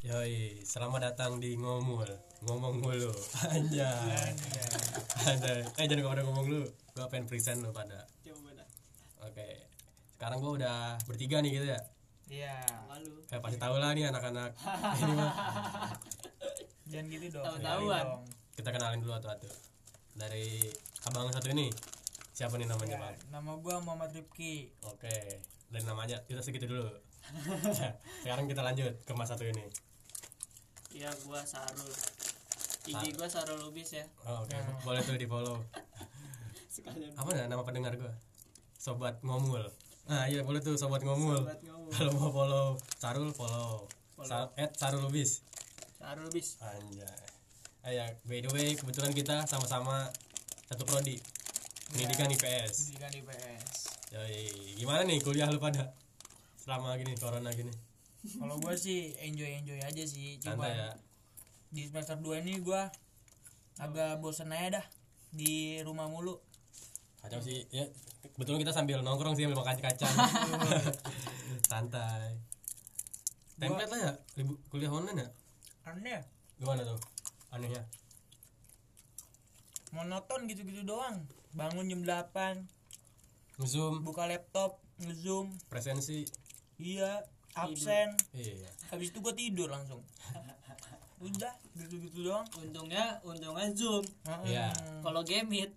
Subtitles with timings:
[0.00, 2.08] Yoi, selamat datang di ngomul.
[2.48, 3.12] Ngomong mulu.
[3.52, 4.32] Anjay.
[5.28, 5.60] Anjay.
[5.76, 6.64] Eh jangan pada ngomong lu.
[6.96, 8.08] Gua pengen present lu pada.
[8.24, 8.64] Coba
[9.28, 9.48] oke.
[10.16, 11.80] Sekarang gua udah bertiga nih gitu ya?
[12.32, 12.56] Iya.
[12.88, 13.20] Malu.
[13.28, 14.56] kayak pasti tahu lah nih anak-anak.
[15.04, 15.32] Ini mah.
[16.88, 17.44] Jangan gitu dong.
[17.44, 18.04] Tahu-tahuan.
[18.08, 18.24] Dong.
[18.56, 19.48] kita kenalin dulu satu-satu.
[20.16, 20.64] Dari
[21.12, 21.68] abang satu ini.
[22.32, 23.16] Siapa nih namanya Ya, bang?
[23.28, 24.72] nama gua Muhammad Rifki.
[24.80, 25.16] oke.
[25.68, 26.88] Dari namanya kita segitu dulu.
[28.24, 29.89] Sekarang kita lanjut ke mas satu ini
[30.90, 31.92] Iya, gua Sarul.
[32.86, 33.58] IG gua Sarul.
[33.60, 34.04] Lubis ya.
[34.26, 34.56] oh, oke.
[34.82, 35.62] Boleh tuh di follow
[36.74, 37.12] Sekalian.
[37.14, 38.10] Apa ya nama pendengar gua?
[38.74, 39.62] Sobat ngomul.
[40.08, 41.38] Nah iya boleh tuh sobat ngomul.
[41.44, 41.90] Buat ngomong.
[41.92, 42.66] kalau mau follow
[42.98, 43.86] Sarul follow,
[44.24, 45.44] Sa at Sarul Lubis
[45.94, 46.56] Sarul Lubis.
[46.58, 47.06] anjay.
[47.86, 50.08] Eh ya by the way kebetulan kita sama-sama
[50.66, 51.20] satu prodi.
[51.90, 53.70] Pendidikan IPS Pendidikan IPS.
[54.10, 55.94] Yoi, gimana nih kuliah lu pada?
[56.58, 57.70] Selama gini corona gini
[58.20, 60.36] Kalau gua sih enjoy enjoy aja sih.
[60.40, 60.90] Santai ya?
[61.70, 62.90] di semester 2 ini gua
[63.78, 64.86] agak bosen aja dah
[65.30, 66.42] di rumah mulu.
[67.20, 67.84] kacau sih ya
[68.32, 70.14] kebetulan kita sambil nongkrong sih sambil makan kacang.
[71.70, 72.40] Santai.
[73.60, 74.12] Template lah ya?
[74.72, 75.28] Kuliah online ya?
[75.84, 76.24] Aneh.
[76.56, 76.96] gimana tuh?
[77.52, 77.84] Anehnya?
[79.92, 81.28] Monoton gitu-gitu doang.
[81.52, 82.64] Bangun jam 8,
[83.60, 84.00] ngezoom.
[84.00, 86.24] Buka laptop, ngezoom, presensi.
[86.80, 88.08] Iya, absen.
[88.32, 90.00] iya Habis itu gua tidur langsung.
[91.20, 92.46] Udah, gitu-gitu doang.
[92.56, 94.00] Untungnya, untungnya Zoom.
[94.24, 94.46] Heeh.
[94.50, 94.72] Iya.
[94.98, 95.70] Kalau game hit,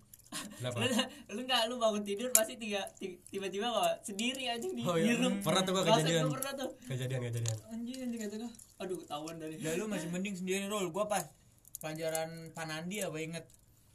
[0.56, 0.88] kenapa lu
[1.36, 5.04] lu nggak lu bangun tidur pasti tiga ti- tiba-tiba kok sendiri aja di, Oh, di
[5.04, 5.20] iya.
[5.20, 5.38] room.
[5.38, 6.22] Pernah tuh gua kejadian.
[6.22, 6.70] gua pernah tuh.
[6.84, 8.52] kejadian kejadian Anjing anjing kata gua.
[8.80, 9.54] Aduh, ketahuan dari.
[9.58, 10.88] Ya lu masih mending sendiri roll.
[10.88, 11.28] Gua pas
[11.76, 13.44] pelajaran Panandi apa inget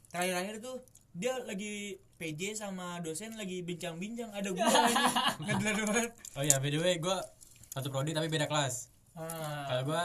[0.08, 0.76] terakhir-terakhir tuh
[1.10, 5.06] dia lagi PJ sama dosen lagi bincang-bincang ada gua aja
[5.42, 7.18] ngedelan banget oh iya by the way gue
[7.70, 8.90] satu prodi tapi beda kelas.
[9.14, 10.02] Ah, kalau gue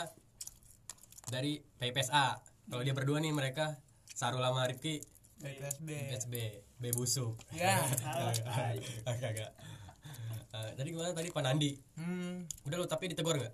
[1.34, 2.38] dari PPSA
[2.70, 3.78] kalau dia berdua nih mereka
[4.14, 5.02] Sarul sama Rifki
[5.42, 6.36] PSB PSB
[6.78, 6.84] B.
[6.94, 7.38] Busuk.
[7.56, 7.82] Ya
[9.10, 9.52] agak agak.
[10.56, 11.12] Eh, tadi gimana?
[11.12, 12.66] Tadi Panandi hmm.
[12.70, 13.54] Udah lu tapi ditegur nggak?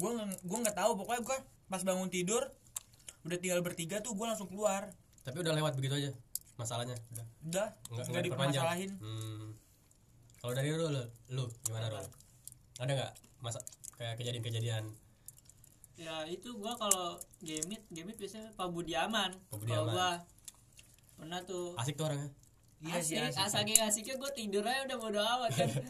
[0.00, 0.90] Nggak gua nggak tahu.
[0.96, 1.38] Pokoknya gua
[1.70, 2.42] pas bangun tidur
[3.26, 4.94] udah tinggal bertiga tuh gua langsung keluar.
[5.26, 6.10] Tapi udah lewat begitu aja
[6.56, 6.96] masalahnya?
[7.12, 7.26] Udah.
[7.50, 7.68] Udah.
[7.92, 8.90] Nggak nggak dipermasalahin.
[9.00, 9.48] Hmm.
[10.40, 11.04] kalau dari lu lu,
[11.36, 12.00] lu gimana lu
[12.80, 13.60] ada nggak masa
[13.96, 14.84] kayak kejadian-kejadian?
[15.96, 19.36] Ya itu gua kalau gamit, gamit biasanya Pak Budiaman.
[19.52, 19.92] Pak Kalau Budiaman.
[19.92, 20.08] gua
[21.20, 21.76] pernah tuh.
[21.76, 22.30] Asik tuh orangnya.
[22.80, 23.76] Iya sih asik, asik.
[23.76, 23.80] asik.
[23.84, 25.68] asiknya gue tidur aja udah bodo amat kan.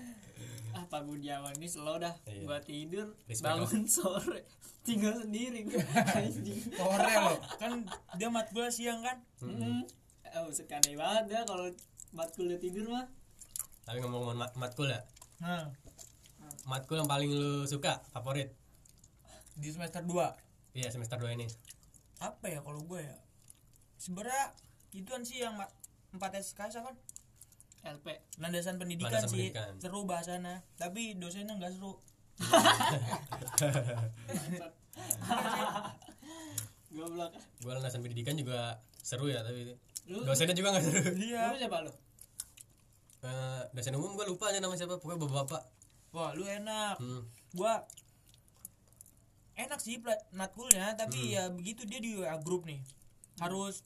[0.70, 2.14] Ah Pak Budiawan ini slow dah.
[2.26, 2.46] Iya.
[2.46, 4.42] gua tidur Respect bangun sore.
[4.86, 5.82] Tinggal sendiri gua.
[6.78, 7.38] Sore loh.
[7.58, 9.18] Kan dia matkul siang kan?
[9.42, 9.82] Hmm.
[10.30, 11.66] oh sekali banget dah kalau
[12.14, 13.06] matkulnya tidur mah.
[13.82, 15.02] Tapi ngomong mat matkul ya?
[15.42, 15.66] Nah
[16.68, 18.52] matkul yang paling lu suka favorit?
[19.56, 21.46] Di semester 2 iya semester 2 ini.
[22.20, 23.16] Apa ya kalau gue ya?
[23.96, 24.52] Sebenarnya
[24.92, 25.64] ituan sih yang 4
[26.18, 26.92] SKS apa
[27.80, 29.48] LP landasan pendidikan Landasan sih.
[29.52, 29.72] Pendidikan.
[29.80, 30.60] seru bahasanya.
[30.76, 31.96] Tapi dosennya nggak seru.
[36.90, 37.32] Goblok.
[37.64, 39.72] Gua landasan pendidikan juga seru ya tapi
[40.10, 40.20] lu?
[40.28, 41.00] dosennya juga nggak seru.
[41.16, 41.42] Iya.
[41.54, 41.92] Lu siapa lu?
[43.20, 45.00] Eh, dosen umum gua lupa aja nama siapa.
[45.00, 45.62] Pokoknya bapak bapak
[46.10, 46.96] wah lu enak.
[46.98, 47.22] Hmm.
[47.52, 47.82] gua
[49.54, 50.00] enak sih
[50.32, 52.80] matkulnya tapi ya begitu dia di WA grup nih.
[53.36, 53.84] Harus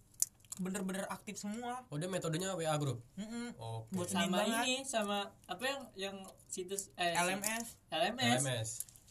[0.55, 1.83] bener-bener aktif semua.
[1.91, 3.03] Oh dia metodenya WA group?
[3.19, 3.59] Mm-mm.
[3.59, 3.91] oke.
[3.91, 8.69] Buat senin sama banget ini sama apa yang yang situs eh LMS LMS LMS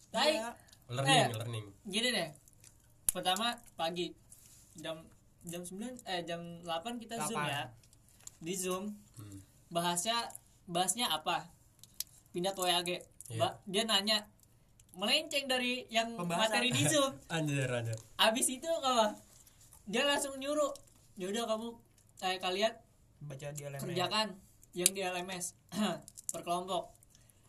[0.07, 0.31] Tai.
[0.31, 0.49] Iya.
[0.87, 1.27] learning Eh.
[1.35, 1.65] learning.
[1.83, 2.29] gini deh.
[3.11, 4.15] Pertama pagi.
[4.73, 5.03] Jam
[5.43, 5.75] jam 9
[6.07, 7.51] eh jam 8 kita zoom Delapan.
[7.51, 7.63] ya.
[8.39, 8.83] Di zoom.
[9.13, 9.37] Hmm.
[9.67, 10.15] bahasnya
[10.63, 11.49] bahasnya apa
[12.33, 12.89] pindah ke WAG
[13.25, 13.39] Iya.
[13.39, 14.17] Ba- dia nanya
[14.93, 16.49] melenceng dari yang Pembahasan.
[16.51, 17.15] materi di zoom.
[17.33, 17.95] Anjir anjir.
[18.15, 19.15] Abis itu apa?
[19.85, 20.69] Dia langsung nyuruh
[21.15, 21.71] yaudah kamu
[22.21, 22.73] eh, kalian
[23.21, 24.27] baca di LMS kerjakan
[24.73, 25.45] yang di LMS
[26.33, 26.91] per kelompok.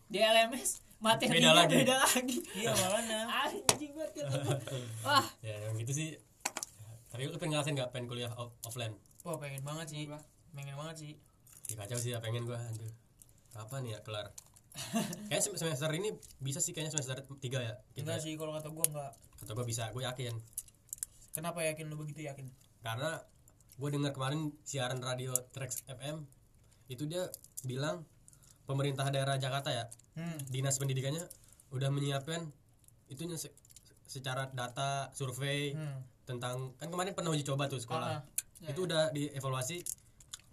[0.06, 1.74] Di LMS materinya Beda lagi.
[1.76, 2.38] beda lagi.
[2.54, 3.18] Iya makanya.
[3.42, 4.38] Anjing banget kata
[5.02, 5.26] wah.
[5.40, 6.08] Ya yang gitu sih.
[7.08, 8.94] Tapi lu pengen ngerasain nggak pengen kuliah off- offline?
[9.20, 10.06] Wah pengen banget sih.
[10.50, 11.12] Pengen banget sih.
[11.66, 12.88] Ya, kacau sih ya pengen gua anjir.
[13.50, 14.30] Kapan ya kelar
[15.30, 18.84] kayak semester ini bisa sih kayaknya semester 3 ya enggak kita sih kalau kata gua
[18.86, 19.12] enggak.
[19.38, 20.34] Atau gua bisa gue yakin.
[21.30, 21.90] Kenapa yakin?
[21.90, 22.46] Lu begitu yakin?
[22.80, 23.18] Karena
[23.74, 26.22] gue dengar kemarin siaran radio Trax FM
[26.86, 27.26] itu dia
[27.62, 28.06] bilang
[28.64, 29.84] pemerintah daerah Jakarta ya
[30.14, 30.46] hmm.
[30.46, 31.26] dinas pendidikannya
[31.74, 32.54] udah menyiapkan
[33.10, 33.50] itunya se-
[34.06, 36.06] secara data survei Hmm.
[36.22, 38.22] tentang kan kemarin pernah uji coba tuh sekolah.
[38.22, 38.22] Ah,
[38.62, 39.82] itu udah dievaluasi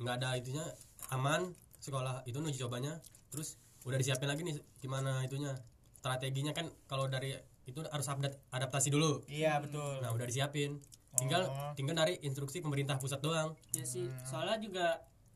[0.01, 0.65] nggak ada itunya
[1.13, 2.97] aman sekolah itu uji cobanya.
[3.29, 5.54] Terus udah disiapin lagi nih gimana itunya?
[5.95, 7.33] Strateginya kan kalau dari
[7.63, 9.22] itu harus update adaptasi dulu.
[9.25, 10.00] Iya betul.
[10.00, 10.81] Nah udah disiapin.
[11.13, 11.72] Tinggal Oh.
[11.74, 13.54] tinggal dari instruksi pemerintah pusat doang.
[13.72, 14.06] Ya sih.
[14.06, 14.24] Hmm.
[14.24, 14.88] soalnya juga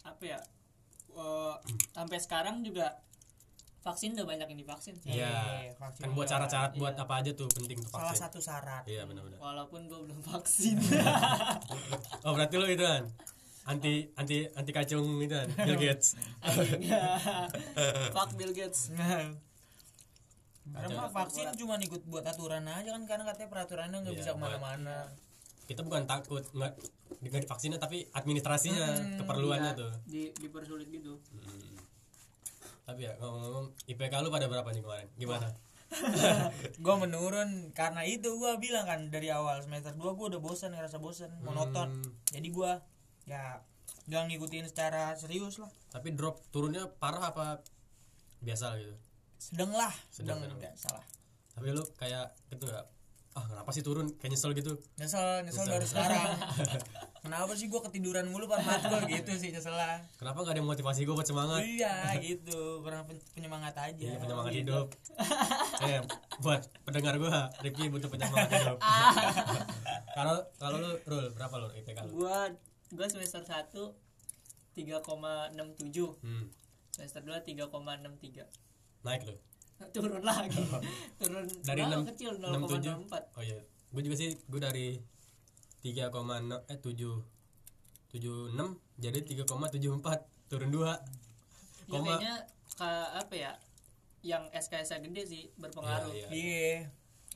[0.02, 0.40] apa ya
[1.12, 1.56] eh,
[1.92, 3.02] sampai sekarang juga
[3.82, 5.14] vaksin udah banyak yang divaksin sih.
[5.14, 5.70] iya.
[5.76, 6.80] Vaksin kan buat syarat-syarat Iya.
[6.80, 8.24] buat apa aja tuh penting tuh salah vaksin.
[8.24, 8.84] satu syarat.
[8.86, 9.38] Iya benar-benar.
[9.38, 10.82] Walaupun gue belum vaksin.
[12.26, 13.06] Oh berarti lo itu kan
[13.66, 16.14] anti anti anti kacung itu kan Bill Gates.
[16.40, 16.86] Anjing.
[18.16, 18.94] fuck Bill Gates.
[20.66, 24.40] Karena vaksin cuma ikut buat aturan aja kan karena katanya peraturannya nggak Iya, bisa ke
[24.40, 24.98] mana-mana.
[25.66, 26.74] Kita bukan takut nggak
[27.22, 29.92] nggak divaksinnya tapi administrasinya Hmm, keperluannya Iya, tuh.
[30.06, 31.18] Di dipersulit gitu.
[31.34, 31.74] Hmm.
[32.86, 35.08] tapi ya ngomong-ngomong IPK lu pada berapa nih kemarin?
[35.16, 35.50] Gimana?
[36.86, 40.98] Gue menurun karena itu gue bilang kan dari awal semester 2 gue udah bosan ngerasa
[40.98, 42.14] bosan monoton Hmm.
[42.28, 42.72] jadi gue
[43.26, 43.60] ya
[44.06, 45.70] gak ngikutin secara serius lah.
[45.90, 47.62] Tapi drop turunnya parah apa
[48.40, 48.94] biasa gitu?
[49.36, 51.06] Sedang lah Sedang, sedang nggak salah.
[51.52, 52.86] Tapi lu kayak gitu nggak?
[53.36, 54.08] Ah kenapa sih turun?
[54.16, 54.74] Kayak nyesel gitu?
[54.96, 55.74] Nyesel nyesel Nyesel.
[55.76, 56.30] baru sekarang.
[57.26, 59.98] Kenapa sih gue ketiduran mulu pas matkul gitu sih nyesel lah.
[60.16, 61.66] Kenapa nggak ada yang motivasi gue buat semangat?
[61.66, 62.80] Iya gitu.
[62.80, 63.98] Kurang pen- penyemangat aja.
[63.98, 64.88] Iya penyemangat hidup.
[65.84, 66.00] eh
[66.38, 68.78] buat pendengar gua, Rifki butuh penyemangat hidup.
[70.16, 72.24] Kalau kalau lu rule berapa lu IPK lu?
[72.24, 72.48] gua
[72.96, 73.72] gua semester 1
[74.74, 76.46] 3,67 Hmm,
[76.90, 78.48] semester 2 3,63
[79.04, 79.36] naik lu.
[79.96, 80.56] turun lagi
[81.20, 83.08] turun Dari 6 kecil 67.
[83.12, 83.60] 0,04 Oh iya.
[83.90, 85.00] Gua juga sih gua dari
[85.80, 86.12] 3,6
[86.66, 87.36] eh 7
[88.10, 88.56] 76
[88.98, 90.96] jadi 3,74 turun 2 ya
[91.86, 92.36] koma kayaknya
[92.74, 93.52] ka, apa ya
[94.22, 96.34] yang SKS nya gede sih berpengaruh Iya, iya.
[96.34, 96.76] iya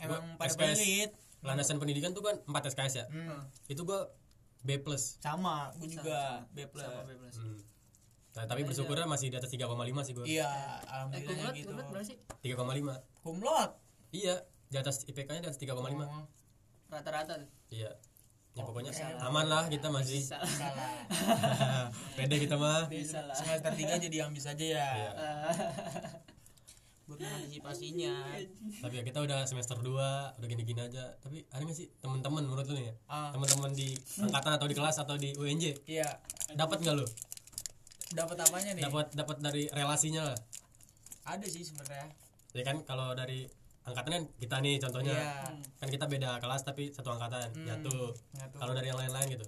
[0.02, 0.58] emang Gua pada SKS.
[0.74, 3.42] pelit landasan pendidikan tuh kan 4 SKS ya hmm.
[3.68, 4.10] itu gua
[4.60, 5.18] B plus.
[5.18, 6.84] Sama gue juga Sama- B plus.
[6.84, 7.36] Sama B plus.
[7.36, 7.58] Hmm.
[8.30, 9.66] nah, tapi bersyukurnya masih di atas 3,5
[10.02, 10.24] sih gua.
[10.24, 11.68] Iya eh alhamdulillah kumlot gitu.
[11.68, 12.18] kumlot berapa sih?
[12.42, 13.72] 3,5 kumlot.
[14.12, 14.36] Iya
[14.66, 16.26] di atas IPK nya di atas 3,5 Oh,
[16.88, 17.50] rata-rata tuh.
[17.70, 17.92] Iya.
[18.54, 19.30] Ya pokoknya bisa lah.
[19.30, 20.20] aman lah kita masih.
[20.20, 20.98] Bisa salah
[22.18, 22.86] pede kita mah.
[22.86, 23.34] Bisa lah.
[23.34, 24.88] Semester 3 jadi ambis aja ya.
[24.90, 25.12] Iya.
[27.10, 28.14] buat mengantisipasinya.
[28.86, 31.18] Tapi ya kita udah semester 2 udah gini-gini aja.
[31.18, 32.96] Tapi ada nggak sih teman-teman menurut lu nih ya?
[33.10, 33.34] Ah.
[33.34, 36.06] Teman-teman di angkatan atau di kelas atau di UNJ iya.
[36.54, 37.06] Dapat nggak lu?
[38.14, 38.84] Dapat apanya nih?
[38.86, 40.40] Dapat dapat dari relasinya lah
[41.30, 42.10] ada sih sebenarnya.
[42.58, 43.46] Ya kan kalau dari
[43.86, 45.14] angkatan kan kita nih contohnya.
[45.14, 45.34] Iya.
[45.78, 47.66] Kan kita beda kelas tapi satu angkatan Hmm.
[47.70, 48.58] nyatu Nyatu.
[48.58, 49.46] kalau dari yang lain-lain gitu?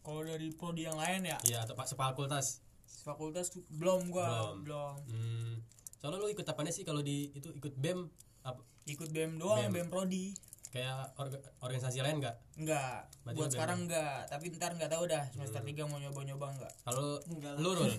[0.00, 1.38] Kalau dari prodi yang lain ya?
[1.44, 2.60] Iya atau pak sefakultas
[3.04, 4.52] fakultas belum gua.
[4.60, 4.64] Belum.
[4.64, 5.52] belum, hmm.
[6.00, 8.08] Soalnya lu ikut apa sih kalau di itu ikut bem?
[8.40, 9.72] Apa ikut BEM doang BEM.
[9.76, 10.32] BEM, prodi.
[10.70, 12.36] Kayak orga- organisasi lain nggak?
[12.56, 15.70] Enggak Berarti buat sekarang enggak tapi ntar enggak tahu dah semester Hmm.
[15.76, 17.60] 3 mau nyoba-nyoba enggak kalau Enggak lah.
[17.60, 17.92] lu rul?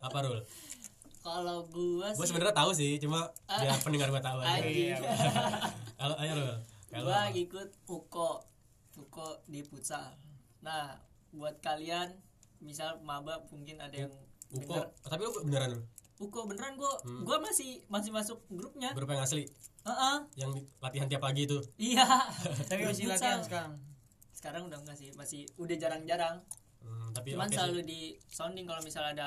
[0.00, 0.38] Apa rul?
[1.20, 4.58] Kalau gua gue sih sebenarnya tahu sih cuma biar pendengar gue tahu aja.
[4.58, 4.90] Anjing.
[4.90, 4.96] Iya.
[5.98, 6.54] kalau ayo rul.
[6.86, 8.30] Kalau gua ikut uko.
[8.96, 10.14] Uko di futsal.
[10.60, 10.98] Nah
[11.30, 12.10] buat kalian
[12.58, 14.12] misal maba mungkin ada yang
[14.48, 14.82] Uko.
[15.04, 15.80] tapi lu beneran lu
[16.18, 17.22] uko beneran gua Hmm.
[17.22, 18.92] gua masih masih masuk grupnya.
[18.92, 19.44] Grup yang asli?
[19.82, 20.16] Heeh.
[20.34, 21.58] yang di- latihan tiap pagi itu?
[21.76, 22.02] Iya.
[22.68, 23.72] Tapi masih latihan sekarang?
[24.32, 26.42] Sekarang udah enggak sih masih udah jarang-jarang.
[26.78, 27.84] Hmm, tapi cuman oke selalu sih.
[27.84, 29.26] di sounding kalau misalnya ada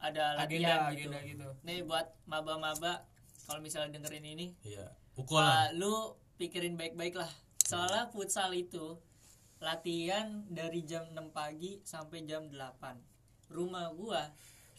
[0.00, 1.48] ada agenda latihan gitu agenda gitu.
[1.62, 3.06] Nih buat maba-maba
[3.44, 5.46] kalau misalnya dengerin ini iya uko lah.
[5.46, 5.94] Wah, lu
[6.36, 7.30] pikirin baik-baik lah.
[7.62, 8.98] Soalnya futsal itu
[9.58, 12.98] latihan dari jam 6 pagi sampai jam 8.
[13.48, 14.26] Rumah gua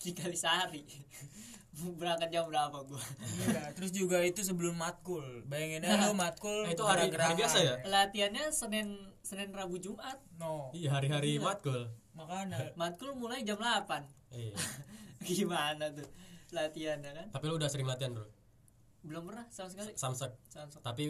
[0.03, 0.83] di Kalisari.
[1.97, 3.01] Berangkat jam berapa gua?
[3.41, 7.57] Iya, terus juga itu sebelum matkul bayangin aja lu matkul Eh, itu hari- hari biasa
[7.59, 7.75] ya?
[7.83, 10.21] Latihannya Senin Senin Rabu Jumat.
[10.37, 11.49] no iya hari-hari Gila.
[11.49, 13.89] matkul makanya Matkul mulai jam 8.
[14.31, 14.53] iya
[15.25, 16.05] Gimana tuh
[16.51, 17.27] latihannya kan?
[17.31, 18.29] tapi lu udah sering latihan bro
[19.01, 19.97] Belum pernah sama sekali.
[19.97, 20.79] samsek Samsung.
[20.79, 21.09] tapi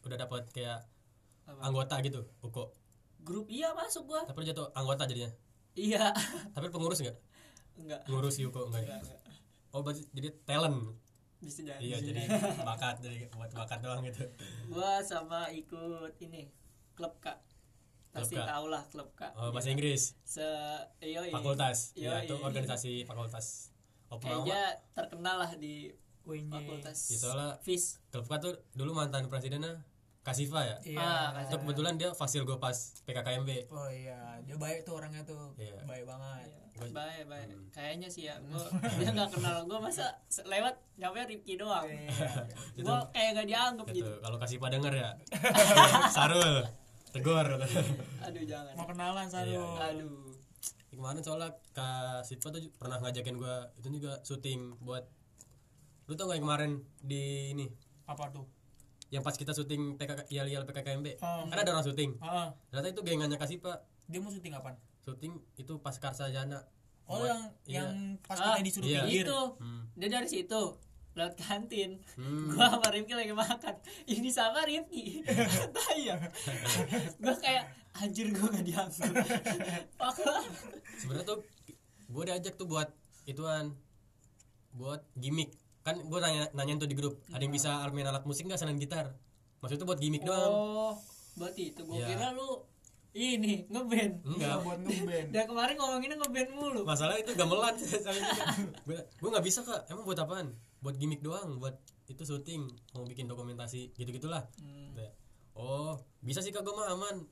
[0.00, 0.86] udah dapat kayak
[1.42, 1.66] Apa?
[1.66, 2.70] anggota gitu uko
[3.18, 4.22] Grup iya masuk gua.
[4.22, 5.34] tapi jatuh anggota jadinya
[5.74, 6.14] Iya.
[6.52, 7.18] tapi pengurus nggak
[7.76, 8.00] Enggak.
[8.08, 8.96] ngurus uko enggak ya?
[8.96, 9.20] Enggak, enggak.
[9.72, 10.78] oh berarti jadi talent?
[11.36, 11.80] Bisa jadi.
[11.84, 12.22] iya jadi
[12.68, 14.24] bakat jadi buat bakat doang gitu.
[14.72, 16.48] Gua sama ikut ini
[16.96, 17.38] klub kak.
[18.10, 19.36] Pasti tau lah klub kak.
[19.36, 20.16] Oh bahasa Inggris?
[20.24, 20.44] Se
[21.30, 21.92] fakultas?
[21.92, 22.44] Iya, iya itu iya.
[22.44, 23.76] organisasi fakultas.
[24.08, 25.92] Oh kayaknya terkenal lah di
[26.26, 28.02] UNJ fakultas Ya, soalnya FIS.
[28.10, 29.84] klub K tuh dulu mantan presidennya
[30.26, 30.76] Kasifa ya?
[30.82, 32.74] Iya Ah, itu kebetulan dia fasil gue pas
[33.06, 34.42] PKKMB oh iya.
[34.42, 35.54] Dia baik tuh orangnya tuh.
[35.54, 35.78] Iya.
[35.86, 36.50] baik banget.
[36.50, 37.46] Iya, baik baik.
[37.54, 37.66] Hmm.
[37.70, 38.66] kayaknya sih ya gua
[38.98, 39.62] dia nggak kenal.
[39.70, 41.86] Gua masa lewat nyampe Rifki doang.
[41.86, 42.10] Iya.
[42.82, 44.02] gua kayak gak dianggap itu.
[44.02, 44.12] gitu.
[44.18, 45.10] Kalau Kasifa denger ya.
[46.18, 46.66] Sarul
[47.14, 47.46] tegur.
[48.26, 48.74] Aduh jangan.
[48.74, 49.54] Mau kenalan Sarul.
[49.54, 50.34] Iya, aduh.
[50.90, 55.06] Kemarin soalnya Kak Sipa tuh pernah ngajakin gue itu juga syuting buat
[56.10, 57.66] lu tau gak yang kemarin di ini?
[58.10, 58.55] Apa tuh
[59.08, 61.46] yang pas kita syuting PKK IAL PKKMB Oh.
[61.46, 62.16] kan ada orang syuting.
[62.16, 62.48] Heeh.
[62.66, 64.74] ternyata itu gengannya kasih pak dia mau syuting kapan?
[65.00, 66.58] Syuting itu pas Karsa Jana
[67.06, 67.78] oh Buat- yang iya.
[67.80, 67.88] yang
[68.20, 69.00] pas Ah, kita disuruh iya.
[69.02, 69.24] pinggir.
[69.24, 69.40] Itu.
[69.56, 69.82] Hmm.
[69.94, 70.62] dia dari situ
[71.12, 71.96] lewat kantin.
[72.12, 72.50] Hmm.
[72.50, 73.74] gua sama Rifki lagi makan.
[74.04, 75.22] Ini sama Rifki.
[75.76, 76.14] Tanya
[77.16, 79.08] gua kayak anjir gua gak diambil
[80.98, 81.38] sebenarnya tuh
[82.06, 82.88] gue diajak tuh buat
[83.24, 83.72] ituan
[84.70, 85.56] buat gimmick
[85.86, 88.74] kan gue nanya nanyain tuh di grup ada yang bisa main alat musik nggak selain
[88.76, 89.14] gitar?
[89.62, 90.50] Maksudnya tuh buat gimmick doang.
[90.50, 90.94] oh
[91.38, 91.80] berarti itu.
[91.86, 92.06] Gua Iya.
[92.10, 92.66] kira lu
[93.12, 94.12] ini ngeband.
[94.26, 94.56] Enggak.
[94.60, 95.26] Buat ngeband.
[95.34, 96.80] Dan kemarin ngomonginnya ngeband mulu.
[96.82, 97.72] Masalah itu gamelan
[98.86, 99.86] gue gue nggak bisa kak.
[99.86, 100.52] Emang buat apaan?
[100.82, 102.66] Buat gimmick doang buat itu syuting.
[102.92, 104.90] Mau bikin dokumentasi gitu gitulah Hmm.
[105.54, 106.60] oh bisa sih kak.
[106.60, 107.22] Gue mah aman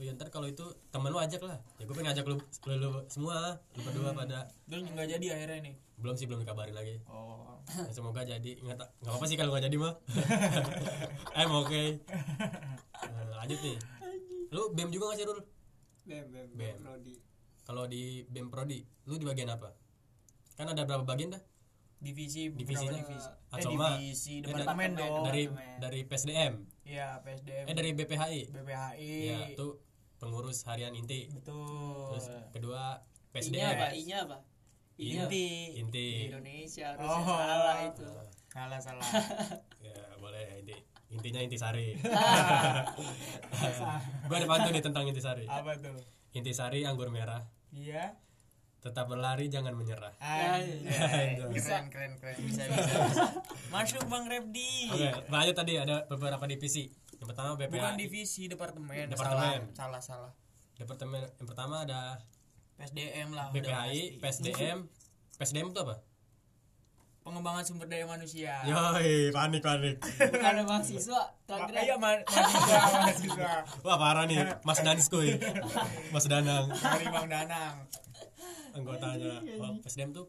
[0.00, 1.60] oh ya ntar kalau itu temen lu ajak lah.
[1.76, 4.48] Ya gue pengen ajak lu, lu, lu semua lu berdua pada.
[4.64, 6.96] Terus nggak jadi akhirnya nih belum sih belum dikabarin lagi.
[7.06, 7.60] Oh.
[7.70, 8.56] Ya, semoga jadi.
[8.56, 9.94] Nggak ta- nggak apa sih kalau nggak jadi mah.
[11.38, 12.00] I'm okay.
[12.98, 13.76] Nah, lanjut nih.
[14.50, 15.40] Lu bem juga nggak sih Rul?
[16.02, 16.76] Bem bem Bem.
[16.80, 17.14] Rodi.
[17.62, 19.70] kalau di bem prodi lu di bagian apa?
[20.56, 21.42] Kan ada berapa bagian dah?
[21.96, 22.96] Divisi Divisinya?
[22.96, 23.28] divisi.
[23.28, 23.94] Eh, Acoma.
[23.94, 24.90] divisi Eh, departemen departemen.
[24.96, 25.22] dong.
[25.22, 25.42] dari
[25.78, 29.66] dari PSDM iya PSDM eh dari BPHI BPHI ya itu
[30.20, 31.32] pengurus harian inti.
[31.32, 32.12] Betul.
[32.14, 33.00] Terus kedua
[33.32, 34.38] I-nya PSDM apa I-nya apa?
[35.00, 35.48] I-nya inti.
[35.80, 36.08] Inti.
[36.28, 37.24] Indonesia harusnya Oh.
[37.24, 38.06] salah itu.
[38.52, 39.04] Salah salah.
[39.80, 40.76] Ya boleh inti.
[41.10, 41.98] Intinya intisari
[44.30, 45.96] gua ada pantun nih tentang intisari apa tuh?
[46.30, 47.42] Intisari anggur merah.
[47.74, 48.14] Iya.
[48.80, 50.14] Tetap berlari jangan menyerah.
[50.22, 53.24] Keren keren keren bisa bisa, bisa.
[53.68, 54.72] masuk bang Repdi.
[54.94, 56.86] Oke lanjut tadi ada beberapa divisi
[57.20, 59.60] yang pertama BPHI bukan divisi departemen, Departemen.
[59.76, 60.32] salah salah salah.
[60.74, 62.16] Departemen yang pertama ada
[62.74, 64.16] PSDM lah pasti.
[64.16, 64.88] PSDM
[65.36, 66.00] PSDM itu apa?
[67.20, 68.64] Pengembangan sumber daya manusia.
[68.64, 70.00] Yoi panik panik.
[70.00, 71.20] Bukan ada mahasiswa
[71.84, 73.50] iya ma- mahasiswa mahasiswa.
[73.84, 74.40] Wah parah nih.
[74.64, 75.36] Mas Danis kuy
[76.08, 76.72] Mas Danang.
[76.72, 77.84] Dari Bang Danang.
[78.72, 79.44] Anggotanya.
[79.60, 80.24] Oh, PSDM tuh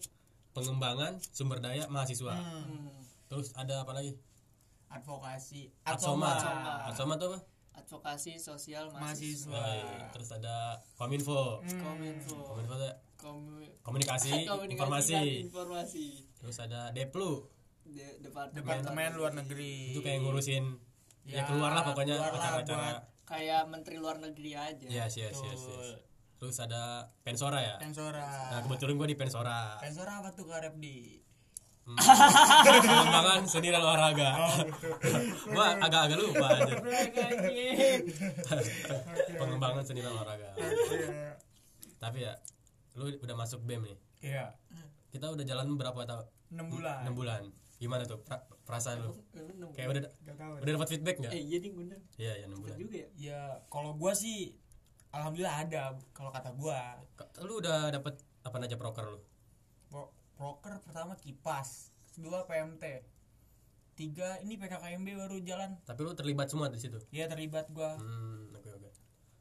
[0.52, 2.36] pengembangan sumber daya mahasiswa.
[2.36, 2.92] Hmm.
[3.32, 4.20] terus ada apa lagi
[4.92, 5.72] advokasi.
[5.84, 6.36] Atsoma.
[6.86, 7.16] Atsoma.
[7.16, 7.40] Tuh apa?
[7.74, 9.48] Advokasi sosial mahasiswa.
[9.50, 10.12] mahasiswa.
[10.12, 10.56] Terus ada
[10.94, 11.64] Kominfo.
[11.64, 11.80] Hmm.
[11.82, 12.38] kominfo.
[12.46, 15.22] Kominfo tuh Komu- komunikasi, komunikasi informasi.
[15.46, 16.08] informasi.
[16.36, 17.48] Terus ada Deplu.
[17.84, 19.92] De- departemen departemen luar negeri.
[19.92, 20.64] Itu kayak ngurusin
[21.24, 23.08] ya, Ya, keluar lah pokoknya acara-acara.
[23.24, 24.86] kayak menteri luar negeri aja.
[24.86, 25.62] Yes yes yes, yes.
[25.62, 25.92] Betul.
[26.42, 27.78] terus ada Pensora ya?
[27.78, 28.26] Pensora.
[28.50, 29.78] Nah kebetulan gue di Pensora.
[29.78, 31.21] Pensora apa tuh Kak Repdi
[31.82, 31.98] Hmm.
[32.86, 34.30] pengembangan seni dan olahraga.
[35.50, 36.74] Gue agak-agak lupa aja
[39.36, 40.50] pengembangan seni dan olahraga.
[41.98, 42.34] Tapi ya
[42.98, 43.98] lu udah masuk BEM nih?
[44.22, 44.46] Iya.
[45.10, 46.98] Kita udah jalan berapa tahun enam bulan.
[47.02, 47.42] Enam bulan.
[47.82, 49.18] Gimana tuh pra- perasaan lu?
[49.74, 50.02] Kayak udah
[50.38, 50.52] tahu.
[50.62, 51.34] udah dapat feedback nggak?
[51.34, 51.98] Eh iya ding bener.
[52.16, 52.78] Iya ya enam bulan.
[52.78, 53.10] Juga ya?
[53.18, 53.42] Ya
[53.74, 54.54] kalau gua sih
[55.10, 57.02] alhamdulillah ada kalau kata gua.
[57.42, 59.20] Lu udah dapat apa aja proker lu
[60.42, 63.06] proker pertama kipas kedua PMT
[63.94, 65.78] tiga ini PKKMB baru jalan.
[65.86, 66.98] Tapi lu terlibat semua di situ?
[67.14, 67.94] Ya terlibat gua.
[68.02, 68.90] Hmm oke oke.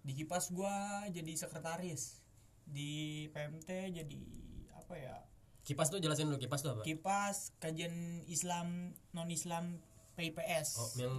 [0.04, 2.20] Di kipas gua jadi sekretaris
[2.68, 4.20] di PMT jadi
[4.76, 5.16] apa ya?
[5.64, 6.84] Kipas tuh jelasin dulu kipas tuh apa?
[6.84, 9.80] Kipas kajian Islam non Islam
[10.20, 11.16] PIPS oh yang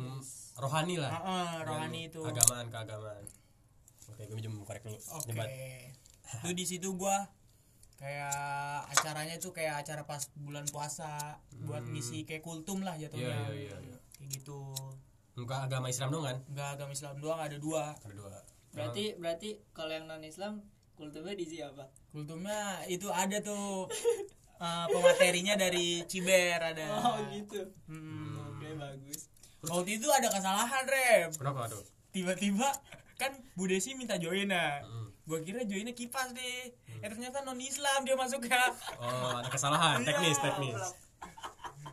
[0.62, 1.10] rohani lah.
[1.10, 2.22] Ah, ah, Yang rohani itu.
[2.22, 3.26] agamaan keagamaan.
[4.14, 5.34] Oke gue minjem korek dulu Oke.
[5.34, 5.50] Nyebat.
[6.46, 7.26] Itu di situ gua
[8.02, 8.34] kayak
[8.90, 13.30] acaranya tuh kayak acara pas bulan puasa buat ngisi kayak kultum lah jatuhnya.
[13.30, 13.54] Hmm.
[13.54, 13.98] Iya, iya, iya.
[14.12, 14.60] Kayak gitu.
[15.32, 17.96] muka agama Islam dong kan Enggak agama Islam doang ada dua.
[17.96, 18.30] ada dua
[18.72, 20.60] berarti berarti kalau yang non Islam
[20.94, 23.88] kultumnya di siapa Kultumnya itu ada tuh
[24.62, 26.86] eh, pematerinya dari Ciber ada.
[26.96, 28.38] oh gitu Hmm.
[28.52, 29.30] oke bagus
[29.62, 31.30] Waktu itu ada kesalahan, Rem.
[31.32, 32.66] kenapa tuh Tiba-tiba
[33.16, 34.82] kan Bu Desi minta join nah.
[34.82, 35.10] Hmm.
[35.24, 36.74] Gua kira joinnya kipas deh.
[37.02, 38.62] Eh ternyata non Islam dia masuknya.
[38.96, 40.44] oh ada kesalahan teknis Iya.
[40.48, 40.82] teknis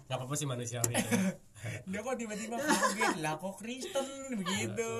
[0.04, 0.94] nggak apa apa sih manusiawi
[1.84, 4.92] Dia kok tiba-tiba kaget lah kok Kristen begitu.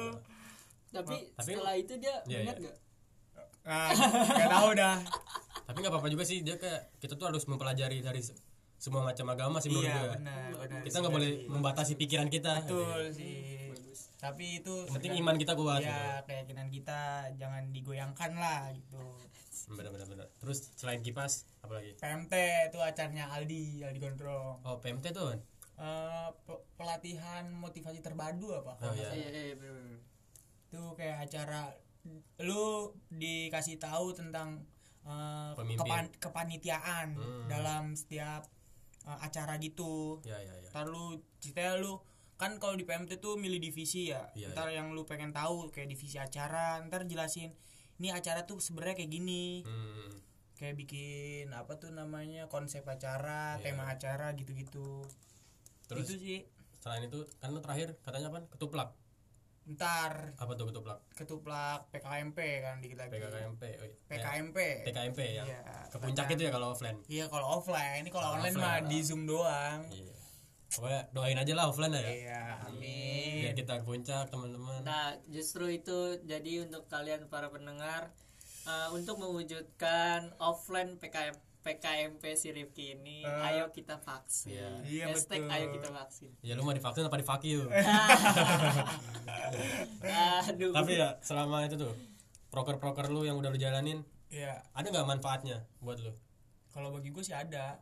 [0.90, 2.68] tapi, tapi- setelah itu dia Iya, benar iya.
[2.68, 2.76] gak
[3.64, 3.88] Ah,
[4.34, 4.96] gak tahu dah.
[5.62, 8.36] tapi nggak apa apa juga sih dia kayak kita tuh harus mempelajari dari se-
[8.74, 10.80] semua macam agama sih menurut Iya gue benar, benar.
[10.82, 13.47] kita nggak boleh membatasi pikiran kita Betul sih.
[14.18, 15.88] Tapi itu penting iman kita kuat gitu.
[15.88, 17.00] Ya keyakinan kita
[17.34, 18.98] jangan digoyangkan lah gitu.
[19.68, 22.32] benar benar benar terus selain kipas apa lagi PMT
[22.66, 24.56] itu acaranya Aldi, Aldi Gondrong.
[24.58, 25.40] oh PMT tuh kan
[25.76, 28.74] Eh, pe- pelatihan motivasi terpadu apa?
[28.80, 30.00] oh iya iya iya bener, bener.
[30.64, 31.70] Itu kayak acara
[32.38, 32.64] lu
[33.10, 34.64] dikasih tahu tentang
[35.04, 35.78] eh, Pemimpin.
[35.78, 37.44] kepan- kepanitiaan Hmm.
[37.46, 38.48] dalam setiap
[39.04, 40.18] eh, acara gitu.
[40.22, 42.00] ya ya ya Ntar lu ceritanya lu
[42.38, 45.88] kan kalau di PMT tuh milih divisi ya Iya, ntar yang lu pengen tahu kayak
[45.88, 47.50] divisi acara ntar jelasin
[47.96, 50.22] ini acara tuh sebenarnya kayak gini Hmm.
[50.54, 53.62] kayak bikin apa tuh namanya konsep acara Iya.
[53.64, 55.02] tema acara gitu-gitu
[55.84, 56.38] Terus itu sih
[56.78, 58.46] selain itu kan lu terakhir katanya apa?
[58.48, 58.94] Ketuplak.
[59.68, 60.98] ntar Apa tuh ketuplak?
[61.10, 63.18] ketuplak PKMP kan dikit lagi.
[63.18, 63.84] Oh, iya.
[64.08, 65.44] PKMP TKMP ya.
[65.44, 66.96] Iya, Ke puncak itu ya kalau offline.
[67.04, 70.14] iya kalau offline ini kalau online mah di zoom doang Iya.
[70.68, 72.02] Pokoknya doain aja lah offline ya.
[72.02, 74.80] iya amin Biar kita ke puncak teman-teman.
[74.82, 78.12] Nah, justru itu jadi untuk kalian para pendengar
[78.62, 83.46] eh, untuk mewujudkan offline PKM PKMP si Rifki ini, Eh.
[83.46, 84.54] ayo kita vaksin.
[84.54, 84.70] Iya.
[84.84, 85.52] Iya, Hashtag betul.
[85.52, 86.30] ayo kita vaksin.
[86.40, 87.66] Ya lu mau divaksin apa di fuck you?
[90.44, 90.72] Aduh.
[90.72, 91.92] Tapi ya selama itu tuh
[92.48, 96.12] proker-proker lu yang udah lu jalanin iya ada nggak manfaatnya buat lu?
[96.68, 97.80] kalau bagi gue sih ada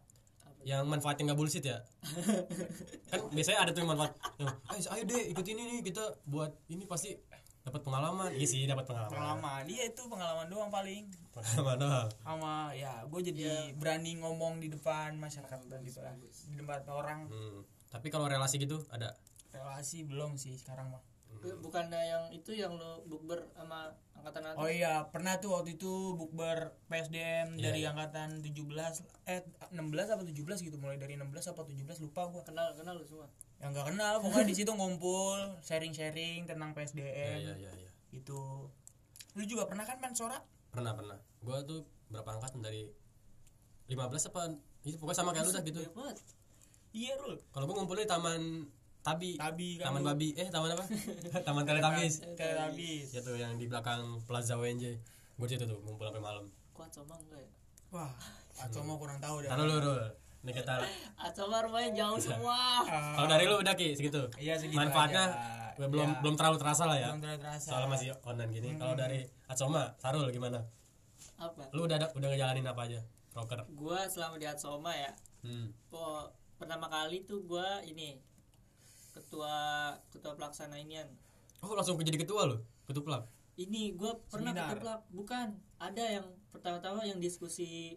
[0.66, 1.78] Yang manfaatnya nggak bullshit ya?
[3.10, 4.12] kan biasanya ada tuh yang manfaat.
[4.36, 7.14] Yang, ayo, ayo deh ikut ini nih kita buat ini pasti
[7.62, 8.30] dapat pengalaman.
[8.30, 9.10] Iya sih dapat pengalaman.
[9.10, 12.08] pengalaman iya itu pengalaman doang paling Pengalaman doang.
[12.20, 13.42] sama ya gue jadi
[13.74, 17.62] berani ngomong di depan masyarakat gitu lah di depan orang Hmm.
[17.86, 19.14] Tapi kalau relasi gitu ada.
[19.50, 21.02] relasi belum sih sekarang mah
[21.38, 24.58] Bukannya yang itu yang lo bukber sama angkatan atas?
[24.58, 27.92] oh iya pernah tuh waktu itu bukber PSDM Iya, dari iya.
[27.92, 28.56] angkatan 17
[29.28, 29.40] eh
[29.70, 29.76] 16
[30.08, 30.34] apa 17
[30.66, 33.28] gitu mulai dari 16 apa 17 lupa gua Kenal kenal lu semua.
[33.56, 37.70] yang nggak kenal pokoknya di situ ngumpul sharing-sharing tentang Iya PSDM iya iya.
[37.76, 37.90] iya.
[38.10, 38.40] itu
[39.32, 41.16] lu juga pernah kan Mansora Pernah pernah.
[41.40, 42.84] Gua tuh berapa angkatan dari
[43.86, 44.42] 15 apa
[44.82, 45.80] itu pokoknya sama kayak lu dah gitu.
[46.92, 48.42] Iya Rul Kalau gua ngumpulnya di taman
[49.06, 49.30] Tabi.
[49.36, 50.02] Tabi kan Taman.
[50.04, 50.28] Babi.
[50.34, 50.84] Eh, taman apa?
[51.46, 52.14] taman Teletabis.
[52.34, 54.98] Teletabis Ya tuh yang di belakang Plaza WNJ.
[55.32, 56.44] Gue situ tuh ngumpul sampai malam.
[56.72, 57.50] Kuat sama enggak ya?
[57.88, 58.10] wah
[58.58, 60.02] Aco mau kurang tahu dah Taruh lu, Rul.
[60.42, 60.82] Nih kita
[61.16, 62.82] Acoma rumahnya jauh semua.
[62.82, 64.26] Ah, kalau dari lu udah Ki segitu.
[64.36, 65.78] iya segitu Manfaatnya aja.
[65.78, 66.18] belum Iya.
[66.18, 67.08] belum terlalu terasa lah ya.
[67.08, 68.68] belum terlalu terasa Soalnya masih online gini.
[68.74, 70.58] Kalau dari Acoma, Sarul gimana?
[71.36, 71.70] Apa?
[71.70, 73.00] Lu udah udah ngejalanin apa aja?
[73.32, 73.60] Rocker.
[73.70, 75.70] Gua selama di Acoma ya, Hmm.
[75.86, 78.18] po, pertama kali tuh gua ini
[79.16, 79.54] ketua
[80.12, 81.08] ketua pelaksana inian.
[81.64, 82.60] Oh, langsung jadi ketua lu.
[82.84, 83.24] Ketuplak.
[83.56, 84.76] Ini gua pernah Seminar.
[84.76, 85.46] ketua bukan
[85.80, 87.96] ada yang pertama-tama yang diskusi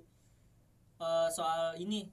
[0.98, 2.08] eh, soal ini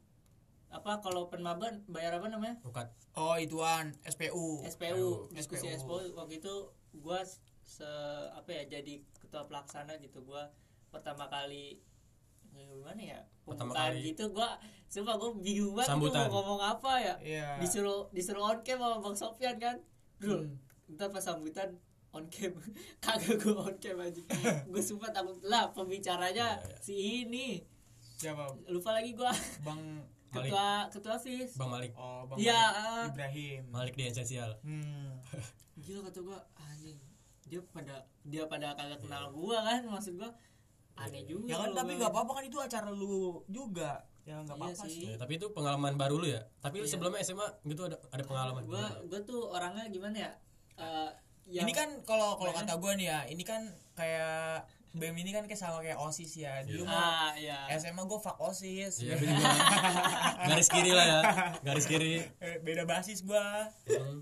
[0.67, 2.91] apa kalau penmaban bayar apa namanya Ukat.
[3.15, 5.79] oh ituan SPU SPU diskusi SPU.
[5.79, 6.55] SPU waktu itu
[6.99, 7.23] gua
[7.63, 7.87] se
[8.35, 10.51] apa ya jadi ketua pelaksana gitu gua
[10.91, 11.79] pertama kali
[12.59, 13.99] gimana ya Pertama kali.
[14.07, 16.25] gitu gua sumpah gua bingung banget gua Sambutan.
[16.25, 19.77] mau ngomong apa ya iya disuruh disuruh on cam sama bang Sofyan kan
[20.17, 20.57] bro Hmm.
[20.89, 21.75] ntar pas sambutan
[22.11, 22.53] on cam
[23.03, 24.23] kagak gua on cam aja
[24.65, 26.77] gua sumpah takut lah pembicaranya Iya, iya.
[26.81, 27.49] si ini
[28.17, 29.83] siapa lupa lagi gua Bang
[30.29, 30.51] Malik.
[30.51, 31.93] ketua ketua vis Bang Malik.
[31.93, 33.05] oh Bang Iya, Malik ah.
[33.09, 34.51] Ibrahim Malik di esensial.
[34.61, 35.23] hmm.
[35.77, 36.97] gila kata gua anjing
[37.45, 40.31] dia pada dia pada kagak kenal gua kan maksud gua
[40.99, 44.53] aneh juga ya kan tapi gua- nggak apa-apa kan itu acara lu juga ya nggak
[44.53, 44.95] Iya apa-apa sih.
[44.97, 46.43] sih Ya, tapi itu pengalaman baru lu ya.
[46.59, 46.89] Tapi Iya.
[46.89, 48.65] sebelumnya SMA gitu ada ada pengalaman.
[48.65, 50.33] gua gua tuh orangnya gimana ya
[50.77, 51.11] Eh,
[51.49, 55.45] yang- ini kan kalau kalau kata gue nih ya ini kan kayak BEM ini kan
[55.45, 59.29] kayak sama kayak OSIS ya dulu mah ah ya SMA gue fuck OSIS Iya, gua
[59.31, 59.49] juga.
[60.47, 61.21] garis kiri lah ya.
[61.63, 62.13] Garis kiri.
[62.39, 63.45] Eh, beda basis gue
[63.87, 64.21] Hmm.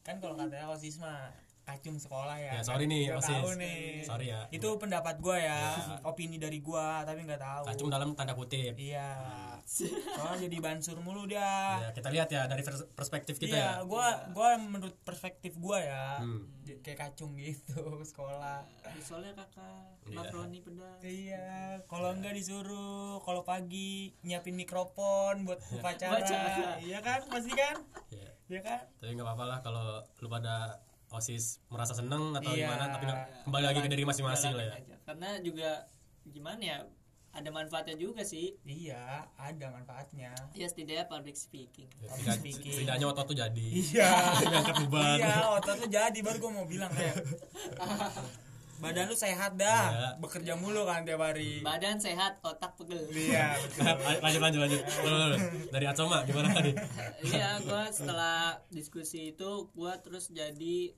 [0.00, 1.30] kan kalau katanya OSIS mah
[1.66, 3.34] kacung sekolah ya Ya, sorry nih, Nggak OSIS.
[3.34, 4.40] tahu nih Sorry ya.
[4.48, 5.60] itu pendapat gue ya
[6.00, 8.72] opini dari gue tapi nggak tahu Kacung dalam tanda kutip.
[8.72, 9.18] iya
[9.66, 11.42] soalnya jadi bansur mulu dia
[11.82, 13.82] Ya, kita lihat ya dari pers- perspektif kita iya ya.
[13.82, 16.46] gue gua menurut perspektif gue ya Hmm.
[16.82, 17.78] Kayak kacung gitu
[18.10, 18.62] sekolah
[19.00, 20.16] soalnya kakak Iya.
[20.16, 21.50] makroni pedas Iya,
[21.84, 26.14] kalau enggak disuruh kalau pagi nyiapin mikrofon buat upacara.
[26.16, 26.78] Upacara.
[26.78, 27.26] Iya kan?
[27.26, 27.76] Pasti kan?
[28.08, 28.30] Iya.
[28.46, 28.78] Iya kan?
[28.96, 32.66] Tapi nggak apa-apa lah kalau lu pada osis merasa seneng atau Iya.
[32.66, 33.04] gimana tapi
[33.44, 34.72] kembali lagi ke diri masing-masing lah ya.
[34.76, 34.96] Aja.
[35.04, 35.70] karena juga
[36.24, 36.78] gimana ya
[37.30, 40.32] ada manfaatnya juga sih Iya, ada manfaatnya.
[40.50, 42.72] ya setidaknya public speaking Ya, Public tidak- speaking.
[42.74, 43.66] Setidaknya otot tuh jadi.
[43.68, 44.10] Iya.
[44.50, 45.18] Ngangkat beban.
[45.20, 47.12] iya, otot lu jadi baru gua mau bilang kayak
[48.78, 50.08] badan lu sehat dah, Iya.
[50.16, 51.60] bekerja mulu kan tiap hari.
[51.60, 53.56] badan sehat otak pegel Iya,
[54.24, 54.80] lanjut lanjut lanjut.
[55.68, 56.72] Dari Acoma gimana tadi?
[57.24, 60.92] iya gua setelah diskusi itu gua terus jadi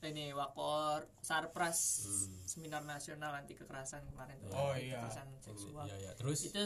[0.00, 2.08] ini wakor sarpras
[2.42, 5.04] seminar nasional anti kekerasan kemarin tuh Oh, iya.
[5.04, 6.12] kekerasan seksual Iya ya.
[6.14, 6.62] Terus itu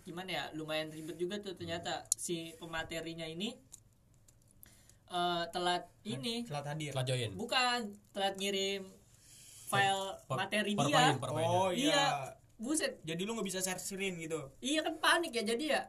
[0.00, 3.50] gimana ya lumayan ribet juga tuh ternyata si pematerinya ini
[5.10, 6.92] eh, telat ini Telat hadir.
[6.92, 7.30] setelah join.
[7.34, 7.78] bukan
[8.12, 8.94] telat ngirim
[9.68, 11.30] file Per- materi per dia per.
[11.36, 11.92] Oh iya.
[11.92, 12.04] iya.
[12.58, 12.98] buset.
[13.04, 14.40] Jadi lu nggak bisa share screen gitu.
[14.64, 15.82] iya kan panik ya jadi ya.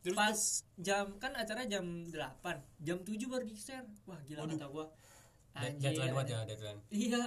[0.00, 0.38] Terus pas
[0.80, 2.14] jam kan acara jam 8
[2.80, 3.88] jam 7 baru di share.
[4.06, 4.86] Wah gila kata gua.
[5.50, 6.80] Anjir, deadline banget ya deadline.
[6.92, 7.22] Iya.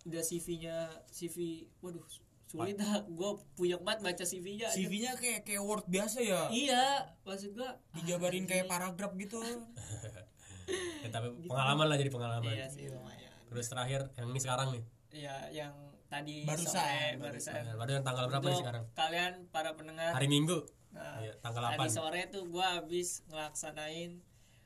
[0.00, 0.76] Udah CV-nya
[1.12, 2.04] CV waduh
[2.50, 3.06] sulit dah.
[3.08, 4.68] Gua puyeng banget baca CV-nya.
[4.74, 6.50] CV-nya kayak kayak word biasa ya.
[6.50, 9.38] iya maksud gua Dijabarin kayak paragraf gitu.
[11.04, 12.52] ya, tapi pengalaman lah jadi pengalaman.
[12.52, 13.32] Iya sih lumayan.
[13.48, 15.74] Terus terakhir yang ini sekarang nih iya yang
[16.06, 17.54] tadi Barusan, sore, barusan.
[17.54, 17.76] barusan.
[17.76, 18.84] Baru yang tanggal berapa nih Untuk sekarang?
[18.92, 20.10] kalian para pendengar.
[20.10, 20.58] Hari minggu.
[20.90, 24.10] Nah, Iya, tanggal tadi 8 sore tuh gua habis ngelaksanain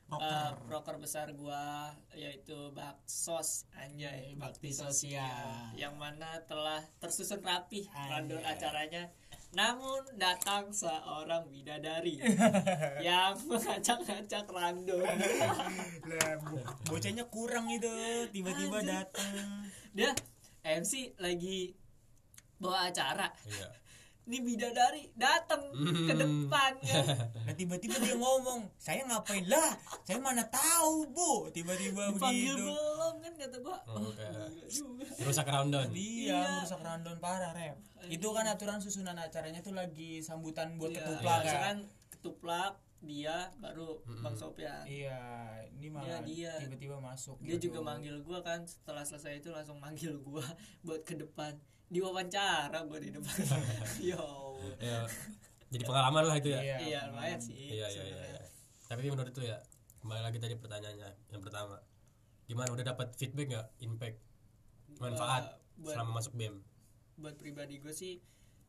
[0.07, 0.97] eh, proker.
[0.97, 5.69] besar gua yaitu Baksos anjay bakti sosial.
[5.73, 9.13] Yang mana telah tersusun rapi random acaranya.
[9.51, 12.19] Namun datang seorang bidadari
[13.07, 15.05] yang mengacak-ngacak random.
[16.09, 16.33] Lah,
[16.83, 17.87] bocahnya kurang itu,
[18.29, 19.31] tiba-tiba datang.
[19.91, 20.11] dia
[20.65, 21.77] MC lagi
[22.57, 23.69] bawa acara iya
[24.25, 27.05] ini bidadari datang ke depan kan
[27.45, 29.77] Nah tiba-tiba dia ngomong, saya ngapain lah?
[30.01, 31.53] Saya mana tahu bu?
[31.53, 32.65] Tiba-tiba panggil begitu.
[32.65, 35.05] belum kan kata gua Oh, oh, kayak gila juga.
[35.21, 37.77] rusak rundown Iya, merusak rundown parah rep.
[38.09, 41.61] Itu kan aturan susunan acaranya tuh lagi sambutan buat Iya, ketuplak kan.
[41.61, 41.77] kan
[42.09, 45.19] ketuplak dia baru Bang Sofian Iya,
[45.71, 46.53] ini Iya, malah dia.
[46.57, 47.37] tiba-tiba masuk.
[47.37, 47.69] dia gitu.
[47.69, 50.41] juga manggil gua kan setelah selesai itu langsung manggil gua
[50.85, 51.53] buat ke depan.
[51.87, 53.35] Diwawancara gua di depan.
[54.09, 54.23] Yo.
[54.77, 55.05] Ya
[55.67, 56.61] jadi pengalaman lah itu ya.
[56.61, 56.77] Iya.
[56.79, 57.53] iya lumayan sih.
[57.53, 58.41] Iya iya iya, iya.
[58.85, 59.57] tapi menurut lu ya
[59.99, 61.77] kembali lagi tadi pertanyaannya yang pertama.
[62.45, 63.67] Gimana udah dapat feedback nggak?
[63.81, 64.17] Impact?
[64.97, 66.55] Manfaat buat- selama masuk BEM
[67.15, 68.19] buat pribadi gue sih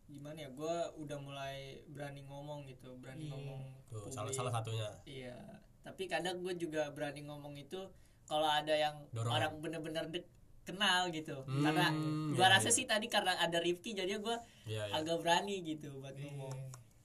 [0.09, 3.33] gimana ya gua udah mulai berani ngomong gitu berani Iya.
[3.33, 4.13] ngomong tuh publik.
[4.13, 5.37] salah salah satunya iya
[5.81, 7.79] tapi kadang gue juga berani ngomong itu
[8.25, 9.31] kalau ada yang Dorongan.
[9.33, 10.27] orang bener-bener dek
[10.63, 11.87] kenal gitu Hmm, karena
[12.33, 12.77] gua iya, rasa iya.
[12.77, 16.55] sih tadi karena ada Rifki jadi gue iya iya agak berani gitu buat ngomong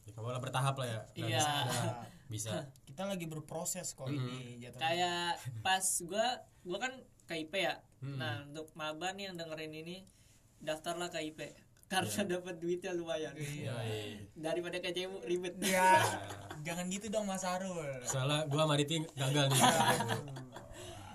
[0.03, 1.45] ya, kamu lah bertahap lah ya Dan Iya.
[2.27, 4.77] bisa- Kita lagi berproses kok ini jatuhnya.
[4.77, 5.29] kayak
[5.65, 6.25] pas gua
[6.61, 6.93] gua kan
[7.25, 8.17] KIP ya Hmm.
[8.17, 10.09] nah untuk maba nih yang dengerin ini
[10.59, 11.37] daftarlah KIP
[11.91, 13.35] karena dapat duitnya lumayan.
[13.35, 14.23] Iya, iya.
[14.33, 15.59] daripada KCMU ribet.
[15.59, 15.99] Ya,
[16.63, 17.99] jangan gitu dong Mas Arul.
[18.03, 19.61] soalnya gua sama Riti gagal nih.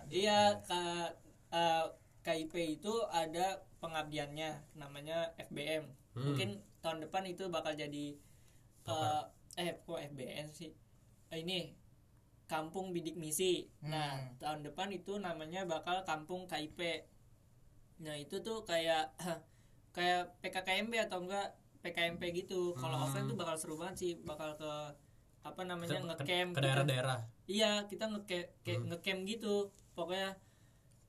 [0.06, 0.40] Iya.
[0.62, 0.82] Ka,
[1.50, 1.84] eh,
[2.22, 6.32] KIP itu ada pengabdiannya namanya FBM Hmm.
[6.32, 6.48] mungkin
[6.80, 8.16] tahun depan itu bakal jadi
[8.86, 9.22] eh,
[9.56, 10.72] eh kok FBM sih?
[11.28, 11.76] Eh, ini
[12.46, 13.66] kampung bidik misi.
[13.82, 14.38] Nah Hmm.
[14.38, 16.78] tahun depan itu namanya bakal kampung KIP
[17.96, 19.08] nah itu tuh kayak
[19.96, 23.04] kayak PKKMB atau enggak PKMP gitu kalau Hmm.
[23.06, 24.72] offline tuh bakal seru banget sih bakal ke
[25.40, 26.60] apa namanya ngecamp ke gitu.
[26.60, 28.28] daerah-daerah iya kita ngecamp
[28.60, 28.88] kayak Hmm.
[28.90, 29.54] ngecamp gitu
[29.94, 30.36] pokoknya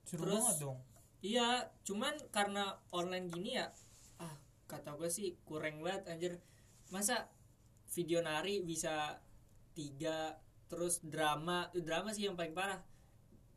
[0.02, 0.80] Seru Terus- banget dong.
[1.20, 1.48] iya
[1.84, 3.68] cuman karena online gini ya
[4.18, 6.34] ah kata gue sih kurang banget anjir
[6.88, 7.28] masa
[7.90, 9.20] video nari bisa
[9.74, 12.80] tiga terus drama drama sih yang paling parah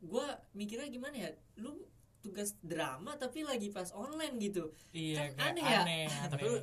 [0.00, 1.76] gue mikirnya gimana ya lu
[2.20, 4.70] tugas drama tapi lagi pas online gitu.
[4.92, 5.80] Iya, Kan kayak aneh ya?
[5.82, 6.58] aneh, tapi lu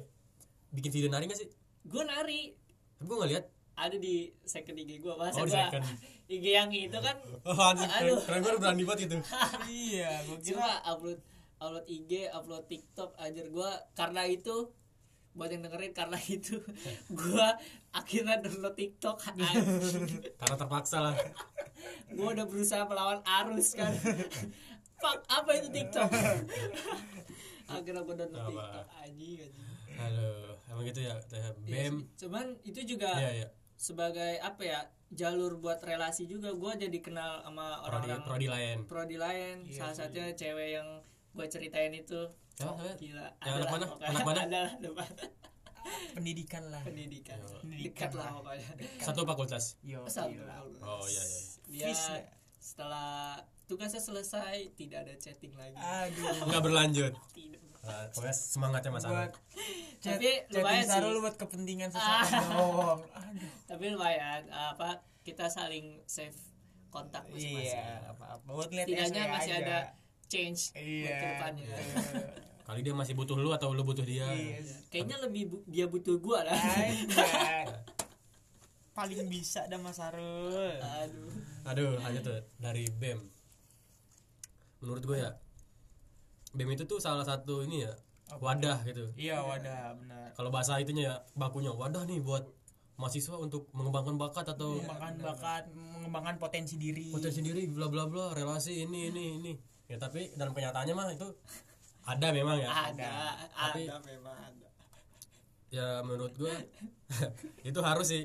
[0.69, 1.49] bikin video nari gak sih?
[1.81, 2.53] Gue nari.
[2.95, 3.45] Tapi gua nggak lihat.
[3.77, 5.69] Ada di second IG gue masa oh gua.
[6.33, 7.17] IG yang itu kan.
[7.47, 8.19] Oh Aduh.
[8.21, 9.17] keren gua berani banget itu.
[9.69, 11.19] Iya, gua kira Cuma upload
[11.57, 14.69] upload IG, upload TikTok ajar gua karena itu
[15.33, 16.57] buat yang dengerin karena itu
[17.13, 17.53] gua
[17.93, 19.45] akhirnya download TikTok karena
[20.57, 21.15] terpaksa lah.
[22.13, 23.93] Gua udah berusaha melawan arus kan
[24.97, 26.09] Fuck, apa itu TikTok?
[27.69, 28.49] Akhirnya gua download Apa?
[28.49, 29.67] TikTok anjing anjing.
[29.97, 31.15] Aduh, emang gitu ya?
[31.25, 32.25] Teh BEM sih.
[32.25, 33.47] cuman itu juga iya iya.
[33.73, 34.79] sebagai apa ya
[35.09, 36.53] jalur buat relasi juga.
[36.53, 38.77] Gua jadi kenal sama prodi orang-orang prodi lain.
[38.85, 39.55] prodi lain.
[39.65, 40.87] Iya salah satunya cewek yang
[41.33, 42.21] gue ceritain itu.
[42.57, 42.97] Siapa, Oh, siapa?
[42.97, 43.27] gila.
[43.45, 43.85] Yang anak mana?
[44.01, 44.39] Anak mana?
[44.49, 45.09] adalah depan
[46.17, 46.81] pendidikan lah.
[46.81, 47.37] pendidikan.
[47.61, 48.29] Pendidikan dekat lah.
[48.33, 48.69] pokoknya.
[48.97, 49.63] Satu fakultas?
[49.85, 50.33] Yo, Satu.
[50.81, 51.41] oh iya iya.
[51.67, 52.21] Dia ya?
[52.57, 56.33] setelah tugasnya selesai tidak ada chatting lagi Aduh.
[56.47, 57.59] nggak berlanjut Tidak.
[57.87, 59.31] Pokoknya semangatnya mas buat
[59.97, 61.19] chat, Tapi lumayan sih.
[61.19, 62.99] buat kepentingan sesaat doang.
[63.13, 63.51] Aduh.
[63.63, 66.35] tapi lumayan apa kita saling save
[66.89, 68.43] kontak masing-masing Iya, apa-apa.
[68.45, 69.61] Buat lihat tidaknya masih aja.
[69.61, 69.77] ada
[70.25, 71.15] change buat Iya.
[71.15, 72.27] ke depannya betul.
[72.65, 74.59] kali dia masih butuh lu atau lu butuh dia Iya.
[74.89, 76.59] kayaknya lebih bu- dia butuh gua lah.
[78.93, 80.75] Paling bisa dah Mas Sarul.
[80.75, 81.31] aduh
[81.63, 83.21] aduh aja tuh dari bem
[84.79, 85.31] menurut gue ya
[86.51, 87.93] bem itu tuh salah satu ini ya
[88.35, 89.07] wadah gitu.
[89.15, 90.27] Iya, wadah benar.
[90.33, 92.43] kalau bahasa itunya ya bakunya wadah nih buat
[92.95, 97.07] mahasiswa untuk mengembangkan bakat atau Mengembangkan bakat, mengembangkan potensi diri.
[97.07, 99.53] potensi diri bla bla bla relasi ini ini ini.
[99.87, 101.29] Ya tapi dalam kenyataannya mah itu
[102.03, 102.67] ada memang ya.
[102.67, 103.11] Ada
[103.47, 104.67] Tapi- ada memang ada.
[105.69, 106.55] ya menurut gue
[107.69, 108.23] itu harus sih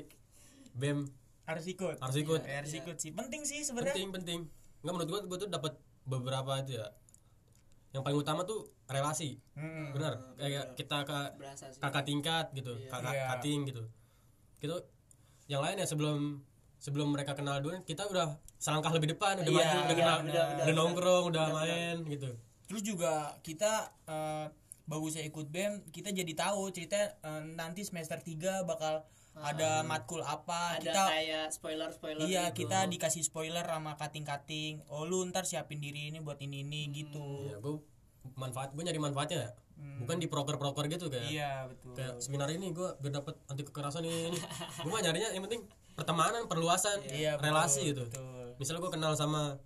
[0.73, 1.07] bem.
[1.43, 1.95] Harus ikut.
[1.99, 2.41] Harus ikut.
[2.41, 3.11] Ya, harus ikut sih.
[3.11, 3.93] Penting sih sebenarnya.
[3.93, 4.39] Penting penting.
[4.79, 6.87] Nggak menurut gua gua tuh dapat beberapa itu ya
[7.93, 9.37] yang paling utama tuh relasi.
[9.53, 9.93] Mm-mm.
[9.93, 10.17] benar.
[10.33, 11.17] Kayak kita ke
[11.77, 13.25] kakak tingkat gitu kakak Iya.
[13.37, 13.83] kating gitu.
[14.57, 14.77] Gitu.
[15.45, 16.19] Yang lain ya sebelum
[16.81, 20.17] sebelum mereka kenal dulu kita udah selangkah lebih depan udah Iya, maju udah iya, kenal
[20.25, 22.29] udah, nongkrong udah main gitu.
[22.65, 24.45] Terus juga kita eh,
[24.83, 29.05] bagusnya ikut bem kita jadi tahu cerita eh, nanti semester 3 bakal
[29.35, 32.63] ada matkul apa ada kita kayak spoiler spoiler iya gitu.
[32.63, 37.47] kita dikasih spoiler sama kating-kating oh lu ntar siapin diri ini buat ini ini gitu
[37.47, 37.81] ya gue
[38.35, 39.51] manfaat gue nyari manfaatnya ya
[39.95, 41.33] bukan di proker-proker gitu kayak Hmm.
[41.33, 44.39] iya betul kayak seminar ini gue biar dapet anti kekerasan ini, ini.
[44.77, 45.61] gue mah nyarinya yang penting
[45.93, 48.53] pertemanan perluasan Iya, betul, relasi gitu betul.
[48.55, 49.57] misalnya gue kenal sama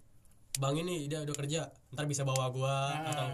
[0.56, 3.04] bang ini dia udah kerja ntar bisa bawa gue Ah.
[3.06, 3.26] atau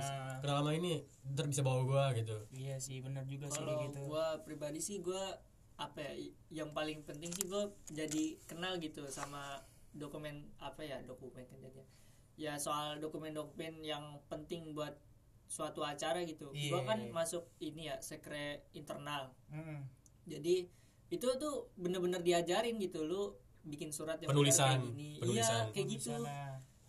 [0.42, 4.02] kenal sama ini ntar bisa bawa gue gitu iya sih benar juga sih kalau gitu
[4.04, 5.40] gua pribadi sih gua
[5.76, 6.14] apa ya
[6.54, 9.58] yang paling penting sih gua jadi kenal gitu sama
[9.92, 11.86] dokumen apa ya dokumen kan jadinya
[12.34, 14.98] ya soal dokumen-dokumen yang penting buat
[15.46, 17.10] suatu acara gitu Iya, gua kan iya.
[17.10, 19.86] masuk ini ya sekre internal Mm-mm.
[20.26, 20.66] jadi
[21.08, 25.62] itu tuh bener-bener diajarin gitu lu bikin surat yang Penulisan, benar kayak gini penulisan.
[25.62, 26.12] iya kayak gitu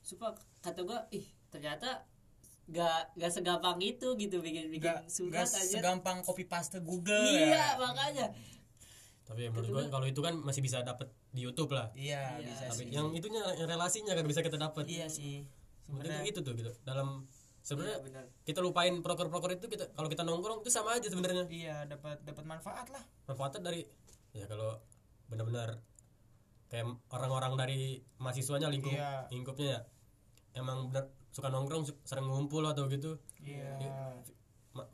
[0.01, 2.05] supaya kata gua ih ternyata
[2.67, 7.21] gak gak segampang itu gitu bikin bikin Nggak- surat nggak aja segampang copy paste Google
[7.23, 7.67] iya ya.
[7.77, 8.27] makanya
[9.25, 12.45] tapi menurut gue kalau itu kan masih bisa dapet di YouTube lah Iya, Iya.
[12.47, 12.93] bisa tapi sih.
[12.93, 15.49] yang itunya yang relasinya kan bisa kita dapet Iya sih.
[15.83, 17.25] sebenarnya Sebenarnya itu tuh gitu dalam
[17.59, 21.85] sebenarnya Iya, kita lupain proker-proker itu kita kalau kita nongkrong itu sama aja sebenarnya iya
[21.85, 23.01] dapat dapat manfaat lah.
[23.25, 23.81] manfaatnya dari
[24.31, 24.77] ya kalau
[25.27, 25.81] benar-benar
[26.67, 27.81] kayak orang-orang dari
[28.19, 29.25] mahasiswanya lingkup Iya.
[29.31, 29.81] lingkupnya ya
[30.55, 33.81] emang benar suka nongkrong sering ngumpul atau gitu Iya.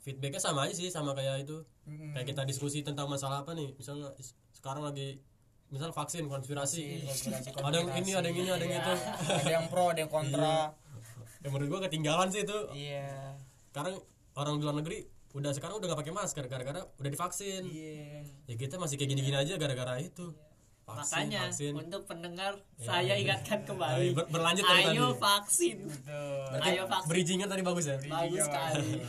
[0.00, 1.64] Feedbacknya sama aja sih sama kayak itu.
[1.88, 2.12] Mm-mm.
[2.12, 3.72] kayak kita diskusi tentang masalah apa nih.
[3.74, 5.24] Misalnya is- sekarang lagi
[5.70, 7.06] misal vaksin konspirasi.
[7.06, 8.94] Konspirasi, ada yang ini ada yang ini ada yang itu.
[9.24, 10.74] Ada yang pro, ada yang kontra.
[11.40, 12.58] ya menurut gua ketinggalan sih itu.
[12.76, 13.40] Iya.
[13.70, 13.96] sekarang
[14.34, 14.98] orang di luar negeri
[15.30, 17.62] udah sekarang udah gak pakai masker gara-gara udah divaksin.
[17.64, 18.26] Iya.
[18.50, 20.34] ya kita masih kayak gini-gini aja gara-gara itu
[20.92, 25.20] vaksin makanya vaksin untuk pendengar saya ingatkan Ayo, kembali ber- berlanjut dari ayo tadi.
[25.20, 26.44] vaksin Betul.
[26.48, 27.08] Berarti Ayo vaksin.
[27.08, 29.04] bridgingnya tadi bagus ya bagus sekali Iya.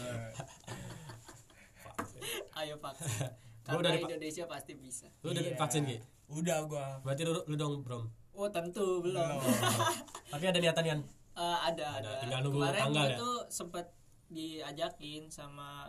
[2.60, 3.30] ayo vaksin
[3.62, 5.56] Gua karena dari Indonesia pasti bisa lu udah Iya.
[5.56, 5.98] vaksin ki
[6.32, 6.88] Udah gua.
[7.02, 9.38] berarti lu, lu dong bro oh tentu belum
[10.32, 13.18] tapi ada niatan Yan Eh, ada Ada, ada tinggal nunggu kemarin tanggal gua ya?
[13.18, 13.86] tuh sempet
[14.28, 15.88] diajakin sama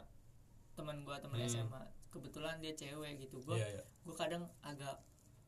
[0.72, 1.50] teman gua teman Hmm.
[1.50, 3.82] SMA kebetulan dia cewek gitu gua Iya, iya.
[4.02, 5.02] gua kadang agak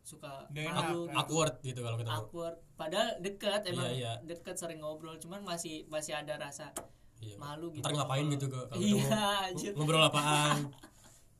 [0.04, 1.14] suka Nggak enak, malu kan?
[1.16, 4.12] awkward gitu kalau ketemu awkward padahal dekat emang Iya, iya.
[4.22, 6.76] dekat sering ngobrol cuman masih masih ada rasa
[7.18, 7.36] Iya.
[7.36, 9.72] malu gitu ntar ngapain gitu ke kalau Iya, anjir.
[9.72, 10.68] Ngobrol apaan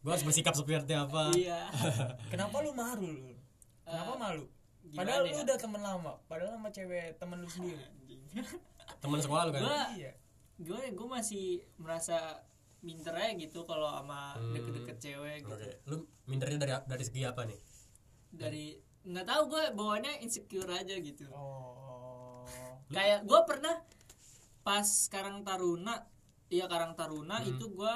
[0.00, 1.68] gua harus bersikap seperti apa iya
[2.32, 3.32] Kenapa lu malu lu?
[3.82, 4.44] Kenapa malu?
[4.82, 5.36] gimana Padahal lu ya?
[5.42, 7.84] udah temen lama, padahal sama cewek temen lu sendiri.
[8.98, 10.12] teman sekolah lu kan gua Iya.
[10.56, 11.44] gue gue masih
[11.76, 12.40] merasa
[12.80, 14.52] minder aja gitu kalau sama Hmm.
[14.52, 17.58] deket-deket cewek gitu oke lu mindernya dari dari segi apa nih
[18.34, 22.44] dari nggak tahu gue bawaannya insecure aja gitu Oh.
[22.88, 23.76] kayak gue pernah
[24.60, 26.04] pas Karang Taruna
[26.46, 27.48] iya Karang Taruna Hmm.
[27.48, 27.94] itu gue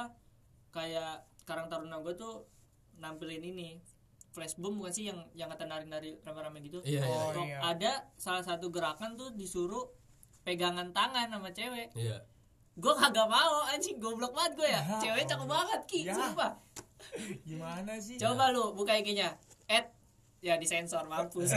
[0.70, 2.44] kayak Karang Taruna gue tuh
[2.94, 3.80] nampilin ini
[4.30, 7.58] flashbomb bukan sih yang yang kata nari-nari rame-rame gitu iya iya Oh, iya.
[7.62, 9.88] ada salah satu gerakan tuh disuruh
[10.40, 12.20] pegangan tangan sama cewek iya
[12.74, 16.14] gue kagak mau anjing goblok banget gue ya Ya cewek cakep banget ki Ya.
[16.14, 16.52] sumpah
[17.42, 18.14] Gimana sih?
[18.16, 19.34] coba lu buka IG-nya
[19.66, 19.90] at
[20.38, 21.50] ya disensor mampus.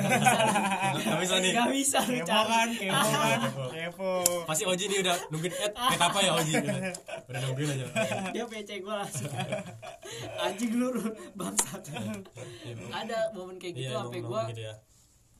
[0.97, 1.51] Gak bisa nih.
[1.51, 2.49] Gak bisa lu Kepo cari.
[2.49, 3.39] kan, kepo kan,
[3.73, 4.11] kepo.
[4.43, 6.53] pasti Oji nih udah nungguin Ed Ed apa ya Oji?
[7.23, 7.85] Udah nungguin aja.
[8.31, 9.29] Dia PC gue langsung.
[10.39, 11.81] Anjing lu lu, bangsat
[12.91, 14.75] ada momen kayak gitu iya sampai ngomong gue gitu ya.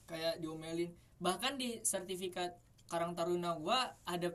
[0.06, 0.92] kayak diomelin.
[1.18, 4.30] Bahkan di sertifikat Karang Taruna gue ada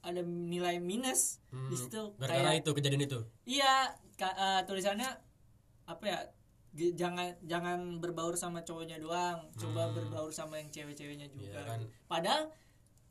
[0.00, 2.14] ada nilai minus Hmm, di situ.
[2.16, 3.18] Gara-gara kayak itu kejadian itu?
[3.44, 5.10] Iya, ka- eh, tulisannya
[5.84, 6.18] apa ya?
[6.70, 11.48] G- jangan jangan berbaur sama cowoknya doang, coba berbaur sama yang cewek-ceweknya juga.
[11.48, 11.54] Hmm.
[11.54, 11.78] Iya kan.
[12.06, 12.42] Padahal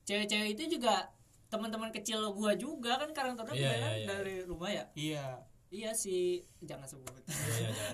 [0.03, 1.09] cewek-cewek itu juga
[1.47, 4.07] teman-teman kecil gua juga kan karang taruna Iya, kan iya, iya.
[4.07, 4.85] dari rumah ya.
[4.93, 5.25] Iya.
[5.67, 7.11] Iya sih, jangan sebut.
[7.27, 7.93] iya iya jangan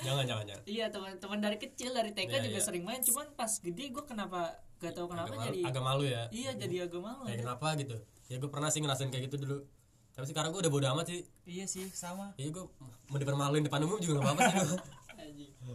[0.06, 2.64] jangan jangan jangan iya, teman-teman dari kecil dari TK Iya, juga iya.
[2.64, 4.40] sering main, cuman pas gede gua kenapa
[4.78, 7.22] gak tahu kenapa agak malu, jadi agak malu ya Iya, jadi agak malu.
[7.22, 9.58] kayak kenapa gitu ya gue pernah sih ngerasain kayak gitu dulu
[10.10, 12.32] tapi sekarang gue udah bodo amat sih Iya sih, sama.
[12.34, 12.64] iya gue
[13.04, 14.80] mau dipermaluin depan umum juga gak apa-apa sih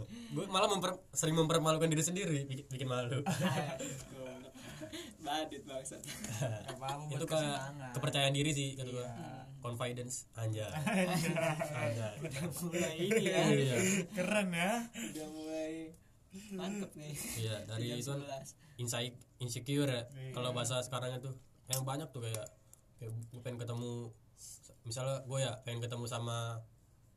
[0.05, 3.19] gue malah memper, sering mempermalukan diri sendiri bikin, bikin malu
[6.67, 7.39] apa-apa buat itu ke
[7.91, 9.41] kepercayaan diri sih kata gue Iya.
[9.63, 12.13] confidence anjay anjay
[12.61, 13.41] Mulai ini ya.
[13.49, 13.75] iya
[14.13, 14.71] Keren ya.
[14.85, 15.73] Udah mulai
[16.51, 18.77] mantep nih iya dari itu kan 11.
[18.77, 20.31] inside insecure ya Iya.
[20.31, 21.31] kalau bahasa sekarang itu
[21.65, 22.45] yang banyak tuh kayak
[22.95, 24.13] kayak gue pengen ketemu
[24.83, 26.61] misalnya gue ya pengen ketemu sama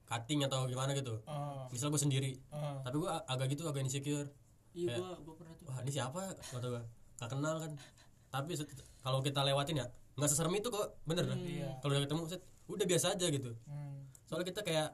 [0.09, 1.21] cutting atau gimana gitu.
[1.29, 2.41] Oh, misal gue sendiri.
[2.49, 2.81] Oh.
[2.81, 4.29] tapi gue agak gitu agak insecure.
[4.73, 5.65] Iya gua gua pernah tuh.
[5.69, 6.21] Wah ini siapa?
[6.41, 6.83] Kata gue
[7.21, 7.73] gak kenal kan.
[8.29, 8.53] Tapi
[9.05, 9.87] kalau kita lewatin ya
[10.19, 10.97] nggak seserem itu kok.
[11.05, 11.71] Bener dah Iya.
[11.85, 13.51] kalau udah ketemu set, udah biasa aja gitu.
[13.69, 14.01] Hmm.
[14.29, 14.89] soalnya kita kayak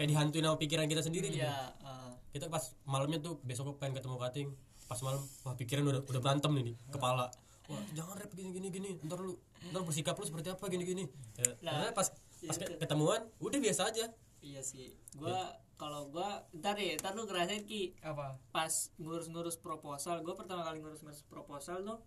[0.00, 1.44] kayak dihantuin sama pikiran kita sendiri gitu.
[1.44, 2.12] Iya ah.
[2.32, 4.48] kita pas malamnya tuh besok gue pengen ketemu cutting.
[4.86, 7.28] Pas malam wah pikiran udah udah berantem nih di kepala.
[7.66, 8.90] Wah jangan rep gini gini gini.
[9.04, 9.34] Ntar lu
[9.72, 10.64] ntar bersikap lu seperti apa?
[10.68, 11.04] Gini gini.
[11.36, 12.08] Ya, ternyata pas
[12.46, 12.76] pas itu.
[12.78, 14.12] ketemuan udah biasa aja
[14.46, 14.94] iya sih.
[15.18, 17.98] Gua kalau gua ntar deh ntar lu ngerasain ki.
[18.06, 18.38] Apa?
[18.54, 21.98] Pas ngurus-ngurus proposal gue pertama kali ngurus-ngurus proposal tuh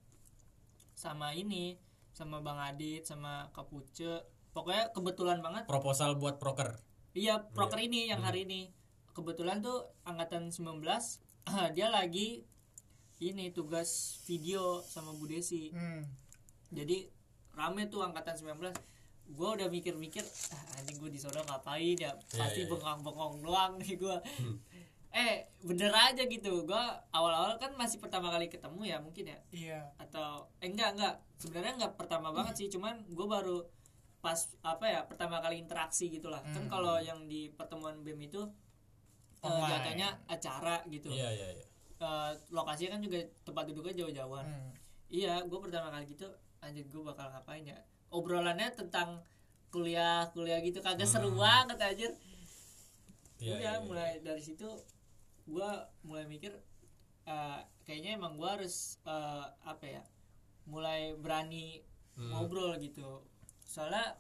[0.96, 1.76] sama ini
[2.16, 4.24] sama bang Adit sama Kapuce
[4.56, 5.68] pokoknya kebetulan banget.
[5.68, 6.80] Proposal buat proker?
[7.14, 8.72] Iya proker ini yang hari ini.
[9.12, 10.80] Kebetulan tuh angkatan 19
[11.76, 12.48] dia lagi
[13.20, 15.76] ini tugas video sama Bu Desi.
[15.76, 16.08] Hmm.
[16.70, 17.10] jadi
[17.58, 18.72] rame tuh angkatan 19
[19.30, 22.12] gue udah mikir-mikir ah, anjing gue di sono ngapain ya?
[22.34, 22.72] Pasti iya, iya.
[22.74, 24.18] bengong-bengong doang nih gue
[25.10, 26.66] eh bener aja gitu.
[26.66, 29.40] Gue awal-awal kan masih pertama kali ketemu ya mungkin ya?
[29.50, 29.80] Iya.
[29.98, 31.16] Atau eh enggak enggak.
[31.38, 33.66] Sebenarnya enggak pertama banget sih cuman gue baru
[34.20, 36.42] pas apa ya pertama kali interaksi gitulah.
[36.42, 36.70] Kan Hmm.
[36.70, 38.42] kalau yang di pertemuan bem itu
[39.40, 39.72] eh, Online.
[39.72, 41.08] jatuhnya acara gitu.
[41.14, 41.66] Iya iya iya.
[42.00, 44.46] Eh, lokasinya kan juga tempat duduknya jauh-jauhan.
[44.46, 44.72] Hmm.
[45.10, 46.30] Iya, gue pertama kali gitu,
[46.62, 47.80] anjir gue bakal ngapain ya?
[48.10, 49.22] Obrolannya tentang
[49.70, 52.12] kuliah, kuliah gitu kagak seru banget anjir.
[52.12, 52.46] Hmm.
[53.38, 53.80] Iya, Udah iya, iya.
[53.82, 54.68] mulai dari situ
[55.46, 55.70] gue
[56.02, 56.54] mulai mikir
[57.24, 60.04] eh, kayaknya emang gue harus eh, apa ya?
[60.66, 61.82] Mulai berani
[62.14, 62.36] Hmm.
[62.36, 63.24] ngobrol gitu.
[63.64, 64.18] Soalnya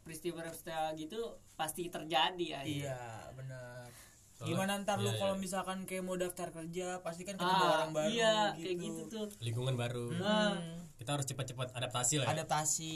[0.00, 1.18] peristiwa-peristiwa gitu
[1.54, 2.86] pasti terjadi anjir.
[2.86, 3.00] iya
[3.34, 3.90] benar
[4.32, 5.42] Soalnya- gimana ntar lu iya, kalau iya.
[5.42, 8.62] misalkan kayak mau daftar kerja pasti kan ketemu Ah, orang baru iya, gitu.
[8.62, 9.26] kayak gitu tuh.
[9.40, 10.77] lingkungan baru Hmm.
[10.98, 12.34] Kita harus cepat-cepat adaptasi lah ya.
[12.36, 12.94] adaptasi.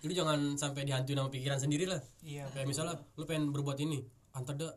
[0.00, 2.00] Lu jangan sampai dihantuin sama pikiran sendiri lah.
[2.20, 4.00] Iya kayak misalnya lu pengen berbuat ini
[4.32, 4.72] antar dah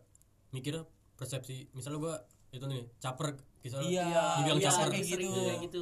[0.49, 0.84] mikirnya
[1.15, 1.71] persepsi.
[1.71, 2.13] Misalnya gua
[2.49, 4.03] itu nih caper misalnya Iya,
[4.38, 4.89] dibilang biasa caper.
[4.89, 5.29] kayak gitu.
[5.32, 5.82] kayak gitu.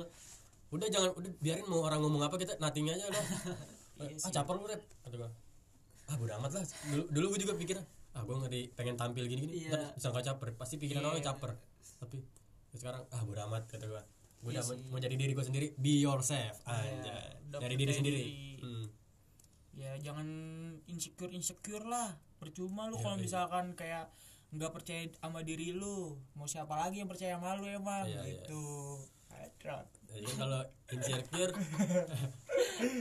[0.68, 3.24] udah jangan udah biarin mau orang ngomong apa kita nating aja udah.
[3.98, 5.30] Iya ah caper lu rep kata gua.
[6.06, 6.64] Ah bodo amat lah.
[6.86, 7.78] Dulu, dulu gua juga pikir
[8.14, 9.92] ah gua di- pengen tampil gini gini Iya.
[9.92, 11.10] bisa nggak caper pasti pikiran Iya.
[11.10, 11.52] orang caper.
[11.98, 12.18] Tapi
[12.70, 13.90] ya sekarang ah bodo amat kata
[14.40, 17.38] gua gua Iya udah mau, jadi diri gua sendiri be yourself anjay.
[17.44, 18.22] udah dari diri sendiri.
[18.22, 18.60] Diri.
[18.60, 18.86] Hmm.
[19.74, 20.28] ya jangan
[20.86, 22.10] insecure insecure lah.
[22.36, 23.24] Percuma lu Iya, kalau iya.
[23.24, 24.06] misalkan kayak
[24.50, 26.16] nggak percaya sama diri lu.
[26.34, 28.42] Mau siapa lagi yang percaya sama lu emang Iya, iya.
[28.42, 28.66] gitu.
[29.30, 29.86] Headshot.
[30.08, 31.52] jadi kalau insecure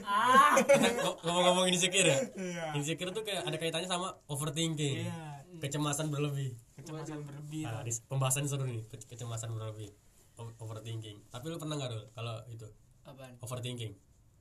[0.04, 0.56] Ah,
[1.22, 2.18] ngomong-ngomong insecure ya?
[2.34, 2.64] Iya.
[2.74, 5.40] Insecure tuh kayak ada kaitannya sama overthinking iya.
[5.58, 6.56] kecemasan berlebih.
[6.74, 7.64] Kecemasan berlebih.
[7.64, 9.92] Nah, di pembahasan seru nih ke- kecemasan berlebih
[10.36, 11.18] overthinking.
[11.28, 12.68] Tapi lu pernah nggak dulu kalau itu.
[13.06, 13.38] Apaan?
[13.40, 13.92] overthinking.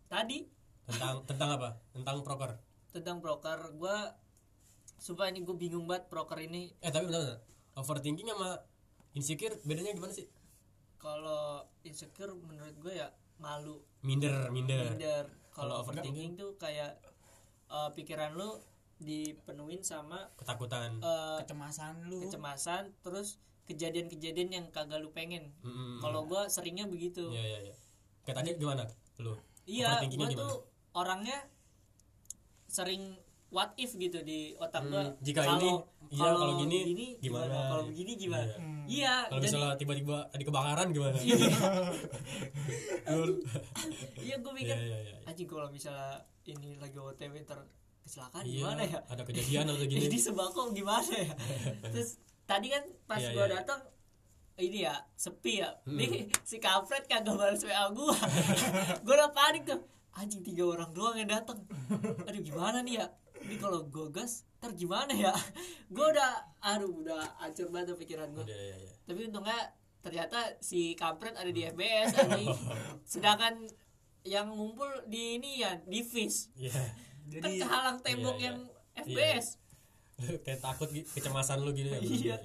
[0.10, 0.40] Tadi?
[0.86, 1.70] Tentang tentang apa?
[1.94, 2.52] Tentang proker.
[2.92, 3.74] Tentang proker.
[3.76, 3.98] Gue
[4.98, 6.74] sumpah ini gue bingung banget proker ini.
[6.82, 7.42] Eh tapi bentar.
[7.76, 8.56] overthinking sama
[9.12, 10.28] insecure bedanya gimana sih?
[10.96, 13.84] Kalau insecure menurut gue ya malu.
[14.02, 14.96] Minder minder.
[14.96, 15.26] Minder.
[15.52, 16.96] Kalau overthinking tuh kayak
[17.68, 18.60] eh, pikiran lu
[18.96, 21.04] dipenuhin sama ketakutan.
[21.04, 22.24] eh, kecemasan lu.
[22.24, 25.50] kecemasan terus kejadian-kejadian yang kagak lu pengen.
[25.60, 25.98] Mm-mm.
[26.00, 27.30] kalau gue seringnya begitu.
[27.30, 27.76] Iya iya iya.
[28.22, 28.84] Kayak tadi gimana?
[29.18, 29.34] Lu?
[29.66, 30.34] Iya gue gimana?
[30.36, 30.56] tuh
[30.94, 31.38] orangnya
[32.66, 33.18] sering
[33.50, 35.70] what if gitu di otak Hmm, gue jika ini,
[36.10, 36.80] iya, kalau gini,
[37.18, 37.56] gimana?
[37.72, 38.58] kalau begini gimana Iya.
[38.86, 41.18] iya kalau jadi- misalnya tiba-tiba ada kebakaran gimana?
[43.06, 43.32] Dul.
[44.20, 47.64] iya gue mikir iya iya iya anjing kalau misalnya ini lagi OTW ntar
[48.04, 49.00] kecelakaan Iya, gimana ya?
[49.04, 50.02] ada kejadian atau gini.
[50.06, 51.34] Jadi sembako gimana ya?
[51.94, 53.56] Terus tadi kan pas Iya, gua iya, iya.
[53.58, 53.82] datang
[54.56, 55.70] ini ya sepi ya.
[55.84, 55.98] Hmm.
[55.98, 58.16] nih si kampret kagak balas WA gua.
[59.06, 59.82] Gua udah panik tuh.
[60.14, 61.60] Anjing tiga orang doang yang datang
[62.24, 63.08] aduh gimana nih ya?
[63.42, 65.36] Ini kalau gua gas ntar gimana ya?
[65.90, 66.32] Gua udah
[66.64, 68.48] aduh udah hancur banget tuh pikiran gua.
[68.48, 68.94] Iya, iya, iya.
[69.04, 69.60] tapi untungnya
[70.00, 72.48] ternyata si kampret ada di FBS anjing
[73.12, 73.58] sedangkan
[74.22, 76.70] yang ngumpul di ini ya di FIS Iya.
[76.72, 76.90] kan
[77.26, 78.48] jadi kehalang tembok Iya, iya.
[78.48, 78.58] yang
[78.96, 79.46] FBS
[80.46, 82.00] kayak takut kecemasan lu gitu ya.
[82.04, 82.38] Iya.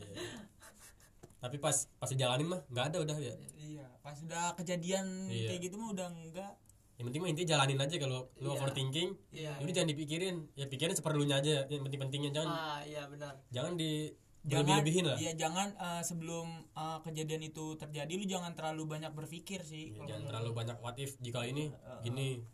[1.41, 3.33] tapi pas pas dijalanin mah nggak ada udah ya.
[3.57, 5.49] Iya pas udah kejadian Iya.
[5.49, 6.53] kayak gitu mah udah enggak
[7.01, 8.55] yang penting mah intinya jalanin aja kalau lu Iya.
[8.55, 9.53] overthinking Iya.
[9.57, 10.37] udah jangan dipikirin.
[10.53, 12.31] Ya pikirin seperlunya aja yang penting-pentingnya.
[12.31, 13.41] Jangan ah iya benar.
[13.49, 15.17] jangan di jangan lebihin lah.
[15.17, 19.97] iya jangan eh, sebelum eh, kejadian itu terjadi lu jangan terlalu banyak berpikir sih Ya,
[19.97, 22.45] kalau jangan terlalu banyak what if jika ini gini.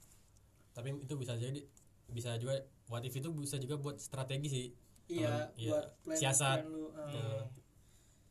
[0.73, 1.59] Tapi itu bisa jadi
[2.07, 2.55] bisa juga
[2.87, 4.67] what if itu bisa juga buat strategi sih
[5.07, 6.59] iya Iya, buat plan siasat.
[6.61, 6.85] plan lu.
[7.09, 7.29] Ya.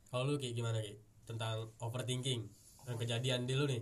[0.08, 0.96] kalau lu kayak gimana Ki?
[1.24, 2.46] tentang overthinking
[2.86, 3.82] yang kejadian di lu nih.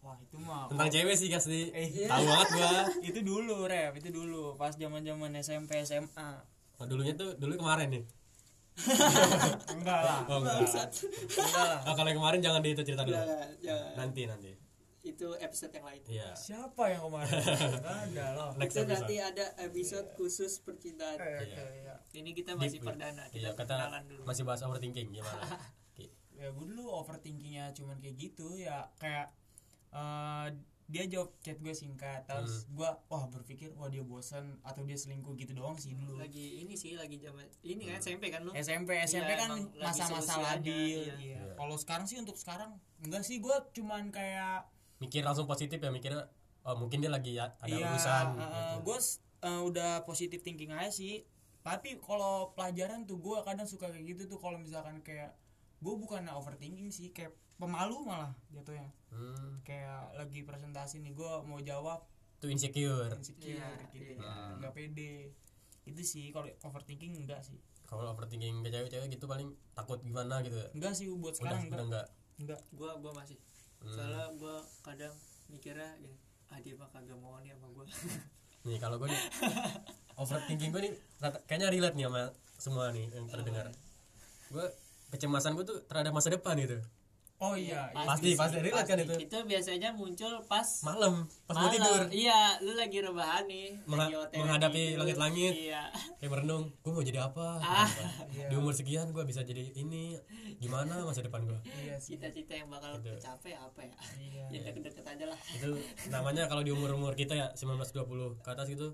[0.00, 2.72] Wah itu mah tentang cewek sih kasih Eh, tahu banget gua.
[3.08, 4.56] Itu dulu rep itu dulu.
[4.56, 6.30] Pas zaman zaman SMP SMA
[6.76, 8.04] oh, dulunya tuh dulu kemarin nih.
[9.76, 10.24] Enggak lah.
[10.24, 10.64] Oh enggak.
[10.64, 11.80] Enggak lah.
[11.84, 13.12] Oh, kalau yang kemarin jangan di itu cerita dulu.
[13.12, 13.92] Jangan, jangan.
[13.96, 14.50] nanti nanti
[15.02, 17.40] itu episode yang lain iya siapa yang kemarin
[17.80, 21.64] ada loh next itu episode nanti ada episode khusus percintaan Eh, Iya.
[21.74, 21.94] iya.
[22.14, 25.40] ini kita masih Deep, perdana iya kita kata kenalan dulu masih bahas overthinking gimana
[25.96, 26.12] Ki?
[26.32, 29.32] ya gue dulu overthinkingnya cuman kayak gitu ya kayak
[29.90, 30.48] eh,
[30.86, 32.74] dia jawab chat gue singkat terus Hmm.
[32.74, 36.74] gue wah berpikir wah dia bosan atau dia selingkuh gitu doang sih dulu lagi ini
[36.74, 37.94] sih lagi zaman ini Hmm.
[37.94, 41.14] kan SMP kan lu SMP SMP Iya, kan masa-masa labil iya.
[41.14, 41.14] iya.
[41.38, 41.42] Iya.
[41.54, 44.66] kalau sekarang sih untuk sekarang enggak sih gue cuman kayak
[45.00, 46.28] mikir langsung positif ya mikirnya
[46.60, 48.76] oh mungkin dia lagi ya, ada iya urusan gitu.
[48.84, 48.98] gue
[49.72, 51.24] udah positif thinking aja sih.
[51.60, 55.36] Tapi kalau pelajaran tuh gue kadang suka kayak gitu tuh kalau misalkan kayak
[55.80, 58.88] gue bukan overthinking sih kayak pemalu malah jatuhnya.
[59.12, 62.04] Hmm, kayak lagi presentasi nih gue mau jawab
[62.40, 63.12] tuh insecure.
[63.12, 64.56] Insecure Iya, gitu iya.
[64.56, 65.32] nggak pede.
[65.84, 67.60] Itu sih kalau overthinking enggak sih.
[67.84, 70.68] Kalau overthinking ke cewek-cewek gitu paling takut gimana gitu ya?
[70.72, 71.84] Enggak sih buat udah sekarang udah enggak.
[71.84, 72.06] enggak?
[72.40, 72.60] Enggak.
[72.72, 73.36] Gua gua masih
[73.80, 73.92] Hmm.
[73.92, 75.14] soalnya gua kadang
[75.48, 76.16] mikirnya gini
[76.50, 77.86] ah dia mah kagak mau nih sama gua.
[78.68, 79.22] Nih kalau gue nih
[80.20, 80.92] overthinking gue nih
[81.48, 82.22] kayaknya relate nih sama
[82.60, 83.72] semua nih yang terdengar.
[84.52, 84.66] Gue
[85.08, 86.76] kecemasan gue tuh terhadap masa depan gitu
[87.40, 88.04] oh iya iya.
[88.04, 91.72] pasti pasti relate kan itu itu biasanya muncul pas malam pas mau malam.
[91.72, 95.52] tidur iya lu lagi rebahan nih lagi menghadapi langit-langit.
[95.58, 97.88] iya kayak merenung gue mau jadi apa Ah.
[98.30, 98.46] Iya.
[98.46, 100.20] di umur sekian gue bisa jadi ini
[100.56, 103.16] gimana masa depan gue iya sih cita-cita yang bakal Gitu.
[103.16, 105.68] tercapai apa ya iya ya deket-deket aja lah itu
[106.06, 108.04] namanya kalau di umur umur kita ya 19-20
[108.38, 108.92] ke atas gitu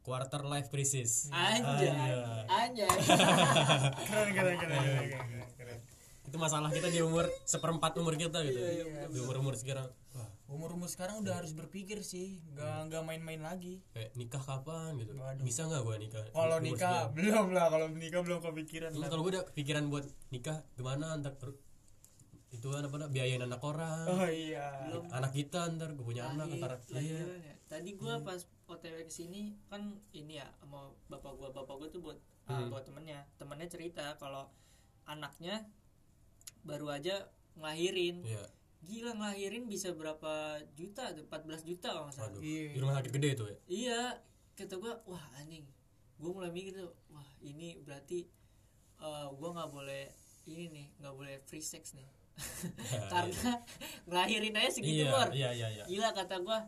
[0.00, 2.44] quarter life crisis anjay Anjay.
[2.46, 2.88] anjay
[4.04, 5.39] keren keren keren keren, keren, keren.
[6.30, 8.58] Itu masalah kita di umur seperempat umur kita gitu.
[9.10, 9.90] Di umur umur sekarang.
[10.14, 10.30] Wah.
[10.46, 12.38] Umur umur sekarang udah harus berpikir sih.
[12.54, 13.82] Nggak nggak main-main lagi.
[13.90, 15.18] Kayak nikah kapan gitu.
[15.18, 15.42] Waduh.
[15.42, 16.22] bisa nggak gue nikah?
[16.30, 17.14] Kalau nikah sekian.
[17.18, 17.66] belum lah.
[17.66, 21.18] Kalau nikah belum kepikiran kalau gue udah kepikiran buat nikah gimana?
[21.18, 21.34] Ntar
[22.50, 24.06] itu kan apa dah, biayain anak orang.
[24.10, 24.90] Oh iya.
[25.10, 27.54] Anak kita ntar gue punya anak ntar iya ya?
[27.70, 31.48] tadi gua pas OTW ke sini kan ini ya sama bapak gua.
[31.54, 32.70] Bapak gua tuh buat uh, Hmm.
[32.70, 33.22] buat temennya.
[33.38, 34.50] Temennya cerita kalau
[35.06, 35.62] anaknya
[36.62, 38.22] baru aja ngelahirin.
[38.22, 38.44] Iya.
[38.80, 40.32] Gila ngelahirin bisa berapa
[40.72, 41.12] juta?
[41.12, 42.28] Tuh 14 juta kalau nggak salah.
[42.30, 42.72] Waduh Iya.
[42.72, 43.58] di rumah sakit gede itu ya?
[43.66, 44.00] Iya
[44.54, 45.64] kata gua wah anjing.
[46.16, 48.24] Gua mulai mikir tuh wah ini berarti
[48.98, 50.04] uh, gua nggak boleh
[50.46, 52.04] ini nih nggak boleh free sex nih.
[52.04, 53.52] Ya, karena
[54.04, 55.28] ngelahirin aja segitu iya Bor.
[55.30, 55.84] iya iya iya.
[55.84, 56.64] Gila kata gua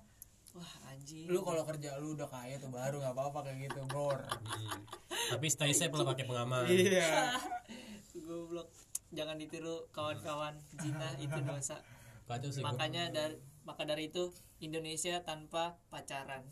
[0.52, 1.24] wah anjing.
[1.26, 4.20] Lu kalau kerja lu udah kaya tuh baru nggak apa-apa kayak gitu bor
[4.52, 4.84] Hmm.
[5.32, 6.68] tapi stay safe lah pakai pengaman.
[6.68, 7.40] Iya.
[8.22, 8.68] Goblok
[9.12, 11.76] jangan ditiru kawan-kawan zina itu dosa.
[12.24, 14.32] Kacau sih makanya dari maka dari itu
[14.62, 16.42] Indonesia tanpa pacaran.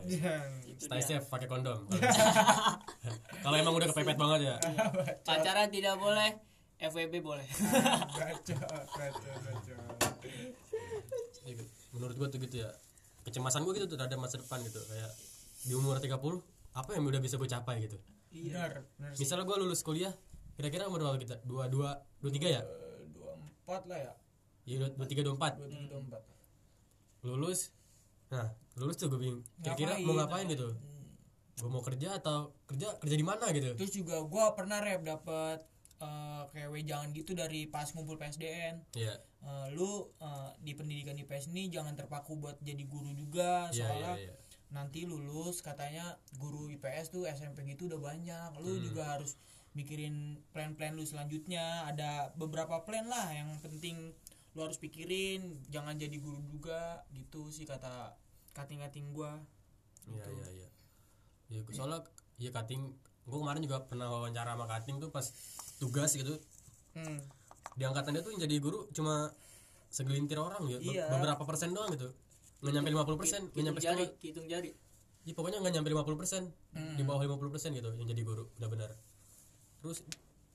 [0.00, 0.64] Iya.
[0.64, 1.84] itu stay safe pakai kondom.
[3.44, 4.56] Kalau emang udah kepepet banget ya.
[5.28, 6.40] Pacaran tidak boleh
[6.80, 7.48] FWB boleh.
[11.44, 12.70] Iya, menurut gua tuh gitu ya.
[13.28, 14.80] Kecemasan gua gitu tuh terhadap masa depan gitu.
[14.88, 15.10] Kayak
[15.68, 16.16] di umur 30
[16.70, 17.98] apa yang udah bisa gue capai gitu?
[18.30, 19.26] Benar benar sih.
[19.26, 20.14] Misalnya gua lulus kuliah
[20.60, 21.36] kira-kira umur berapa kita?
[21.48, 22.62] Dua dua dua tiga ya?
[23.16, 24.12] Dua empat lah ya.
[24.68, 25.56] Iya dua tiga dua empat.
[25.56, 26.22] Dua tiga dua empat.
[27.24, 27.72] Lulus?
[28.28, 29.40] Nah lulus tuh gue bingung.
[29.64, 30.44] Kira-kira mau ngapain?
[30.52, 30.68] gitu?
[31.56, 33.72] Gue mau kerja atau kerja kerja di mana gitu?
[33.72, 35.64] Terus juga gua pernah rep dapet
[36.00, 39.16] eh, kayak wejangan gitu dari pas ngumpul PSDN iya.
[39.40, 44.12] Eh, lu eh, di pendidikan IPS ini jangan terpaku buat jadi guru juga iya soalnya
[44.16, 44.32] iya.
[44.72, 48.50] nanti lulus katanya guru IPS tuh SMP gitu udah banyak.
[48.60, 48.84] Lu Hmm.
[48.84, 49.36] juga harus
[49.72, 51.86] mikirin plan-plan lu selanjutnya.
[51.86, 54.12] Ada beberapa plan lah yang penting
[54.52, 55.62] lu harus pikirin.
[55.68, 58.14] Jangan jadi guru juga gitu sih kata
[58.50, 59.38] kating-kating gua.
[60.06, 60.68] Iya iya iya.
[61.48, 62.00] Ya gua soalnya
[62.36, 62.82] ya cutting
[63.20, 65.26] gue kemarin juga pernah wawancara sama cutting tuh pas
[65.76, 66.34] tugas gitu.
[66.90, 67.22] Hmm.
[67.78, 69.30] di angkatan dia tuh yang jadi guru cuma
[69.88, 71.06] segelintir orang ya Iya.
[71.08, 72.10] beberapa persen doang gitu.
[72.60, 74.70] Nggak nyampe 50 persen nggak hitung nyampe jari hitung jari.
[75.22, 76.42] Ya, pokoknya nggak nyampe 50 persen
[76.74, 76.98] Hmm.
[76.98, 78.90] di bawah 50 persen gitu yang jadi guru udah benar
[79.80, 80.04] terus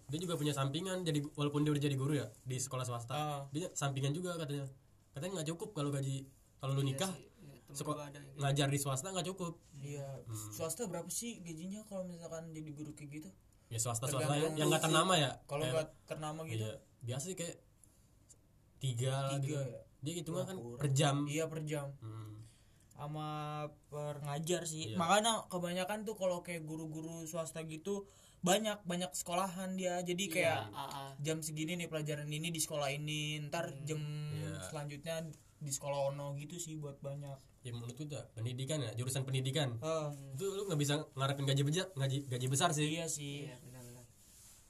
[0.06, 3.42] dia juga punya sampingan jadi walaupun dia udah jadi guru ya di sekolah swasta Ah.
[3.50, 4.70] dia sampingan juga katanya
[5.12, 8.40] katanya nggak cukup kalau gaji kalau lu nikah Iya, Seko- gua ada yang gitu.
[8.40, 10.52] ngajar di swasta nggak cukup iya Hmm.
[10.52, 13.30] swasta berapa sih gajinya kalau misalkan jadi guru kayak gitu
[13.68, 14.88] ya swasta swasta Tergantung yang nggak sih.
[14.88, 17.58] ternama ya kalau Kayak- nggak ternama gitu iya, biasa sih kayak
[18.78, 19.58] tiga, lah Tiga gitu.
[19.68, 19.82] ya?
[20.00, 22.38] dia hitungnya Wah, kan per jam iya per jam Hmm.
[22.88, 23.28] sama
[23.90, 24.96] pengajar sih Iya.
[24.96, 28.06] makanya kebanyakan tuh kalau kayak guru-guru swasta gitu
[28.46, 29.98] banyak banyak sekolahan dia.
[30.00, 34.70] Jadi kayak Iya, ah, jam segini nih pelajaran ini di sekolah ini ntar jam Iya.
[34.70, 35.16] selanjutnya
[35.58, 37.66] di sekolah ono gitu sih buat banyak.
[37.66, 39.82] Ya menurut gue tuh pendidikan ya jurusan pendidikan.
[39.82, 42.86] Eh, itu lu nggak bisa ngarepin gaji besar gaji gaji besar sih.
[42.86, 43.50] Iya sih.
[43.50, 44.06] Iya, benar-benar.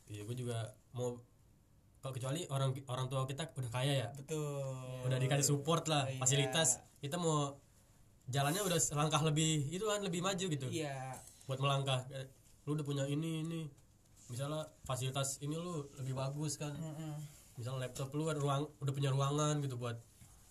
[0.07, 0.57] iya gue juga
[0.93, 1.19] mau
[1.99, 4.09] kalau kecuali orang orang tua kita udah kaya ya.
[4.15, 5.03] Betul.
[5.03, 6.21] Udah dikasih support lah Iya.
[6.23, 6.79] fasilitas.
[7.03, 7.59] Kita mau
[8.25, 10.67] jalannya udah selangkah lebih itu kan lebih maju gitu.
[10.71, 11.19] Iya.
[11.43, 12.07] Buat melangkah
[12.65, 13.61] lu udah punya ini ini
[14.25, 17.13] misalnya fasilitas ini lu lebih bagus kan Mm-mm.
[17.55, 20.01] misalnya laptop lu ada ruang udah punya ruangan gitu buat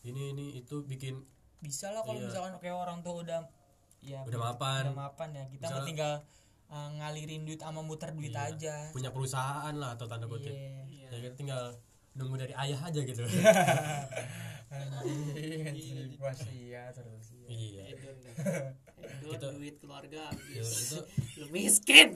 [0.03, 1.27] ini ini itu bikin
[1.59, 2.29] bisa lah kalau Iya.
[2.29, 3.41] misalkan kayak orang tua udah
[4.01, 4.83] ya Udah mapan.
[4.87, 6.13] udah mapan ya kita Misalnya- tinggal
[6.67, 8.53] uh, ngalirin duit sama muter duit Iya.
[8.53, 11.09] aja punya perusahaan lah atau tanda kutip Iya.
[11.09, 11.63] ya kita tinggal
[12.15, 13.27] nunggu dari ayah aja gitu
[14.75, 17.47] anjing anjing pasti ya terus ya.
[17.49, 17.85] iya
[19.05, 19.47] Edon, Gitu.
[19.57, 20.69] duit keluarga habis.
[20.89, 20.99] Itu.
[21.41, 22.09] Lu miskin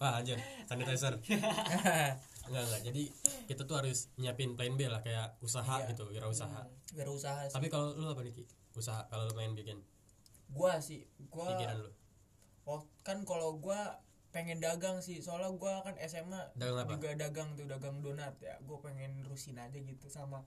[0.00, 0.38] ah anjir
[0.68, 1.14] sanitizer.
[2.50, 2.80] Enggak enggak.
[2.82, 3.02] Jadi
[3.46, 5.94] kita tuh harus nyiapin plan B lah kayak usaha Iya.
[5.94, 7.54] gitu wira usaha biar usaha sih.
[7.54, 8.44] Tapi kalau lu apa nih Ki?
[8.74, 9.78] usaha kalau lu main bikin?
[10.50, 11.90] Gua sih gua pikiran lu.
[12.66, 15.22] Oh, kan kalau gua pengen dagang sih.
[15.22, 16.90] Soalnya gua kan SMA Dagang apa?
[16.92, 18.58] juga dagang tuh dagang donat ya.
[18.60, 20.42] Gua pengen nerusin aja gitu sama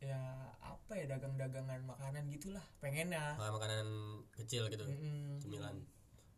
[0.00, 0.16] ya
[0.58, 3.86] apa ya dagang-dagangan makanan gitulah pengen ya Nah, makanan
[4.32, 4.82] kecil gitu.
[4.82, 5.36] Mm-mm.
[5.38, 5.76] cemilan.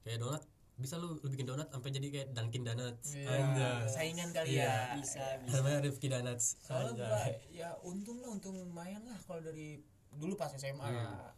[0.03, 0.43] Kayak donat
[0.75, 3.15] bisa lu, lu bikin donat sampai jadi kayak Dunkin Donuts.
[3.15, 3.87] Iya, Anjay.
[3.87, 4.67] saingan kali Iya.
[4.67, 5.53] ya bisa bisa.
[5.55, 6.47] Namanya Rifki Donuts.
[6.59, 9.79] Soalnya gua ya untung lah untung lumayan lah kalau dari
[10.11, 11.31] dulu pas SMA ya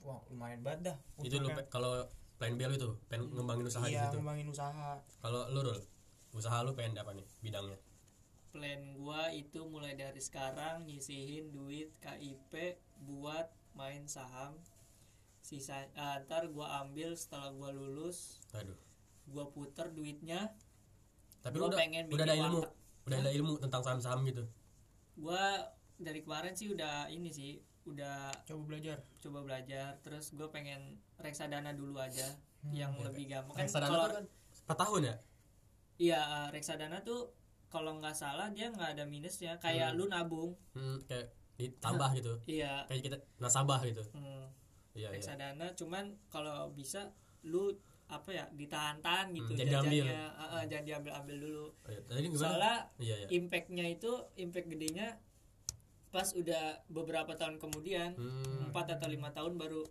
[0.00, 2.04] wah lumayan banget dah itu lu kalau
[2.34, 4.16] plan B lu itu pengen ngembangin usaha di iya situ?
[4.18, 4.90] ngembangin usaha.
[5.22, 5.78] Kalau lu Rul
[6.32, 7.78] usaha lu pengen apa nih bidangnya
[8.50, 14.58] plan gua itu mulai dari sekarang nyisihin duit KIP buat main saham.
[15.40, 18.76] Sisa ah, ntar gua ambil setelah gua lulus aduh.
[19.26, 20.52] gua puter duitnya.
[21.40, 22.76] Tapi Gua udah pengen udah ada ilmu warteg.
[23.08, 24.44] udah ada ilmu tentang saham-saham gitu.
[25.16, 28.98] Gua dari kemarin sih udah ini sih udah coba belajar?
[29.20, 29.96] coba belajar.
[30.04, 32.24] Terus gue pengen reksadana dulu aja
[32.72, 33.56] yang lebih gampang.
[33.56, 34.26] Kan reksadana kalau tuh kan
[34.68, 35.14] per tahun ya?
[36.00, 37.32] Iya uh, reksadana tuh
[37.70, 39.56] kalau nggak salah dia nggak ada minusnya.
[39.56, 40.52] Kayak lu nabung.
[40.74, 42.32] Hmm, kayak ditambah gitu.
[42.58, 42.84] Iya.
[42.84, 44.02] Kayak kita nasabah gitu.
[44.12, 44.50] Hmm,
[44.92, 45.14] iya iya.
[45.14, 47.72] Reksadana cuman kalau bisa lu
[48.10, 50.04] apa ya ditahan-tahan gitu Hmm, jadi diambil.
[50.10, 51.66] uh, uh, jangan diambil-ambil dulu.
[51.70, 52.00] Oh, iya.
[52.02, 52.42] tadi gimana?
[52.42, 53.26] Soalnya iya iya.
[53.30, 55.08] impactnya itu impact gedenya
[56.10, 58.66] pas udah beberapa tahun kemudian Hmm.
[58.66, 59.86] empat atau lima tahun baru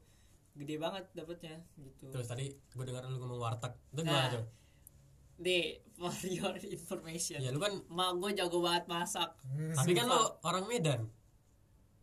[0.52, 2.12] gede banget dapatnya gitu.
[2.12, 3.72] Terus tadi gue dengar lu ngomong warteg.
[3.90, 4.44] Itu Nah, gimana tuh
[5.40, 7.40] Deh, for your information.
[7.40, 9.32] ya lu kan Mak gue jago banget masak.
[9.72, 11.02] tapi kan lu orang Medan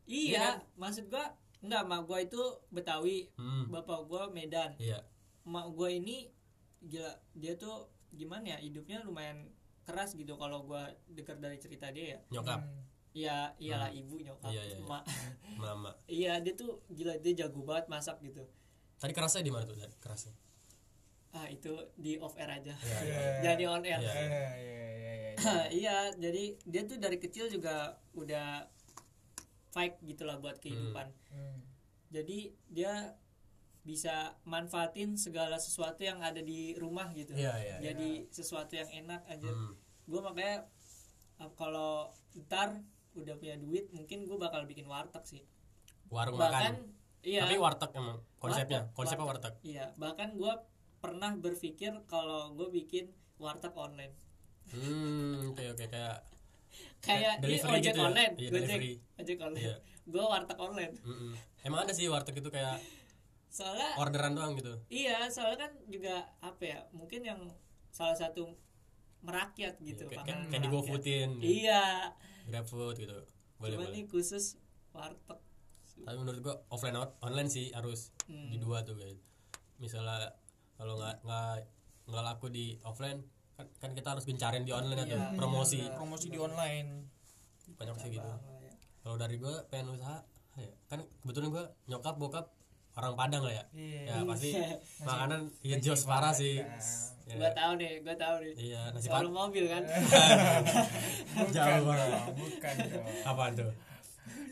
[0.03, 3.69] Iya Iya, maksud gua enggak mak gua itu Betawi, hmm.
[3.69, 4.73] bapak gua Medan.
[4.79, 5.03] iya
[5.43, 6.31] Mak gua ini
[6.81, 9.51] gila, dia tuh gimana ya hidupnya lumayan
[9.83, 12.21] keras gitu kalau gua dengar dari cerita dia ya.
[12.33, 12.63] nyokap
[13.13, 14.49] Iya, iyalah ibu nyokap.
[14.49, 14.85] Iya, iya, iya.
[14.85, 15.03] Mak.
[15.57, 18.45] mama iya, dia tuh gila dia jago banget masak gitu.
[18.97, 20.33] tadi kerasnya di mana tuh tadi kerasnya
[21.37, 22.73] Ah, itu di off air aja.
[22.75, 23.21] Iya, iya.
[23.47, 24.01] Jadi on air.
[24.01, 24.13] Iya.
[24.17, 25.33] iya iya iya
[25.79, 28.65] iya jadi dia tuh dari kecil juga udah
[29.69, 31.61] fight gitulah buat kehidupan Hmm.
[32.09, 33.13] jadi dia
[33.85, 39.29] bisa manfaatin segala sesuatu yang ada di rumah gitu Iya, iya, jadi sesuatu yang enak
[39.29, 39.77] aja Hmm.
[40.09, 40.65] gue makanya
[41.37, 42.09] uh, kalau
[42.41, 42.81] ntar
[43.13, 45.43] udah punya duit mungkin gue bakal bikin warteg sih
[46.09, 49.53] warung bahkan makan iya tapi warteg emang konsepnya Warteg, konsepnya warteg.
[49.53, 50.53] warteg iya bahkan gue
[51.07, 53.07] pernah berpikir kalau gue bikin
[53.39, 54.11] warteg online.
[54.67, 56.27] Hmm oke oke kayak
[56.99, 58.05] kayak ini ojek gitu ya?
[58.05, 58.81] online Iya, Gojek,
[59.17, 59.63] ojek online.
[59.63, 59.77] Iya.
[60.05, 60.95] gue warteg online.
[61.01, 61.33] Mm-mm.
[61.63, 62.83] emang ada sih warteg itu kayak
[63.47, 64.75] soalnya orderan doang gitu?
[64.89, 67.41] Iya soalnya kan juga apa ya mungkin yang
[67.89, 68.59] salah satu
[69.23, 70.69] merakyat gitu Iya, kayak, kayak, di.
[70.69, 72.11] GoFoodin iya.
[72.47, 73.19] GrabFood gitu.
[73.57, 73.95] Boleh cuman boleh.
[73.95, 74.59] ini khusus
[74.91, 75.39] warteg.
[75.97, 78.51] Tapi menurut gua offline out online sih harus Hmm.
[78.51, 79.23] di dua tuh guys.
[79.79, 80.35] Misalnya
[80.77, 81.53] kalau nggak nggak
[82.07, 83.21] nggak laku di offline
[83.53, 85.81] kan, kan kita harus gencarin di online atau Iya, promosi.
[85.91, 87.09] promosi di online.
[87.75, 88.23] Banyak sih gitu.
[88.23, 88.73] Ya.
[89.01, 90.19] kalau dari gua pengen usaha
[90.55, 92.47] ya, kan kebetulan gua nyokap bokap
[92.95, 93.65] orang Padang lah ya.
[93.73, 94.01] Iya.
[94.07, 94.51] ya pasti
[95.09, 96.61] makanan ya jos parah sih.
[97.27, 99.83] Ya, gua tahu deh gua tahu deh iya nasi selalu padang mobil kan?
[101.57, 102.09] Jauh banget.
[102.35, 102.75] Bukan
[103.25, 103.71] apaan tuh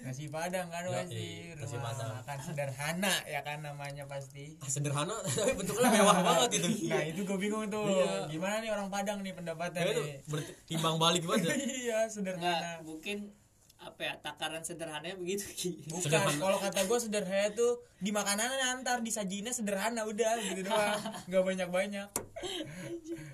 [0.04, 2.10] nasi padang kan pasti nasi rumah padang.
[2.20, 4.56] makan sederhana ya kan namanya pasti.
[4.60, 7.88] Ah, sederhana tapi bentuknya mewah banget gitu nah itu gue bingung tuh.
[7.88, 8.28] Iya.
[8.28, 10.20] gimana nih orang padang nih pendapatnya nih?
[10.28, 11.56] bertimbang balik banget ya.
[11.84, 12.84] iya sederhana.
[12.84, 13.32] Mungkin
[13.74, 15.44] apa ya takaran sederhananya begitu
[15.92, 21.00] bukan kalau kata gue sederhana tuh di makanan antar disajiinnya sederhana udah gitu doang.
[21.28, 22.08] Nggak banyak banyak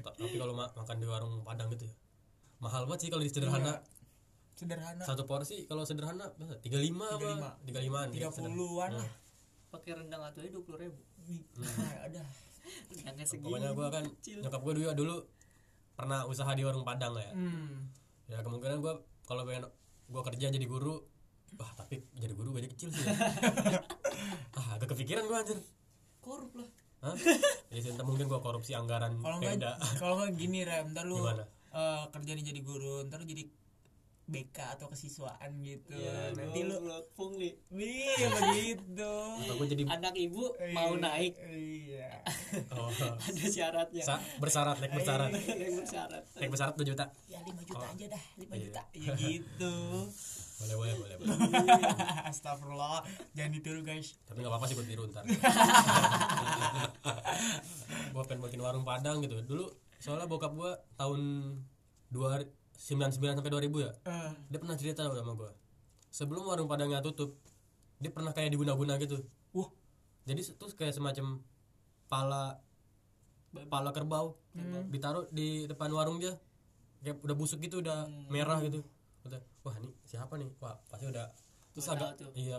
[0.02, 1.94] Ta- tapi kalau ma- makan di warung padang gitu ya
[2.60, 3.80] mahal banget sih kalau di sederhana
[4.60, 6.60] sederhana satu porsi kalau sederhana berapa?
[6.60, 9.10] tiga lima apa tiga limaan tiga puluhan lah
[9.72, 12.22] pakai rendang atau dua puluh ribu Wih, ah, ada
[12.92, 14.38] rendangnya segini pokoknya gue kan kecil.
[14.44, 15.16] nyokap gue dulu dulu
[15.96, 17.76] pernah usaha di warung padang lah ya hmm.
[18.28, 18.92] ya kemungkinan gue
[19.24, 19.64] kalau pengen
[20.10, 21.00] gue kerja jadi guru
[21.56, 23.16] wah tapi jadi guru gaji kecil sih ya.
[24.58, 25.58] ah agak kepikiran gue anjir
[26.20, 26.68] korup lah
[27.00, 27.16] Hah?
[27.72, 31.16] ya sih, entah mungkin gue korupsi anggaran kalau nggak kalau nggak gini rem ntar lu
[31.16, 31.48] Gimana?
[31.72, 33.48] eh, kerja nih jadi guru ntar lu jadi
[34.30, 36.78] BK atau kesiswaan gitu ya nanti lu
[37.12, 39.12] pungli Wih, begitu.
[39.36, 42.22] gue jadi anak ibu mau naik Iya.
[42.72, 42.86] oh,
[43.26, 47.78] ada syaratnya sa- bersyarat naik bersyarat yang bersyarat naik bersyarat 2 juta Ya 5 juta
[47.80, 47.90] Oh.
[47.90, 48.62] aja dah, 5 Iya.
[48.64, 48.82] juta.
[48.96, 49.74] Ya gitu.
[50.56, 51.36] boleh boleh boleh, boleh.
[52.28, 53.00] Astagfirullah,
[53.32, 54.14] jangan ditiru guys.
[54.22, 55.24] tapi nggak apa-apa sih gue tiru ntar
[58.10, 59.66] gue pengen bikin warung padang gitu dulu
[59.96, 61.20] soalnya bokap gue tahun
[62.08, 62.42] dua
[62.80, 63.92] sembilan sembilan sampai 2000 ya?
[64.08, 65.50] Eh, dia pernah cerita sama gue
[66.10, 67.38] sebelum warung padangnya tutup
[68.00, 69.20] dia pernah kayak diguna-guna gitu.
[69.52, 69.68] Wah,
[70.24, 71.44] jadi itu kayak semacam
[72.08, 72.56] pala
[73.68, 74.40] pala kerbau
[74.88, 76.34] ditaruh di depan warung dia.
[77.04, 78.80] Kayak udah busuk gitu udah merah gitu.
[79.28, 80.48] Udah wah ini siapa nih?
[80.64, 81.28] Wah pasti udah.
[81.76, 82.32] Terus Gua agak tuh.
[82.34, 82.56] iya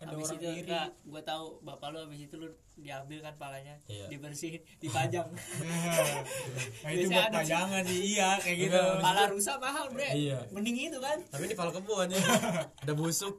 [0.00, 0.60] ada Habis orang itu iri.
[0.62, 4.08] enggak, gue tahu bapak lu habis itu lu diambil kan palanya, Iya.
[4.08, 5.28] dibersihin, dipajang.
[6.82, 8.80] Nah, itu buat pajangan sih, iya kayak gitu.
[8.80, 10.08] Enggak, Pala rusa mahal, Bre.
[10.10, 10.38] Iya.
[10.50, 11.18] Mending itu kan.
[11.26, 12.16] tapi ini pala kebo aja
[12.82, 13.36] udah busuk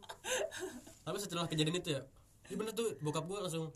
[1.02, 2.02] tapi setelah kejadian itu ya
[2.46, 3.74] iya bener tuh bokap gue langsung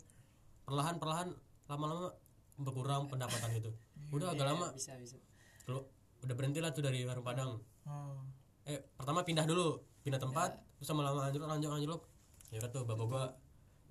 [0.62, 1.28] perlahan perlahan
[1.66, 2.14] lama-lama
[2.56, 3.70] berkurang pendapatan gitu
[4.08, 5.18] udah agak lama Bisa, bisa.
[5.66, 5.82] lu
[6.22, 8.18] udah berhenti lah tuh dari warung padang Oh.
[8.64, 12.02] eh pertama pindah dulu pindah tempat terus lama-lama anjlok anjlok anjlok
[12.48, 13.24] ya kan tuh bapak gua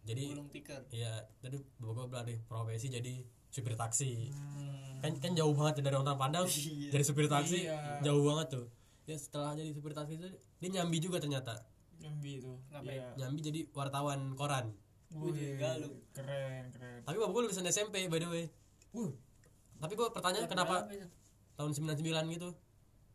[0.04, 0.82] jadi Gulung tikar.
[0.90, 5.00] iya jadi bapak gua beralih profesi jadi supir taksi Hmm.
[5.02, 6.92] kan kan jauh banget ya dari orang Padang Iya.
[6.92, 8.02] jadi supir taksi Iya.
[8.02, 8.66] jauh banget tuh
[9.06, 10.28] ya setelah jadi supir taksi itu
[10.58, 11.56] dia nyambi juga ternyata
[11.96, 12.52] Jambi itu.
[12.70, 12.92] Ngapain?
[12.92, 13.08] Iya.
[13.18, 14.76] nyambi jadi wartawan koran
[15.12, 15.96] Wih, galuh.
[16.12, 17.00] keren, keren.
[17.02, 18.46] tapi bapak gua lulusan SMP by the way
[18.92, 19.12] Wuh,
[19.78, 20.88] tapi gua pertanyaan kenapa
[21.54, 22.50] tahun 99 gitu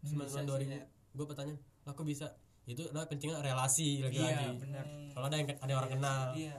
[0.02, 0.84] 99 bisa 2000 sih, ya.
[1.12, 2.32] gue pertanyaan lah kok bisa
[2.70, 4.84] itu nah kencingnya relasi lagi-lagi iya, benar.
[5.10, 6.56] kalau ada yang ada orang kenal Iya.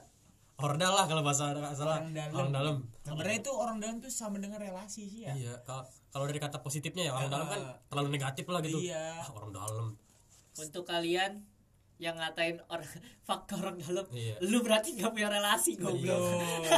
[0.57, 2.33] ordal lah kalau bahasa nggak salah Orang dalam.
[2.35, 5.33] orang dalam Sebenarnya itu orang dalam tuh sama dengan relasi sih ya.
[5.33, 7.33] iya kalau kalau dari kata positifnya ya orang Ya.
[7.33, 9.03] dalam kan terlalu negatif lah gitu Iya.
[9.17, 9.85] ah, orang dalam
[10.53, 11.47] Untuk kalian
[11.97, 12.89] yang ngatain orang
[13.29, 14.35] faktor orang dalam, Iya.
[14.41, 16.17] lu berarti gak punya relasi goblok.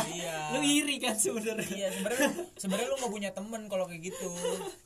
[0.06, 0.36] Iya.
[0.54, 1.64] Lu iri kan sebenarnya.
[1.66, 4.28] Iya, sebenarnya sebenarnya lu gak punya temen kalau kayak gitu.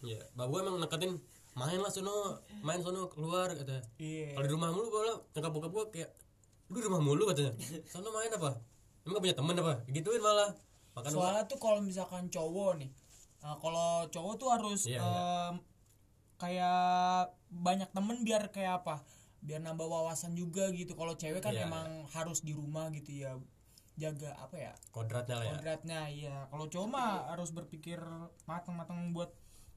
[0.02, 1.18] iya babu emang neketin
[1.58, 4.32] main lah sono main sono keluar kata Iya.
[4.32, 5.02] kalau di rumah mulu gue
[5.32, 6.12] nyokap bokap gue kayak
[6.68, 7.54] lu di rumah mulu katanya
[7.84, 8.62] sono main apa
[9.02, 10.50] emang gak punya temen apa gituin malah
[10.94, 12.90] makanya gua- Soalnya tuh kalau misalkan cowok nih,
[13.40, 15.54] nah, kalau cowok tuh harus Iya, em,
[16.36, 16.82] kayak
[17.50, 19.02] banyak temen biar kayak apa?
[19.40, 20.92] Biar nambah wawasan juga gitu.
[20.92, 23.38] Kalau cewek kan Iya, emang harus di rumah gitu ya,
[23.96, 24.74] jaga apa ya?
[24.90, 26.36] kodratnya lah ya Kodratnya iya.
[26.48, 28.02] Kalau cowok mah harus berpikir
[28.44, 29.30] matang-matang buat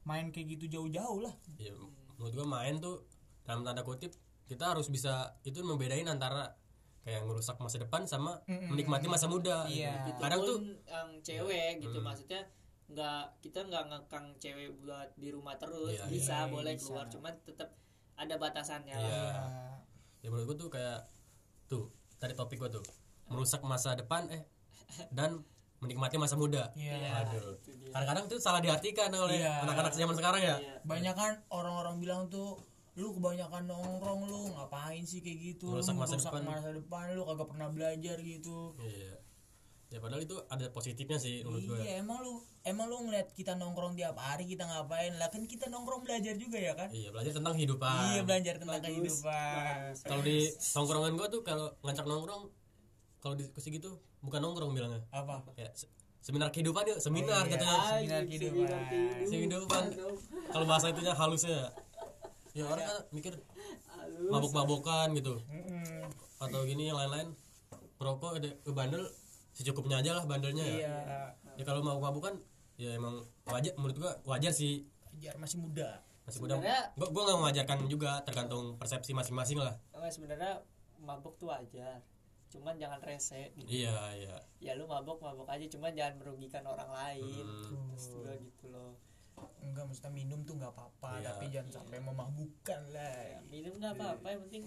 [0.03, 1.33] main kayak gitu jauh-jauh lah.
[1.55, 1.73] Iya,
[2.15, 3.05] menurut gua main tuh
[3.41, 4.13] dalam tanda kutip
[4.45, 6.57] kita harus bisa itu membedain antara
[7.01, 9.65] kayak ngerusak masa depan sama menikmati masa muda.
[9.65, 10.05] Iya.
[10.05, 10.19] gitu.
[10.19, 12.41] Kadang tuh yang cewek gitu maksudnya
[12.87, 16.83] nggak kita nggak ngekang cewek buat di rumah terus Iya, bisa iya, boleh bisa.
[16.85, 17.69] keluar cuman tetap
[18.13, 19.23] ada batasannya Iya.
[19.31, 19.79] lah.
[20.19, 20.99] ya menurut gua tuh kayak
[21.65, 22.83] tuh tadi topik gua tuh
[23.25, 24.43] merusak masa depan eh
[25.09, 25.39] dan
[25.81, 26.69] menikmati masa muda.
[26.73, 27.25] Iya.
[27.25, 27.57] Aduh.
[27.89, 29.65] Kadang-kadang tuh salah diartikan oleh Iya.
[29.65, 30.55] anak-anak zaman sekarang ya.
[30.55, 30.75] Iya.
[30.81, 32.61] Banyak kan orang-orang bilang tuh
[32.93, 36.43] lu kebanyakan nongkrong lu ngapain sih kayak gitu Merusak lu masa merusak depan.
[36.45, 39.15] masa depan lu kagak pernah belajar gitu Iya.
[39.87, 43.91] Ya padahal itu ada positifnya sih menurut iya emang lu emang lu ngeliat kita nongkrong
[43.93, 47.53] tiap hari kita ngapain lah kan kita nongkrong belajar juga ya kan Iya, belajar tentang
[47.53, 47.99] kehidupan.
[48.09, 48.87] iya belajar tentang Bagus.
[48.87, 52.43] kehidupan Kalau di tongkrongan gua tuh kalau ngajak nongkrong
[53.21, 55.05] kalau diskusi gitu bukan nongkrong bilangnya.
[55.09, 57.51] apa Kayak se- seminar kehidupan yuk, seminar iya.
[57.51, 57.77] katanya.
[57.95, 58.71] Seminar kehidupan.
[59.29, 59.83] Kehidupan.
[60.49, 61.69] Kalau bahasa itunya halusnya.
[62.51, 63.33] Ya orang kan mikir
[64.27, 65.39] mabok-mabokan gitu
[66.35, 67.31] atau gini yang lain-lain
[67.95, 69.05] merokok ada ke bandel
[69.53, 70.75] secukupnya aja lah bandelnya ya.
[70.75, 70.95] iya
[71.53, 72.41] Ya kalau mabuk-mabukan
[72.75, 76.57] ya emang wajar menurut gua wajar sih biar masih muda masih muda.
[76.97, 79.77] Gua gua nggak mengajarkan juga tergantung persepsi masing-masing lah.
[79.93, 80.51] Nggak, sebenarnya
[80.97, 82.01] mabuk tuh wajar
[82.51, 83.65] cuman jangan rese gitu.
[83.65, 84.35] Iya, iya.
[84.59, 85.65] ya lu mabok mabok aja.
[85.71, 87.45] Cuman jangan merugikan orang lain.
[87.47, 87.95] Hmm.
[87.95, 88.99] Terus juga gitu loh.
[89.63, 91.33] Enggak maksudnya minum tuh nggak apa-apa Iya.
[91.33, 94.63] tapi jangan sampai memabukkan lah ya, minum nggak apa-apa yang penting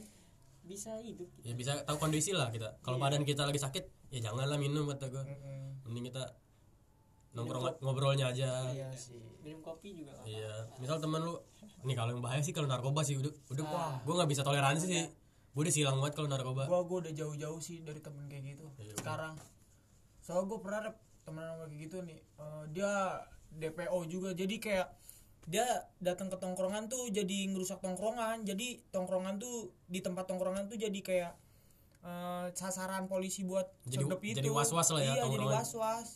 [0.65, 2.81] bisa hidup ya bisa tahu kondisi lah kita.
[2.83, 5.85] Kalau badan kita lagi sakit ya janganlah minum kata gue Mm-mm.
[5.87, 6.25] mending kita
[7.35, 8.71] nongkrong ngobrolnya aja.
[8.71, 9.21] Iya sih.
[9.45, 10.55] Minum kopi juga nggak iya.
[10.81, 11.35] misal temen lu
[11.85, 13.65] nih kalau yang bahaya sih kalau narkoba sih udah udah.
[13.71, 13.95] Ah.
[14.03, 15.07] gue nggak bisa toleransi sih
[15.55, 16.67] gue udah silang banget kalau narkoba.
[16.67, 19.39] Gua gua udah jauh-jauh sih dari temen kayak gitu Iya, sekarang.
[20.19, 20.91] Soalnya gua pernah ada
[21.23, 22.91] temen sama kayak gitu nih Eh, dia
[23.53, 24.89] DPO juga jadi kayak
[25.45, 25.63] dia
[25.99, 30.99] datang ke tongkrongan tuh jadi ngerusak tongkrongan jadi tongkrongan tuh di tempat tongkrongan tuh jadi
[30.99, 31.33] kayak
[32.03, 35.55] eh, sasaran polisi buat Jadi- itu jadi was-was lah ya iya jadi tongkrongan.
[35.55, 36.09] was was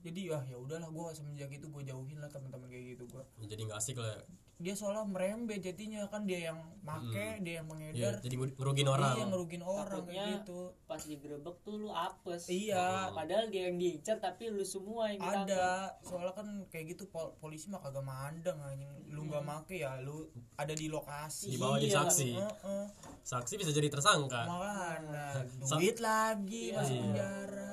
[0.00, 3.04] jadi wah ya udahlah gua semenjak itu gua jauhin lah teman-teman kayak gitu
[3.38, 4.18] Ya, jadi nggak asik lah
[4.64, 7.12] dia soalnya merembet jadinya kan dia yang make
[7.44, 9.12] dia yang ya mengedar jadi ngerugin orang.
[9.12, 10.60] Iya ngerugin orang Takutnya kayak gitu.
[10.84, 12.42] pas digerebek tuh lu apes.
[12.48, 13.12] Iya.
[13.12, 15.44] Padahal dia yang diincar tapi lu semua yang ditangkap.
[15.46, 15.66] Ada
[16.00, 18.88] soalnya kan kayak gitu pol- polisi mah kagak mandang anjing.
[19.06, 20.24] Lu nggak make ya lu
[20.56, 21.52] ada di lokasi.
[21.52, 21.98] Di bawah jadi Iya.
[22.00, 22.28] saksi.
[22.34, 22.84] Heeh.
[23.22, 24.40] saksi bisa jadi tersangka.
[24.42, 27.02] Makanya Sa- duit lagi masuk Iya.
[27.02, 27.72] penjara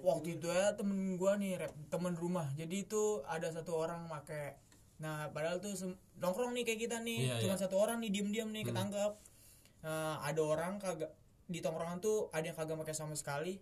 [0.00, 2.48] waktu itu ya temen gua nih rep, temen rumah.
[2.54, 4.56] Jadi itu ada satu orang make
[5.00, 7.60] nah padahal tuh sem- nongkrong nih kayak kita nih Iya, cuma iya.
[7.60, 9.12] satu orang nih diem-diem nih ketangkep
[9.80, 11.08] nah, ada orang kagak
[11.46, 13.58] di tongkrongan tuh ada yang kagak pakai sama sekali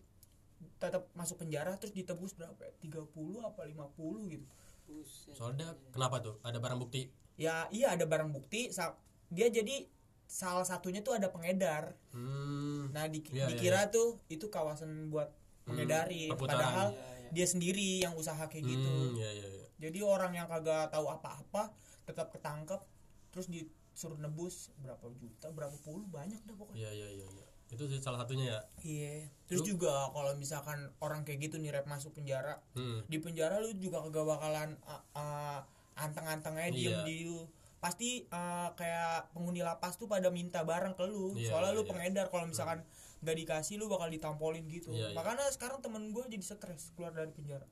[0.76, 2.72] tetap masuk penjara terus ditebus berapa ya?
[2.80, 3.06] 30
[3.40, 3.94] apa 50
[4.28, 4.46] gitu
[4.84, 5.32] Buset.
[5.32, 9.86] soalnya kenapa tuh ada barang bukti ya iya ada barang bukti sa- dia jadi
[10.24, 15.30] salah satunya tuh ada pengedar hmm nah di- Iya, iya, dikira tuh itu kawasan buat
[15.64, 16.58] mengedarin perputaran.
[16.58, 17.30] padahal Iya, iya.
[17.30, 19.67] dia sendiri yang usaha kayak gitu hmm, ya, ya, ya.
[19.78, 21.70] Jadi orang yang kagak tahu apa-apa
[22.02, 22.80] tetap ketangkep
[23.28, 27.46] terus disuruh nebus berapa juta berapa puluh banyak dah pokoknya Iya, iya, iya, iya.
[27.68, 28.60] Itu sih salah satunya ya.
[28.80, 33.04] iya terus juga kalau misalkan orang kayak gitu nih rep masuk penjara Hmm.
[33.04, 35.60] di penjara lu juga kagak bakalan uh, uh,
[35.94, 37.04] anteng-antengnya diem Iya.
[37.04, 37.44] di lu
[37.78, 41.82] pasti uh, kayak penghuni lapas tuh pada minta barang ke lu Iya, soalnya iya, lu
[41.84, 41.90] iya.
[41.92, 42.82] pengedar kalau misalkan
[43.18, 45.14] nggak dikasih lu bakal ditampolin gitu Iya, iya.
[45.14, 47.66] makanya sekarang temen gue jadi stres keluar dari penjara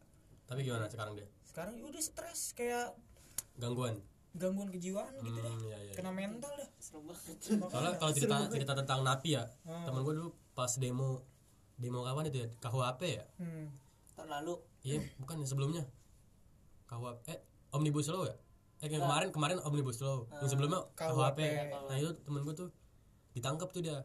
[0.47, 1.27] Tapi gimana sekarang dia?
[1.47, 2.93] sekarang ya udah stres kayak
[3.57, 3.97] Gangguan.
[4.33, 5.93] gangguan kejiwaan gitu dah Hmm, iya, iya.
[5.93, 7.37] kena mental dah banget
[7.67, 9.83] Soalnya kalau cerita cerita tentang napi ya, Hmm.
[9.83, 11.25] temen gue dulu pas demo
[11.75, 12.49] demo kapan itu ya?
[12.61, 13.25] KUHP ya?
[13.37, 13.67] hmm.
[14.15, 15.83] tahun lalu Iya, bukan yang sebelumnya.
[16.87, 17.39] KUHP eh
[17.71, 18.37] Omnibus Law ya?
[18.79, 20.29] Eh yang kemarin kemarin Omnibus Law.
[20.37, 21.39] Yang sebelumnya KUHP.
[21.41, 21.41] KUHP.
[21.83, 22.69] Nah, itu temen gue tuh
[23.33, 24.05] ditangkap tuh dia.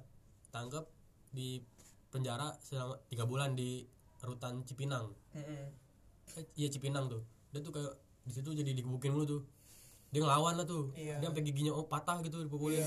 [0.50, 0.88] Tangkap
[1.30, 1.60] di
[2.08, 3.84] penjara selama tiga bulan di
[4.20, 5.12] rutan Cipinang.
[5.32, 5.44] Mm-mm.
[5.44, 5.68] eh,
[6.56, 7.22] iya Cipinang tuh.
[7.52, 9.42] Dia tuh kayak di situ jadi digebukin mulu tuh.
[10.12, 10.92] Dia ngelawan lah tuh.
[10.94, 11.20] Iya.
[11.20, 12.84] dia sampai giginya oh patah gitu dipukulin.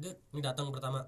[0.00, 1.04] Dia ini datang pertama.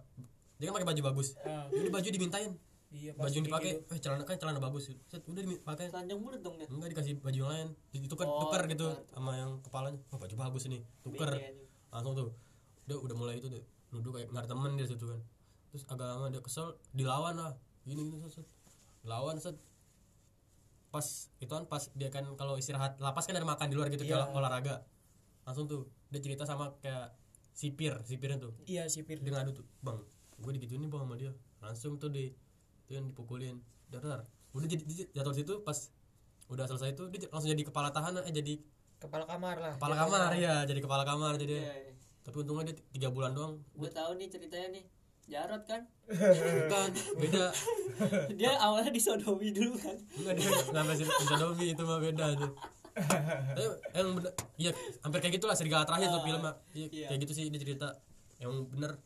[0.58, 1.34] Dia kan pakai baju bagus.
[1.42, 2.52] Ah, jadi baju dimintain.
[2.92, 3.94] Iya baju yang dipakai gitu.
[3.96, 4.92] eh celana kan celana bagus.
[5.08, 6.68] Set, udah dipakai telanjang mulut dong dia.
[6.68, 7.68] Enggak dikasih baju yang lain.
[7.88, 9.08] Ditukar Oh, tukar gitu tukar.
[9.16, 9.98] sama yang kepalanya.
[10.12, 10.84] Oh baju bagus ini.
[11.00, 11.56] Tukar nih.
[11.88, 12.30] langsung tuh.
[12.84, 15.20] Dia udah mulai itu deh nuduh kayak ada temen dia situ kan.
[15.72, 17.56] Terus agak lama dia kesel dilawan lah.
[17.88, 18.46] Gini gini set, set.
[19.08, 19.56] lawan set
[20.92, 21.06] pas
[21.40, 24.28] itu kan pas dia kan kalau istirahat lapas kan ada makan di luar gitu Iya.
[24.28, 24.74] kayak olahraga.
[25.42, 27.16] Langsung tuh dia cerita sama kayak
[27.50, 28.52] sipir sipirnya tuh.
[28.68, 29.96] Iya sipir dia ngadu tuh bang
[30.36, 31.32] gue digituin nih bang sama dia.
[31.58, 32.28] Langsung tuh di
[32.84, 33.56] itu yang dipukulin.
[33.88, 35.88] Dar udah jadi jatuh situ pas
[36.52, 38.60] udah selesai itu dia langsung jadi kepala tahanan eh jadi
[39.00, 39.72] kepala kamar lah.
[39.80, 41.92] Kepala kamar ya jadi kepala kamar jadi Iya, iya.
[42.20, 43.64] tapi untungnya dia tiga bulan doang.
[43.72, 44.84] Gue tahu nih ceritanya nih
[45.32, 45.82] Jarot kan?
[46.60, 46.90] Bukan.
[47.16, 47.46] Beda.
[48.36, 49.96] Dia awalnya disodomi dulu kan.
[50.14, 52.48] Enggak dia nggak sampai bisa domi itu mah beda aja
[52.92, 53.64] tapi
[53.94, 54.32] emang bener.
[54.54, 54.70] Iya
[55.00, 56.56] hampir kayak gitulah serigala terakhir tuh film Mak.
[56.76, 57.06] iya, Iya.
[57.08, 57.88] kayak gitu sih dia cerita.
[58.36, 59.00] Emang bener.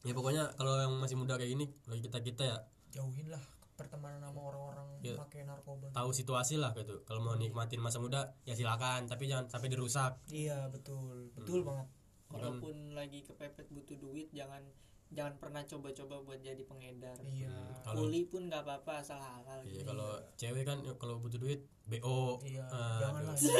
[0.00, 2.58] Ya pokoknya kalau yang masih muda kayak gini bagi kita kita ya.
[2.94, 3.42] Jauhin lah
[3.76, 5.20] pertemanan sama orang-orang Iya.
[5.20, 5.92] pakai narkoba.
[5.92, 7.04] Tahu situasi lah gitu.
[7.04, 9.04] Kalau mau nikmatin masa muda ya silakan.
[9.04, 10.16] Tapi jangan sampai dirusak.
[10.32, 11.28] Iya betul.
[11.36, 11.84] Betul banget.
[12.26, 14.64] Walaupun lagi kepepet butuh duit jangan
[15.08, 17.16] jangan pernah coba-coba buat jadi pengedar.
[17.22, 17.54] Iya.
[17.80, 19.86] Kalau kuli pun nggak apa-apa asal halal iya gitu.
[19.86, 23.34] kalau cewek kan ya, kalau butuh duit bo iya Ah, janganlah.
[23.34, 23.54] aduh.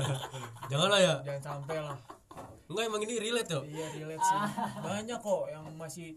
[0.72, 1.14] janganlah ya.
[1.22, 1.98] Jangan sampai lah.
[2.66, 3.62] Enggak emang ini relate tuh.
[3.62, 4.38] Iya relate sih.
[4.80, 6.08] Banyak kok yang masih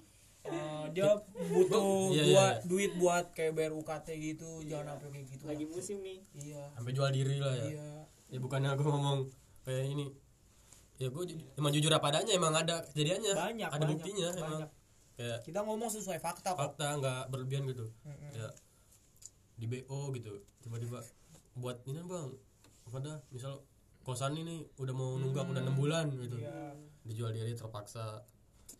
[0.47, 2.63] eh, dia butuh Iya, iya, buat iya.
[2.63, 6.19] duit buat kayak bayar UKT gitu jangan sampai kayak gitu lagi musim nih.
[6.31, 6.63] Iya.
[6.71, 7.65] Sampai jual diri lah ya.
[7.75, 7.89] Iya.
[8.31, 9.27] Ya bukannya aku ngomong
[9.61, 10.07] kayak ini
[10.95, 11.23] ya gue
[11.53, 13.33] emang jujur apa adanya emang ada kejadiannya.
[13.33, 14.59] Banyak, ada banyak, buktinya emang.
[14.59, 14.71] Banyak.
[15.15, 16.59] kayak kita ngomong sesuai fakta kok.
[16.59, 17.87] fakta nggak berlebihan gitu.
[18.01, 18.31] Mm-mm.
[18.33, 18.47] ya
[19.55, 20.99] di bo gitu tiba-tiba
[21.55, 22.27] buat ini bang
[22.85, 23.63] apa dah misal
[24.03, 26.35] kosan ini udah mau nunggak udah enam bulan gitu.
[26.35, 26.75] Iya.
[27.01, 28.27] dijual diri terpaksa.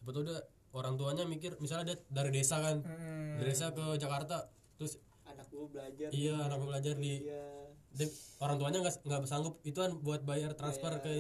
[0.02, 3.40] Betul udah orang tuanya mikir misalnya dia dari desa kan Mm.
[3.40, 8.12] dari desa ke Jakarta terus anak gue belajar iya anak gue belajar di iya dia-
[8.38, 11.12] orang tuanya nggak nggak sanggup itu kan buat bayar transfer Bayar, ke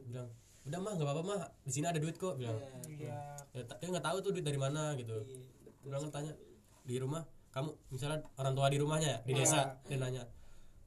[0.00, 0.28] bilang
[0.62, 1.40] udah mah nggak apa-apa mah.
[1.60, 2.56] Di sini ada duit kok bilang.
[2.86, 3.18] Iya
[3.52, 5.12] ya, ta- dia nggak tahu tuh duit dari mana gitu.
[5.20, 5.42] Iya,
[5.82, 6.32] bilang tanya
[6.82, 7.20] di rumah
[7.50, 10.24] kamu misalnya orang tua di rumahnya ya di desa dia nanya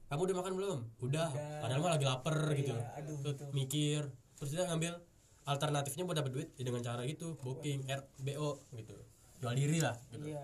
[0.06, 0.78] kamu udah makan belum?
[1.00, 1.28] Udah.
[1.60, 2.74] Padahal mah lagi lapar gitu.
[2.74, 4.02] aduh, Terus mikir
[4.34, 4.98] terus dia ngambil
[5.44, 8.96] alternatifnya buat dapet duit ya dengan cara itu booking RBO gitu.
[9.38, 10.26] Jual diri lah gitu.
[10.26, 10.42] Iya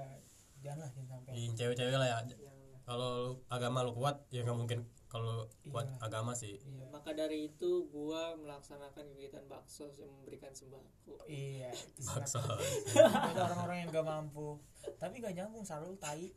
[0.63, 1.51] janganlah jangan sampai.
[1.53, 2.17] Cewek-cewek lah ya.
[2.83, 4.79] Kalau lu- agama lu kuat ya nggak mungkin
[5.13, 5.97] kalau kuat Iya.
[6.01, 6.57] agama sih.
[6.89, 11.29] Maka dari itu gua melaksanakan kegiatan bakso yang memberikan sembako.
[11.29, 11.69] Iya.
[12.01, 12.41] Bakso.
[12.41, 14.57] Buat orang-orang yang gak mampu.
[14.97, 16.33] Tapi gak nyambung selalu tai.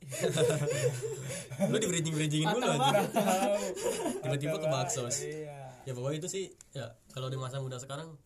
[1.72, 3.00] Lu di bridging bridgingin dulu aja
[4.20, 5.08] tiba-tiba ke bakso.
[5.08, 5.88] Iya.
[5.88, 6.46] Ya pokoknya itu sih
[6.76, 8.20] ya kalau di masa muda sekarang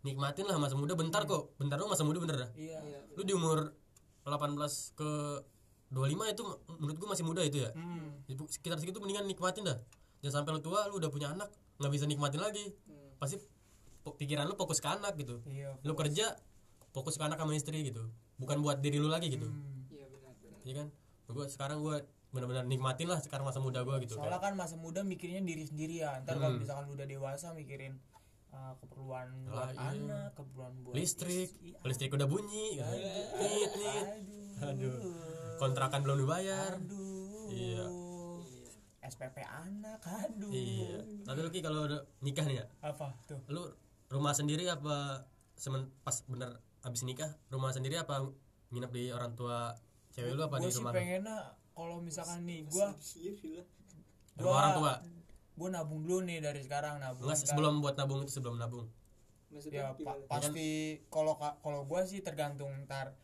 [0.00, 1.58] nikmatin lah masa muda bentar kok.
[1.58, 2.50] Bentar dong masa muda bener dah.
[2.54, 2.78] Iya.
[2.78, 3.74] Iya, lu di umur
[4.22, 5.10] 18 ke
[5.96, 6.42] 25 itu
[6.76, 7.72] menurut gua masih muda itu ya.
[7.72, 8.20] Hmm.
[8.52, 9.80] Sekitar segitu mendingan nikmatin dah.
[10.20, 11.48] Jangan sampai lu tua lu udah punya anak
[11.80, 12.76] nggak bisa nikmatin lagi.
[12.84, 13.16] Hmm.
[13.16, 13.40] pasti
[14.04, 15.40] pikiran lu fokus ke anak gitu.
[15.48, 16.36] Iya lu kerja
[16.92, 18.12] fokus ke anak sama istri gitu.
[18.36, 19.48] Bukan buat diri lu lagi gitu.
[19.48, 19.88] Hmm.
[19.88, 20.60] iya benar benar.
[20.68, 20.88] Iya kan?
[21.32, 21.96] Gua sekarang gua
[22.36, 25.64] benar-benar nikmatin lah sekarang masa muda gua gitu soalnya kayak kan masa muda mikirnya diri
[25.64, 27.96] sendiri ya ntar kalau misalkan lu udah dewasa mikirin
[28.52, 29.96] uh, keperluan buat iya.
[29.96, 31.48] anak keperluan buat listrik.
[31.48, 31.72] istri.
[31.80, 32.76] listrik udah bunyi.
[32.76, 32.92] Kan?
[33.40, 34.06] nit nit.
[34.60, 35.00] Aduh.
[35.00, 36.72] Aduh kontrakan belum dibayar.
[36.74, 37.48] Aduh.
[37.48, 37.86] Iya.
[39.02, 40.50] SPP anak aduh.
[40.50, 40.98] Iya.
[41.22, 42.66] Tapi lu Ki kalau udah nikah nih ya.
[42.82, 43.38] Apa tuh?
[43.46, 43.62] Lu
[44.06, 48.22] rumah sendiri apa semen pas bener abis nikah rumah sendiri apa
[48.68, 49.74] nginep di orang tua
[50.12, 50.96] cewek lu apa gue di sih rumah lu?
[50.96, 51.38] pengennya
[51.72, 52.86] kalau misalkan nih gue
[53.34, 53.62] Di
[54.38, 54.92] rumah orang tua?
[55.56, 58.86] Gue nabung dulu nih dari sekarang nabung enggak Ntar- sebelum buat nabung itu sebelum nabung.
[59.48, 60.68] Maksudnya ya pa- pasti
[61.08, 63.16] kalau ka- kalau gue sih tergantung ntar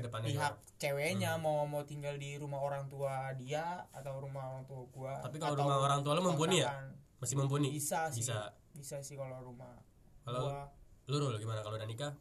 [0.00, 0.76] ke depannya pihak gimana?
[0.76, 1.42] ceweknya Hmm.
[1.42, 5.54] mau mau tinggal di rumah orang tua dia atau rumah orang tua gue Tapi kalau
[5.54, 6.72] rumah orang tua lu mumpuni ya?
[7.16, 8.24] masih mumpuni bisa sih.
[8.24, 8.48] Bisa.
[8.72, 9.76] Bisa sih kalau rumah
[10.22, 10.64] Kalau- gua.
[11.04, 11.60] lu Rul, gimana?
[11.60, 12.12] Kalau udah nikah?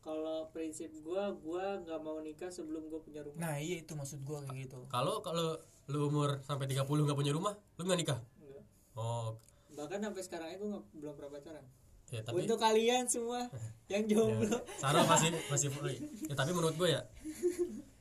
[0.00, 3.36] Kalau prinsip gua gua nggak mau nikah sebelum gua punya rumah.
[3.38, 4.80] Nah iya itu maksud gue kayak gitu.
[4.86, 5.54] Kalau kalau
[5.86, 8.18] lu umur sampai 30 nggak punya rumah lu nggak nikah?
[8.38, 8.64] Enggak.
[8.94, 9.36] oh.
[9.70, 11.64] Bahkan sampai sekarang itu nggak belum pernah pacaran.
[12.10, 13.46] Ya tapi untuk kalian semua
[13.92, 15.68] yang ya, jomblo Sarah masih masih
[16.30, 17.06] ya tapi menurut gue ya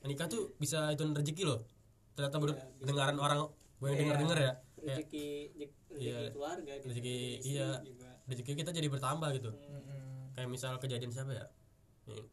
[0.02, 1.60] nikah tuh bisa itu rezeki loh
[2.14, 3.40] ternyata ber- dengaran orang
[3.78, 6.30] gue yang denger denger ya kayak rezeki rezeki Iya.
[6.30, 6.86] keluarga gitu.
[6.88, 7.68] Rezeki, iya.
[7.82, 8.10] juga.
[8.26, 10.32] rezeki kita jadi bertambah gitu Mm-mm.
[10.34, 11.46] kayak misal kejadian siapa ya
[12.06, 12.28] Yang-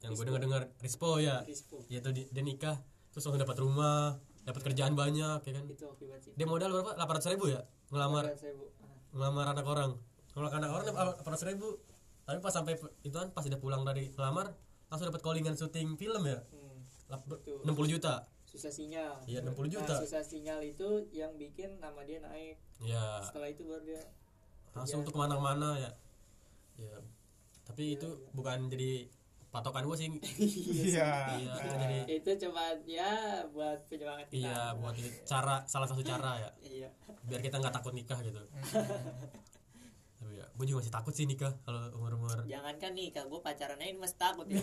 [0.00, 1.84] yang gue denger dengar Rispo ya Rispo.
[1.86, 2.76] ya tuh di- dia nikah
[3.08, 6.96] terus langsung dapat rumah dapat kerjaan banyak ya kan itu akibat sih dia modal berapa
[6.96, 8.24] 800 ribu ya ngelamar.
[8.26, 8.34] Ah,
[9.12, 9.90] ngelamar anak orang
[10.32, 11.68] kalau anak orang delapan ratus ribu
[12.22, 14.56] tapi pas sampai itu kan pas udah pulang dari ngelamar
[14.92, 16.36] langsung dapat callingan syuting film ya?
[16.52, 17.64] Hmm, Lap- Betul.
[17.64, 18.28] 60 juta?
[18.44, 19.24] Susah sinyal.
[19.24, 19.88] Iya, 60 juta.
[19.88, 22.60] nah, susah sinyal itu yang bikin nama dia naik.
[22.84, 24.04] Ya setelah itu baru dia
[24.76, 25.90] langsung untuk ke mana-mana ya.
[26.76, 27.00] Ya
[27.64, 28.04] tapi itu
[28.36, 29.08] bukan jadi
[29.48, 30.08] patokan gue sih.
[30.92, 31.40] Iya.
[31.40, 33.12] Iya itu jadi itu coba ya
[33.48, 34.44] buat penyemangat kita.
[34.44, 36.50] Iya buat cara salah satu cara ya.
[36.60, 36.88] Iya.
[37.24, 38.36] Biar kita nggak takut nikah gitu
[40.22, 43.40] tapi ya gue juga masih takut sih nikah kalau umur umur jangankan nih kalau gue
[43.42, 44.62] pacaran aja masih takut ya.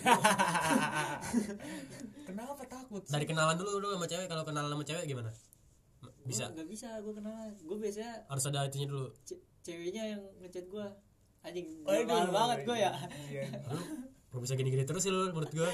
[2.24, 3.12] Kenapa takut sih?
[3.12, 5.30] dari kenalan dulu lu sama cewek kalau kenalan sama cewek gimana?
[6.22, 9.06] Bisa Gua nggak bisa gue kenalan gue biasanya harus ada itunya dulu.
[9.20, 10.86] ce- ceweknya yang ngechat gue
[11.40, 12.04] anjing Waduh.
[12.06, 12.92] mahal banget gue ya.
[13.28, 13.46] Iya.
[14.30, 15.66] Gak bisa gini-gini terus sih lu menurut gue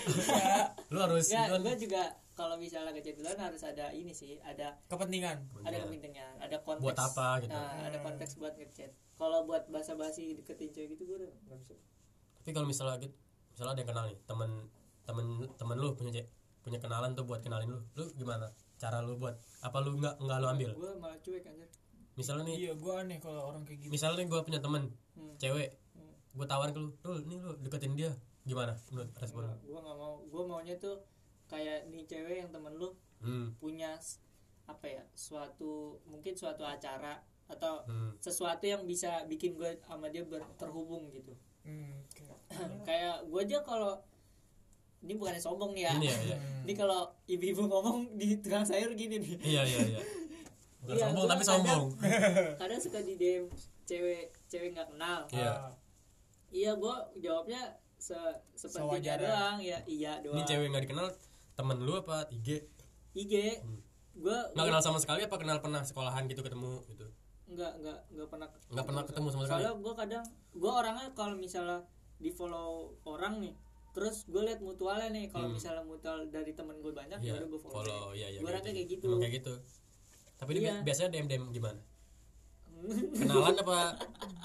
[0.93, 1.61] lu harus gimana?
[1.63, 2.03] gue juga
[2.33, 5.41] kalau misalnya ngechat duluan harus ada ini sih ada kepentingan.
[5.63, 6.33] Ada kepentingan.
[6.37, 6.83] ada konteks.
[6.83, 7.53] Buat apa gitu?
[7.53, 8.93] nah, ada konteks buat ngechat.
[9.15, 11.73] Kalau buat basa-basi deketin cewek gitu gue udah nggak bisa.
[12.39, 13.17] Tapi kalau misalnya gitu
[13.51, 14.51] misalnya ada yang kenal nih temen
[15.03, 16.29] temen temen lu punya cewek
[16.61, 17.81] punya kenalan tuh buat kenalin lu.
[17.95, 18.49] Lu gimana?
[18.77, 19.37] Cara lu buat?
[19.61, 20.71] Apa lu nggak nggak lu ambil?
[20.75, 21.69] Gue malah cuek anjir.
[22.15, 23.93] Misalnya nih iya gue aneh kalau orang kayak gitu.
[23.93, 24.83] misalnya nih gue punya temen
[25.13, 25.33] Hmm.
[25.37, 26.13] cewek Hmm.
[26.33, 28.13] gue tawarin ke lu lu nih lu deketin dia
[28.47, 30.15] gimana menurut respon lu gue nggak mau.
[30.25, 31.03] Gue maunya tuh
[31.45, 33.55] kayak nih cewek yang temen lu hmm.
[33.57, 33.99] punya
[34.65, 38.11] apa ya suatu mungkin suatu acara atau Hmm.
[38.19, 41.31] sesuatu yang bisa bikin gue sama dia ber- terhubung gitu.
[41.63, 42.03] Hmm,
[42.49, 43.95] kayak- kayak gue aja kalau
[44.99, 45.93] ini bukannya sombong nih ya?
[45.95, 49.35] Ini ya iya ini kalau ibu-ibu ngomong di tukang sayur gini nih.
[49.41, 50.01] Iya iya iya.
[50.83, 51.85] Bukan Iya, sombong tapi kadang- sombong.
[52.63, 53.47] kadang suka di DM
[53.85, 55.21] cewek cewek nggak kenal.
[55.31, 55.55] Iya.
[56.49, 57.63] Iya gue jawabnya
[58.07, 58.19] se
[58.69, 59.27] Sewajarnya.
[59.27, 60.35] doang ya iya doang.
[60.35, 61.07] ini cewek nggak dikenal
[61.53, 62.49] temen lu apa IG
[63.15, 63.33] IG
[64.15, 67.07] gue nggak kenal sama sekali apa kenal pernah sekolahan gitu ketemu gitu?
[67.47, 69.61] Nggak nggak nggak pernah nggak pernah ketemu sama sekali.
[69.61, 71.79] soalnya gue kadang gue orangnya kalau misalnya
[72.17, 72.71] di follow
[73.05, 73.55] orang nih
[73.93, 77.25] terus gue liat mutualnya nih kalau misalnya mutual dari temen gue banyak Hmm.
[77.25, 79.07] Iya, ya udah gue follow, follow iya iya gue orangnya kayak gitu.
[79.07, 79.55] Emang kayak gitu.
[80.37, 80.73] Tapi dia Iya.
[80.75, 81.81] bi- biasanya DM DM gimana?
[83.17, 83.79] Kenalan apa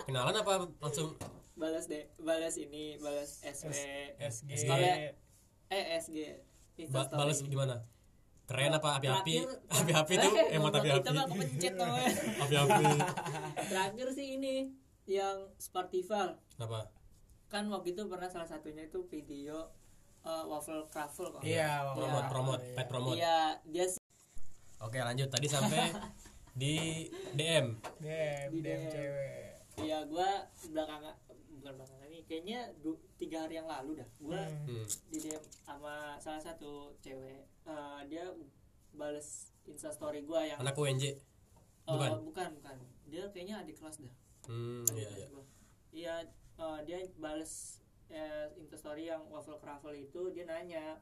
[0.01, 1.11] kenalan apa langsung
[1.53, 3.71] balas deh balas ini balas SW
[4.17, 5.13] SG Sekolah-
[5.69, 6.17] eh SG
[6.87, 7.85] Ba balas gimana?
[8.43, 8.97] Keren apa?
[8.97, 9.45] Api-api?
[9.79, 11.07] Api-api tuh Eh, emot api-api.
[11.07, 11.75] kepencet
[12.43, 12.83] api-api.
[13.63, 14.73] Terakhir sih ini
[15.05, 16.89] yang Spartival apa?
[17.47, 19.69] Kan waktu itu pernah salah satunya itu video
[20.21, 21.41] uh, waffle craffle kok.
[21.41, 23.85] Iya promote promote pet promote iya dia
[24.79, 25.27] oke lanjut.
[25.27, 25.91] Tadi sampai
[26.61, 28.89] di DM dem Di dem DM.
[28.89, 29.53] cewek.
[29.77, 30.29] Iya gua
[30.65, 31.13] belakangan
[31.61, 34.09] bukan belakangan ini kayaknya du, tiga hari yang lalu dah.
[34.17, 34.81] Gua Hmm.
[34.81, 34.85] hmm.
[35.13, 38.25] di DM sama salah satu cewek Uh, dia
[38.97, 41.13] bales instastory gua yang anak UNJ
[41.85, 42.09] uh, bukan?
[42.25, 42.75] bukan bukan.
[43.05, 44.13] Dia kayaknya adik kelas dah.
[44.49, 45.27] Hmm Adik iya kelas iya.
[45.29, 45.45] gua.
[45.93, 46.15] iya
[46.57, 47.77] uh, dia bales
[48.09, 50.33] eh, instastory yang waffle craffle itu.
[50.33, 50.97] Dia nanya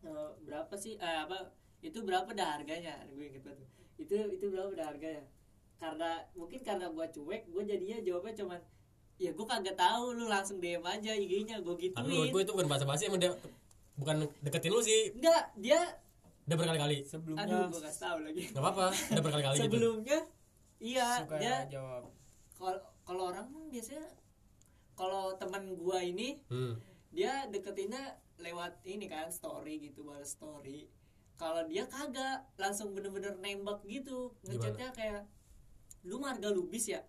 [0.00, 1.52] eh, berapa sih eh, apa
[1.84, 3.04] itu berapa dah harganya?
[3.12, 3.68] Gue inget banget.
[3.76, 3.84] Tuh.
[4.00, 5.28] itu itu berapa dah harganya?
[5.76, 8.60] Karena mungkin karena gua cuek gue jadinya jawabnya cuman
[9.16, 12.28] ya gue kagak tahu lu langsung DM aja IG-nya gue gituin.
[12.28, 13.32] Gue itu bukan bahasa-basi emang dia
[13.96, 15.16] bukan deketin lu sih.
[15.16, 15.80] Enggak dia
[16.46, 16.98] udah berkali-kali.
[17.08, 18.42] Sebelumnya aduh gue kasih tahu lagi.
[18.52, 19.64] Nggak apa-apa udah berkali-kali gitu.
[19.66, 20.20] Sebelumnya
[20.78, 22.02] iya suka dia jawab.
[22.56, 24.04] Kalau kalau orang mah biasanya
[24.96, 26.74] kalau teman gua ini hmm.
[27.12, 30.88] dia deketinnya lewat ini kan story gitu balas story.
[31.36, 34.32] Kalau dia kagak langsung bener-bener nembak gitu.
[34.48, 35.28] Ngechatnya kayak
[36.08, 37.04] lu marga lubis ya?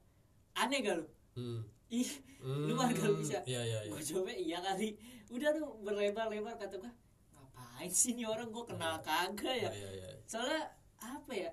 [0.58, 1.08] Aneh gak lu?
[1.38, 1.62] Hmm.
[1.90, 2.70] Ih Hmm.
[2.70, 3.92] lu marga lubis ya iya iya iya.
[3.92, 4.94] Gue coba iya kali.
[5.34, 6.94] Udah lu berlebar-lebar kata gua
[7.34, 8.54] ngapain sih nih orang?
[8.54, 9.70] Gua kenal kagak ya?
[9.74, 10.22] Iya iya iya.
[10.30, 10.70] Soalnya
[11.02, 11.52] apa ya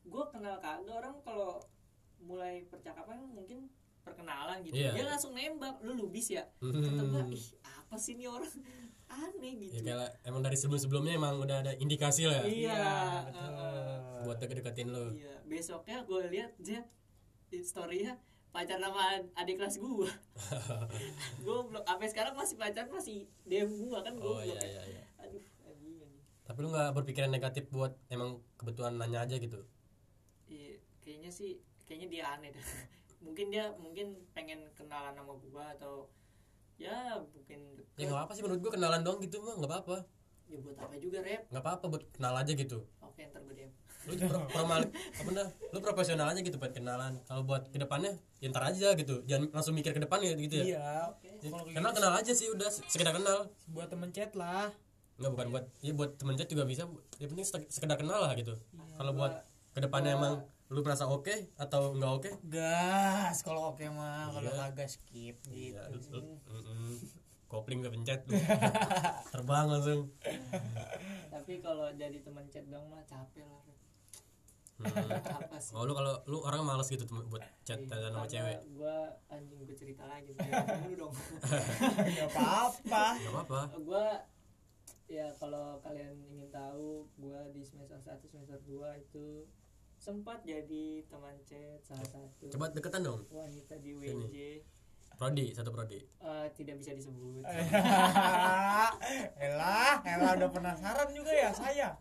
[0.00, 1.58] gue kenal kagak orang kalau
[2.22, 3.66] mulai percakapan mungkin
[4.00, 4.78] perkenalan gitu.
[4.78, 4.94] Iya.
[4.94, 6.46] dia langsung nembak lu lubis ya?
[6.62, 6.78] Hmm.
[6.86, 8.54] kata gue ih apa sih nih orang?
[9.10, 9.90] Aneh ya gitu.
[9.90, 12.44] kayak emang dari sebelum-sebelumnya emang udah ada indikasi lah ya?
[12.46, 12.86] Iya
[13.26, 13.50] betul.
[13.50, 15.10] Uh, buat deket-deketin lu.
[15.18, 16.86] Iya besoknya gue lihat dia
[17.50, 18.14] di storynya
[18.50, 20.10] pacar sama adik kelas gue
[21.46, 25.04] gue belum sampai sekarang masih pacar masih DM gue kan gue oh iya iya iya.
[25.22, 26.02] Aduh anjing
[26.42, 29.62] tapi lu nggak berpikiran negatif buat emang kebetulan nanya aja gitu?
[30.50, 32.66] Iya, kayaknya sih kayaknya dia aneh dah.
[33.24, 36.10] mungkin dia mungkin pengen kenalan sama gua atau
[36.74, 38.08] ya mungkin ya deket.
[38.10, 39.96] nggak apa sih menurut gua kenalan doang gitu mah nggak apa-apa.
[40.50, 41.46] Ya buat apa juga rep?
[41.54, 42.82] Nggak apa-apa buat kenal aja gitu.
[42.98, 43.70] Oke ntar gue DM
[44.02, 47.20] lu pro- formal apa dah lu profesional aja gitu buat kenalan.
[47.22, 49.20] Kalau buat ke depannya ya ntar aja gitu.
[49.24, 50.64] Jangan langsung mikir ke depan ya gitu ya.
[50.66, 50.88] Iya.
[51.10, 52.68] Oke Ya, Kalau kayak kenal kenal aja sih udah.
[52.68, 53.48] Sekedar kenal.
[53.66, 54.72] Buat temen chat lah.
[55.16, 56.88] Nggak bukan buat ya buat temen chat juga bisa.
[57.16, 58.56] Ya penting sek- sekedar kenal lah gitu.
[58.70, 59.32] Iya, kalau buat
[59.70, 60.34] ke depannya emang
[60.66, 62.30] lu merasa oke atau nggak oke?
[62.46, 64.30] Gas kalau oke mah.
[64.30, 64.64] Kalau Iya.
[64.66, 66.94] kagak skip gitu ya, lu- lu- mm-mm.
[67.46, 68.32] kopling udah pencet lu.
[69.32, 70.08] Terbang langsung.
[71.28, 73.62] Tapi kalau jadi teman chat dong mah capek lah.
[74.80, 75.12] Hmm.
[75.12, 75.72] apa sih?
[75.72, 78.58] Oh lu kalau lu orang males gitu buat chat Iya, sama cewek.
[78.72, 78.96] gua
[79.28, 81.14] anjing gue cerita lagi dulu dong.
[82.08, 83.04] Nggak apa-apa.
[83.14, 83.60] Nggak apa-apa.
[83.78, 84.06] Gua
[85.04, 89.44] ya kalau kalian ingin tahu gua di semester 1 semester 2 itu
[89.96, 93.20] sempat jadi teman chat salah satu coba deketan dong.
[93.28, 94.64] wanita di WJ
[95.12, 96.00] prodi satu prodi.
[96.00, 97.44] Eh, tidak bisa disebut.
[99.38, 101.92] Elah, Elah udah penasaran juga ya saya.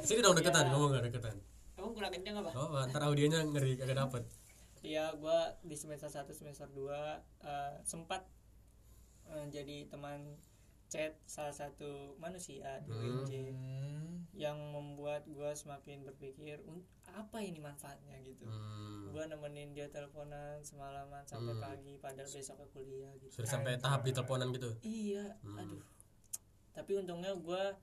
[0.00, 0.72] sini dong deketan Iya.
[0.72, 1.36] ngomong nggak deketan
[1.82, 4.22] emang kurang kencang apa oh ntar audionya ngeri kagak dapet
[4.82, 6.90] Iya, gua di semester 1 semester 2
[7.40, 8.26] eh, sempat
[9.24, 10.34] eh, jadi teman
[10.88, 13.22] chat salah satu manusia di Hmm.
[13.22, 14.26] WJ Hmm.
[14.32, 18.42] yang membuat gua semakin berpikir "Un- apa ini manfaatnya gitu.
[18.42, 19.08] hmm.
[19.08, 21.62] Gua nemenin dia teleponan semalaman sampai Hmm.
[21.62, 23.32] pagi padahal besoknya kuliah gitu.
[23.32, 25.58] sudah sampai tahap di teleponan gitu Iya, Hmm.
[25.58, 25.82] aduh.
[26.72, 27.78] Tapi untungnya gua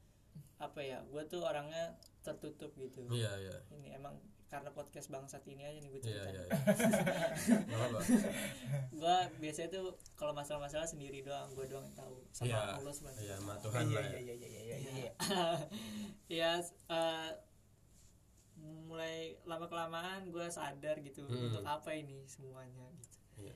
[0.57, 0.99] apa ya?
[1.05, 3.07] Gua tuh orangnya tertutup gitu.
[3.09, 6.25] iya iya Ini emang karena podcast bangsat ini aja nih gue iya cerita.
[6.27, 6.57] iya iya.
[7.69, 7.99] Nggak apa-apa.
[8.91, 12.61] gua biasanya tuh kalau masalah-masalah sendiri doang gue doang yang tahu sama Iya.
[12.75, 14.19] Allah sebenarnya iya sama Tuhan Iya lah iya ya.
[14.19, 15.11] iya iya iya iya.
[16.41, 16.51] ya
[16.89, 17.29] eh,
[18.59, 19.15] mulai
[19.45, 21.47] lama kelamaan gue sadar gitu Hmm.
[21.47, 23.55] untuk apa ini semuanya gitu Iya.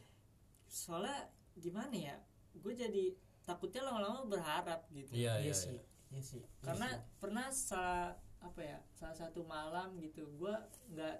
[0.66, 2.16] soalnya gimana ya
[2.54, 3.06] gue jadi
[3.42, 5.74] takutnya lama-lama berharap gitu iya iya Iya sih.
[5.74, 5.84] iya.
[6.14, 6.44] Iya sih.
[6.60, 6.88] karena
[7.18, 10.54] pernah salah apa ya salah satu malam gitu gue
[10.90, 11.16] nggak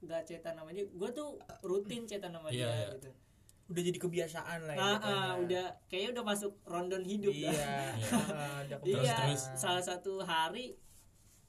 [0.00, 2.88] nggak cetan sama dia gue tuh rutin cetan sama Iya, dia iya.
[2.94, 3.10] gitu
[3.66, 4.82] Udah jadi kebiasaan lah ya.
[4.82, 7.48] ah, ah, udah kayaknya udah masuk rondon hidup Iya.
[7.48, 7.92] dah.
[7.94, 8.10] Iya.
[8.34, 9.42] Ah, udah Terus, iya terus.
[9.54, 10.74] salah satu hari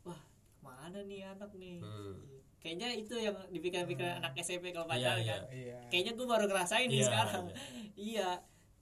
[0.01, 0.21] wah
[0.61, 2.15] mana nih anak nih Hmm.
[2.57, 5.27] kayaknya itu yang dipikir-pikir anak SMP kalau Iya, pacaran iya.
[5.27, 5.79] kan Iya.
[5.89, 7.55] kayaknya gue baru ngerasain nih Iya, sekarang iya.
[7.97, 8.29] iya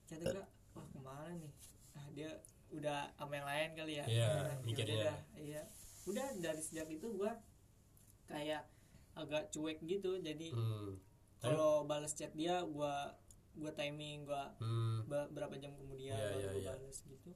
[0.05, 1.51] kata gue wah ke mana nih
[1.95, 2.31] ah dia
[2.71, 4.95] udah sama yang lain kali ya Iya, Nah, mikirnya.
[4.99, 5.61] yaudah, iya
[6.05, 7.31] udah dari sejak itu gue
[8.25, 8.61] kayak
[9.13, 10.95] agak cuek gitu jadi Hmm.
[11.39, 12.93] Kalau balas chat dia gue
[13.55, 15.07] gua timing gua hmm.
[15.07, 16.69] berapa jam kemudian Iya, baru iya, gua iya.
[16.73, 17.29] balas gitu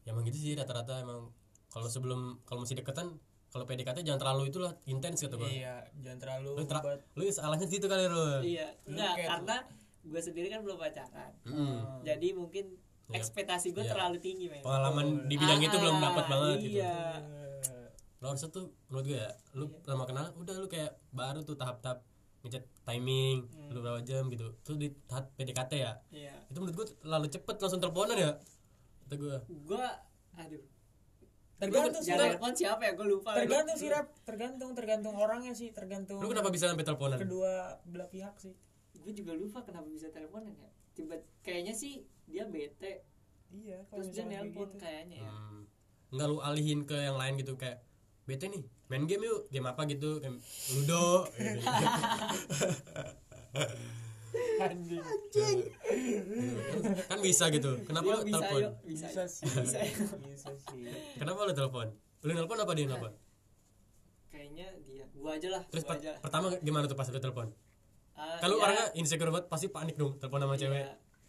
[0.00, 1.30] ya emang gitu sih rata-rata emang
[1.68, 6.18] kalau sebelum kalau masih deketan kalau PDKT jangan terlalu itulah intens kata gua iya jangan
[6.20, 9.56] terlalu lu, tra- buat lu salahnya di situ kali lu iya enggak karena
[10.04, 12.02] gua sendiri kan belum pacaran Hmm.
[12.02, 12.64] jadi mungkin
[13.06, 13.20] Iya.
[13.20, 13.92] ekspektasi gua Iya.
[13.92, 14.60] terlalu tinggi men.
[14.60, 16.74] Pengalaman di bidang itu Ah, belum dapat banget gitu.
[16.74, 16.96] iya.
[17.62, 17.88] Eh,
[18.18, 19.74] lo harusnya tuh menurut gue ya lu Iya.
[19.78, 22.00] pertama kenal udah lu kayak baru tuh tahap-tahap
[22.40, 23.68] ngechat timing Hmm.
[23.70, 24.52] lu berapa jam gitu.
[24.62, 25.92] Terus di tahap PDKT ya.
[26.10, 26.32] Iya.
[26.46, 28.32] Itu menurut gue terlalu cepet langsung teleponan ya
[29.02, 29.88] kata gue gua
[30.34, 30.64] aduh.
[31.54, 33.30] Tergantung sih telepon siapa ya gua lupa.
[33.32, 38.08] Tergantung sih rap tergantung tergantung orangnya sih tergantung lu kenapa bisa sampai teleponan kedua belah
[38.08, 38.56] pihak sih.
[38.96, 43.04] Gue juga lupa kenapa bisa teleponan ya tiba kayaknya sih dia bete.
[43.54, 44.80] Iya terus dia nelpon gitu.
[44.82, 45.22] kayaknya.
[45.22, 45.62] Ya hmm.
[46.14, 47.82] nggak lu alihin ke yang lain gitu kayak
[48.24, 50.38] bete nih main game yuk game apa gitu game
[50.74, 51.06] ludo.
[54.54, 54.98] Gitu.
[54.98, 55.58] anjing.
[57.06, 57.78] Kan bisa gitu.
[57.86, 58.62] Kenapa lu bisa telepon?
[58.82, 59.46] bisa, sih.
[59.46, 60.18] Bisa, yuk.
[60.26, 60.90] bisa sih.
[61.18, 61.86] Kenapa lu telepon?
[62.26, 63.12] Lu nelpon apa dia nelpon?
[64.34, 65.04] Kayaknya dia.
[65.14, 67.48] Gua aja lah terus gua per- aja pertama gimana tuh pas lu telepon
[68.14, 70.60] Ah, kalau iya, orangnya insecure banget pasti panik dong telepon sama iya.
[70.62, 70.84] cewek.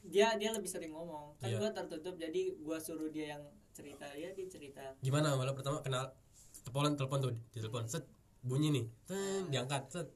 [0.05, 1.33] Dia dia lebih sering ngomong.
[1.35, 1.57] Kan Iya.
[1.57, 4.05] gua tertutup jadi gua suruh dia yang cerita.
[4.13, 4.83] Ya dia cerita.
[5.01, 5.33] Gimana?
[5.33, 6.13] Malah pertama kenal
[6.61, 8.05] telepon telepon tuh di telepon set
[8.39, 10.07] bunyi nih Teng, diangkat set.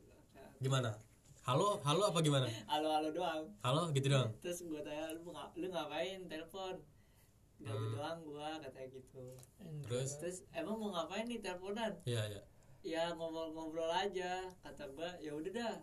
[0.60, 0.94] Gimana?
[1.42, 2.46] Halo halo apa gimana?
[2.70, 3.50] Halo halo doang.
[3.66, 4.30] Halo gitu doang.
[4.38, 6.30] Terus gua tanya lu, lu ngapain?
[6.30, 6.78] Telepon.
[7.60, 7.92] Gabut Hmm.
[7.92, 9.26] doang gua katanya gitu.
[9.84, 10.10] Terus?
[10.22, 11.98] Terus emang mau ngapain nih teleponan?
[12.06, 12.42] Iya iya.
[12.80, 15.18] Ya ngobrol-ngobrol aja kata gua.
[15.18, 15.74] Ya udah dah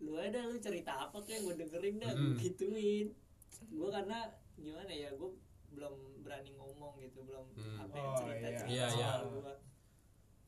[0.00, 2.18] lu aja dah, lu cerita apa kayak gue dengerin dah Mm.
[2.18, 3.06] gue gituin
[3.68, 4.18] gua karena
[4.54, 5.28] gimana ya gua
[5.70, 7.76] belum berani ngomong gitu belum Hmm.
[7.78, 8.58] apa yang Oh, cerita iya.
[8.58, 9.54] cerita Iya, soal iya.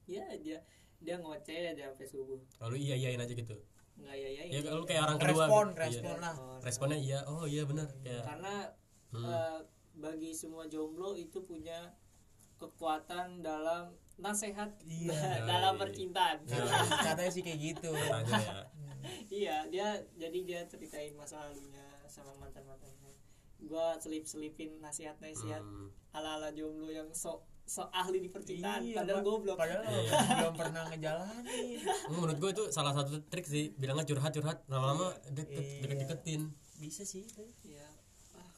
[0.05, 0.59] ya dia
[0.99, 3.55] dia ngoceh aja sampai subuh lalu iya iyain aja gitu
[3.95, 5.79] nggak ya ya ya lu kayak orang kedua respon gitu.
[5.79, 6.23] respon Iya.
[6.23, 8.55] lah responnya iya oh iya benar kayak karena
[9.11, 9.27] Hmm.
[9.27, 9.59] eh,
[9.95, 11.93] bagi semua jomblo itu punya
[12.57, 15.13] kekuatan dalam nasihat Iya.
[15.51, 15.81] dalam Iya.
[15.81, 18.65] percintaan katanya, katanya sih kayak gitu aja ya
[19.29, 23.13] iya dia jadi dia ceritain masa lalunya sama mantan mantannya
[23.63, 25.89] gua selip selipin nasihat nasihat Hmm.
[26.13, 28.83] ala ala jomblo yang sok sok ahli di percintaan.
[28.83, 29.55] Iya, padahal goblok.
[29.55, 30.11] Padahal Iya.
[30.43, 31.79] belum pernah ngejalanin.
[32.11, 34.67] Menurut gue itu salah satu trik sih bilangnya curhat curhat.
[34.67, 35.79] Lama-lama deket Iya.
[35.81, 36.43] deket deketin.
[36.77, 37.87] Bisa sih itu ya
[38.35, 38.51] ah,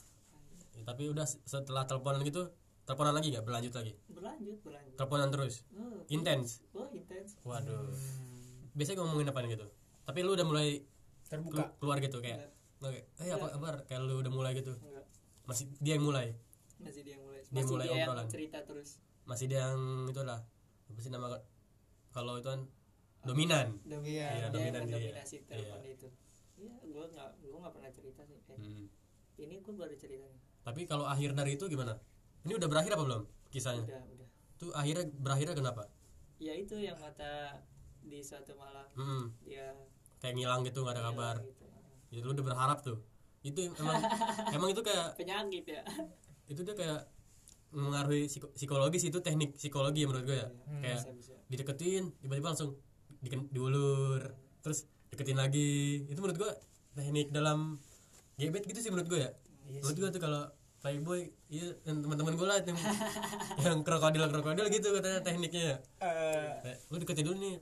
[0.72, 2.48] Ya, tapi udah setelah teleponan gitu
[2.82, 3.44] teleponan lagi nggak?
[3.44, 3.92] Berlanjut lagi?
[4.08, 4.96] Berlanjut berlanjut.
[4.96, 5.54] Teleponan terus?
[5.76, 6.64] Oh, intens?
[6.72, 7.36] Oh intens.
[7.44, 7.92] Waduh.
[7.92, 8.72] Hmm.
[8.72, 9.68] biasanya ngomongin apa gitu
[10.04, 10.68] tapi lu udah mulai
[11.24, 11.56] terbuka.
[11.58, 13.74] kelu- keluar gitu kayak oke eh apa kabar?
[13.84, 14.72] Kayak lu udah mulai gitu.
[14.74, 15.04] Enggak
[15.44, 16.26] masih dia yang mulai?
[16.78, 17.40] Masih dia yang mulai.
[17.42, 18.26] Dia masih mulai dia yang obrolan.
[18.28, 18.90] cerita terus.
[19.24, 20.40] Masih dia yang itu lah
[20.84, 21.26] apa sih nama
[22.10, 22.60] kalau itu kan
[23.22, 23.66] dominan.
[23.82, 24.94] Dominan Iya, dia yang dominan dia.
[24.94, 25.90] mendominasi telepon Iya.
[25.90, 26.08] itu.
[26.54, 28.36] Iya gua nggak gua nggak pernah cerita sih.
[28.38, 28.86] Eh, Hmm.
[29.38, 30.40] ini gua baru cerita nih.
[30.62, 31.96] Tapi kalau akhir dari itu gimana?
[32.42, 33.82] Ini udah berakhir apa belum kisahnya?
[33.82, 34.28] Udah udah.
[34.54, 35.88] Tuh akhirnya berakhirnya kenapa?
[36.36, 37.64] Ya itu yang mata
[38.00, 38.84] di suatu malam.
[38.92, 39.32] Hmm.
[39.40, 39.72] dia
[40.24, 41.36] kayak ngilang gitu nggak ada hilang kabar.
[41.44, 42.16] gitu.
[42.16, 42.96] itu lu udah berharap tuh.
[43.44, 44.00] Itu emang
[44.56, 45.82] emang itu kayak penyakit ya.
[46.48, 47.00] itu dia kayak
[47.76, 50.48] mengaruhi psiko- psikologis itu teknik psikologi ya menurut gue ya.
[50.80, 51.32] Kayak bisa bisa.
[51.52, 52.80] dideketin tiba-tiba langsung
[53.20, 54.32] diken- diulur
[54.64, 56.08] terus deketin lagi.
[56.08, 56.50] Itu menurut gue
[56.96, 57.76] teknik dalam
[58.40, 59.30] gebet gitu sih menurut gue ya.
[59.68, 60.42] Iya menurut gue tuh kalau
[60.80, 62.76] playboy iya dan teman-teman gue lah yang,
[63.64, 65.80] yang krokodil krokodil gitu katanya tekniknya
[66.60, 67.54] kayak, lu deketin dulu nih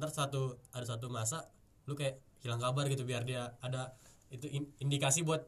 [0.00, 1.44] ntar satu ada satu masa
[1.86, 3.94] lu kayak hilang kabar gitu biar dia ada
[4.28, 5.42] itu in- indikasi buat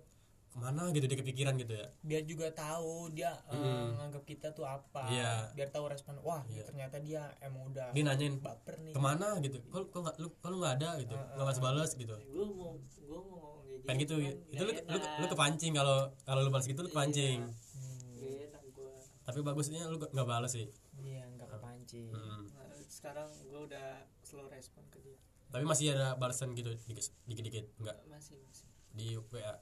[0.49, 1.87] ke mana gitu dia kepikiran gitu ya.
[2.01, 3.95] Biar juga tahu dia eh, Hmm.
[3.97, 5.07] nganggap kita tuh apa.
[5.07, 5.53] Iya.
[5.53, 6.65] biar tahu respon wah Iya.
[6.65, 8.91] ternyata dia emang udah dia nanyain baper nih.
[8.91, 9.37] Ke mana?
[9.39, 9.59] gitu.
[9.65, 10.91] Kok kok nggak lu kok lu nggak ada?
[10.97, 11.15] gitu.
[11.15, 12.15] Nggak balas balas gitu.
[12.25, 15.19] Gue mau gue mau ngomong kayak pengen gitu itu lu, nggak lu, enak.
[15.19, 17.39] lu kepancing kalau kalau lu balas gitu lu kepancing.
[17.45, 20.67] Hmm, Nggak enak gue tapi bagusnya lu nggak balas sih.
[20.97, 22.09] Iya nggak kepancing.
[22.09, 22.47] Hmm.
[22.49, 23.89] Nah, sekarang gue udah
[24.23, 27.67] slow respon ke dia tapi masih ada balasan gitu dikit dikit, dikit.
[27.81, 28.69] nggak masih masih.
[28.93, 29.57] Di WA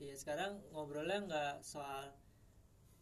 [0.00, 2.16] iya sekarang ngobrolnya nggak soal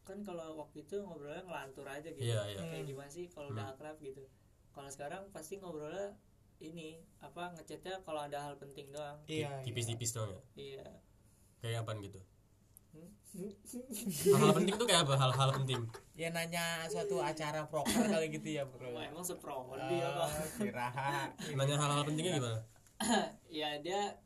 [0.02, 2.26] kan kalau waktu itu ngobrolnya ngelantur aja gitu.
[2.26, 2.60] Iya, iya.
[2.64, 4.24] kayak gimana sih kalau udah akrab gitu.
[4.72, 6.16] Kalau sekarang pasti ngobrolnya
[6.58, 9.20] ini apa ngechatnya kalau ada hal penting doang.
[9.28, 10.40] Iya tipis-tipis dong ya?
[10.56, 10.86] Iya.
[11.60, 12.18] Kayak apa gitu?
[12.18, 12.37] Hmm?
[13.28, 15.14] Hal-hal penting tuh kayak apa?
[15.16, 15.80] Hal-hal penting.
[16.14, 18.90] Ya nanya suatu acara proker kali gitu ya bro.
[18.90, 20.88] Wah, emang sepro dia apa Ah, kira
[21.54, 22.60] nanya hal-hal pentingnya gimana?
[23.48, 24.18] Ya dia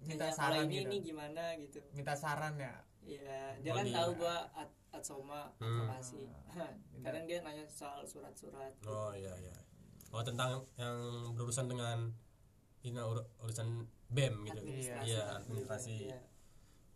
[0.00, 0.88] minta saran ini gitu.
[0.88, 1.42] ini gimana?
[1.58, 1.78] gitu.
[1.92, 2.72] Minta saran ya?
[3.00, 3.94] Iya, dia Oh, kan dia.
[3.94, 5.84] tahu gua at atsoma Hmm.
[5.84, 6.24] advokasi.
[7.04, 8.72] Kadang dia nanya soal surat-surat.
[8.82, 9.56] oh iya iya.
[10.10, 10.96] Oh tentang yang
[11.32, 12.10] berurusan dengan
[12.80, 14.58] ini ur- urusan bem gitu.
[14.58, 15.04] Administrasi.
[15.06, 15.96] iya administrasi.
[16.08, 16.18] Iya.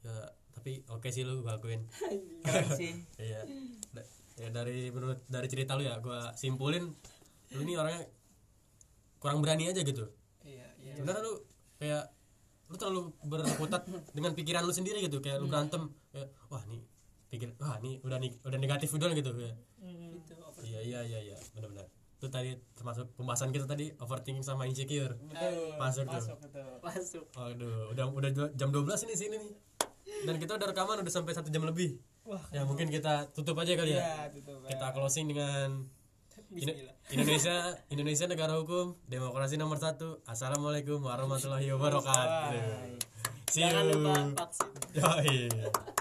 [0.03, 0.17] ya
[0.65, 1.85] tapi oke sih lu gua akuin
[2.41, 2.97] keren sih.
[3.21, 3.45] Iya.
[3.93, 4.09] Da-
[4.41, 6.89] ya dari menurut dari cerita lu ya gua simpulin
[7.53, 8.09] lu ini orangnya
[9.21, 10.09] kurang berani aja gitu.
[10.41, 10.97] Iya iya.
[10.97, 11.45] Sebenarnya lu
[11.77, 12.05] kayak
[12.73, 13.85] lu terlalu berkutat
[14.17, 16.81] dengan pikiran lu sendiri gitu kayak lu berantem kayak wah nih
[17.29, 19.53] pikir wah nih udah nih udah negatif udah gitu ya
[20.65, 21.37] iya iya iya iya.
[21.53, 21.93] Benar-benar.
[22.17, 25.13] Itu tadi termasuk pembahasan kita tadi overthinking sama insecure.
[25.13, 25.77] Betul.
[25.77, 26.25] Masuk tuh.
[26.25, 26.39] masuk
[26.81, 27.25] masuk.
[27.37, 29.53] Waduh, udah udah jam 12 ini sini nih.
[30.23, 31.99] Dan kita udah rekaman udah sampai satu jam lebih.
[32.23, 34.01] wah Ya mungkin kita tutup aja kali ya.
[34.01, 35.91] ya tutup Kita closing dengan
[36.55, 36.95] Bismillah.
[37.15, 37.55] Indonesia
[37.91, 40.23] Indonesia negara hukum, demokrasi nomor satu.
[40.23, 43.03] Assalamualaikum warahmatullahi wabarakatuh.
[43.51, 44.35] See jangan lupa you.
[44.39, 45.93] vaksin Yoi.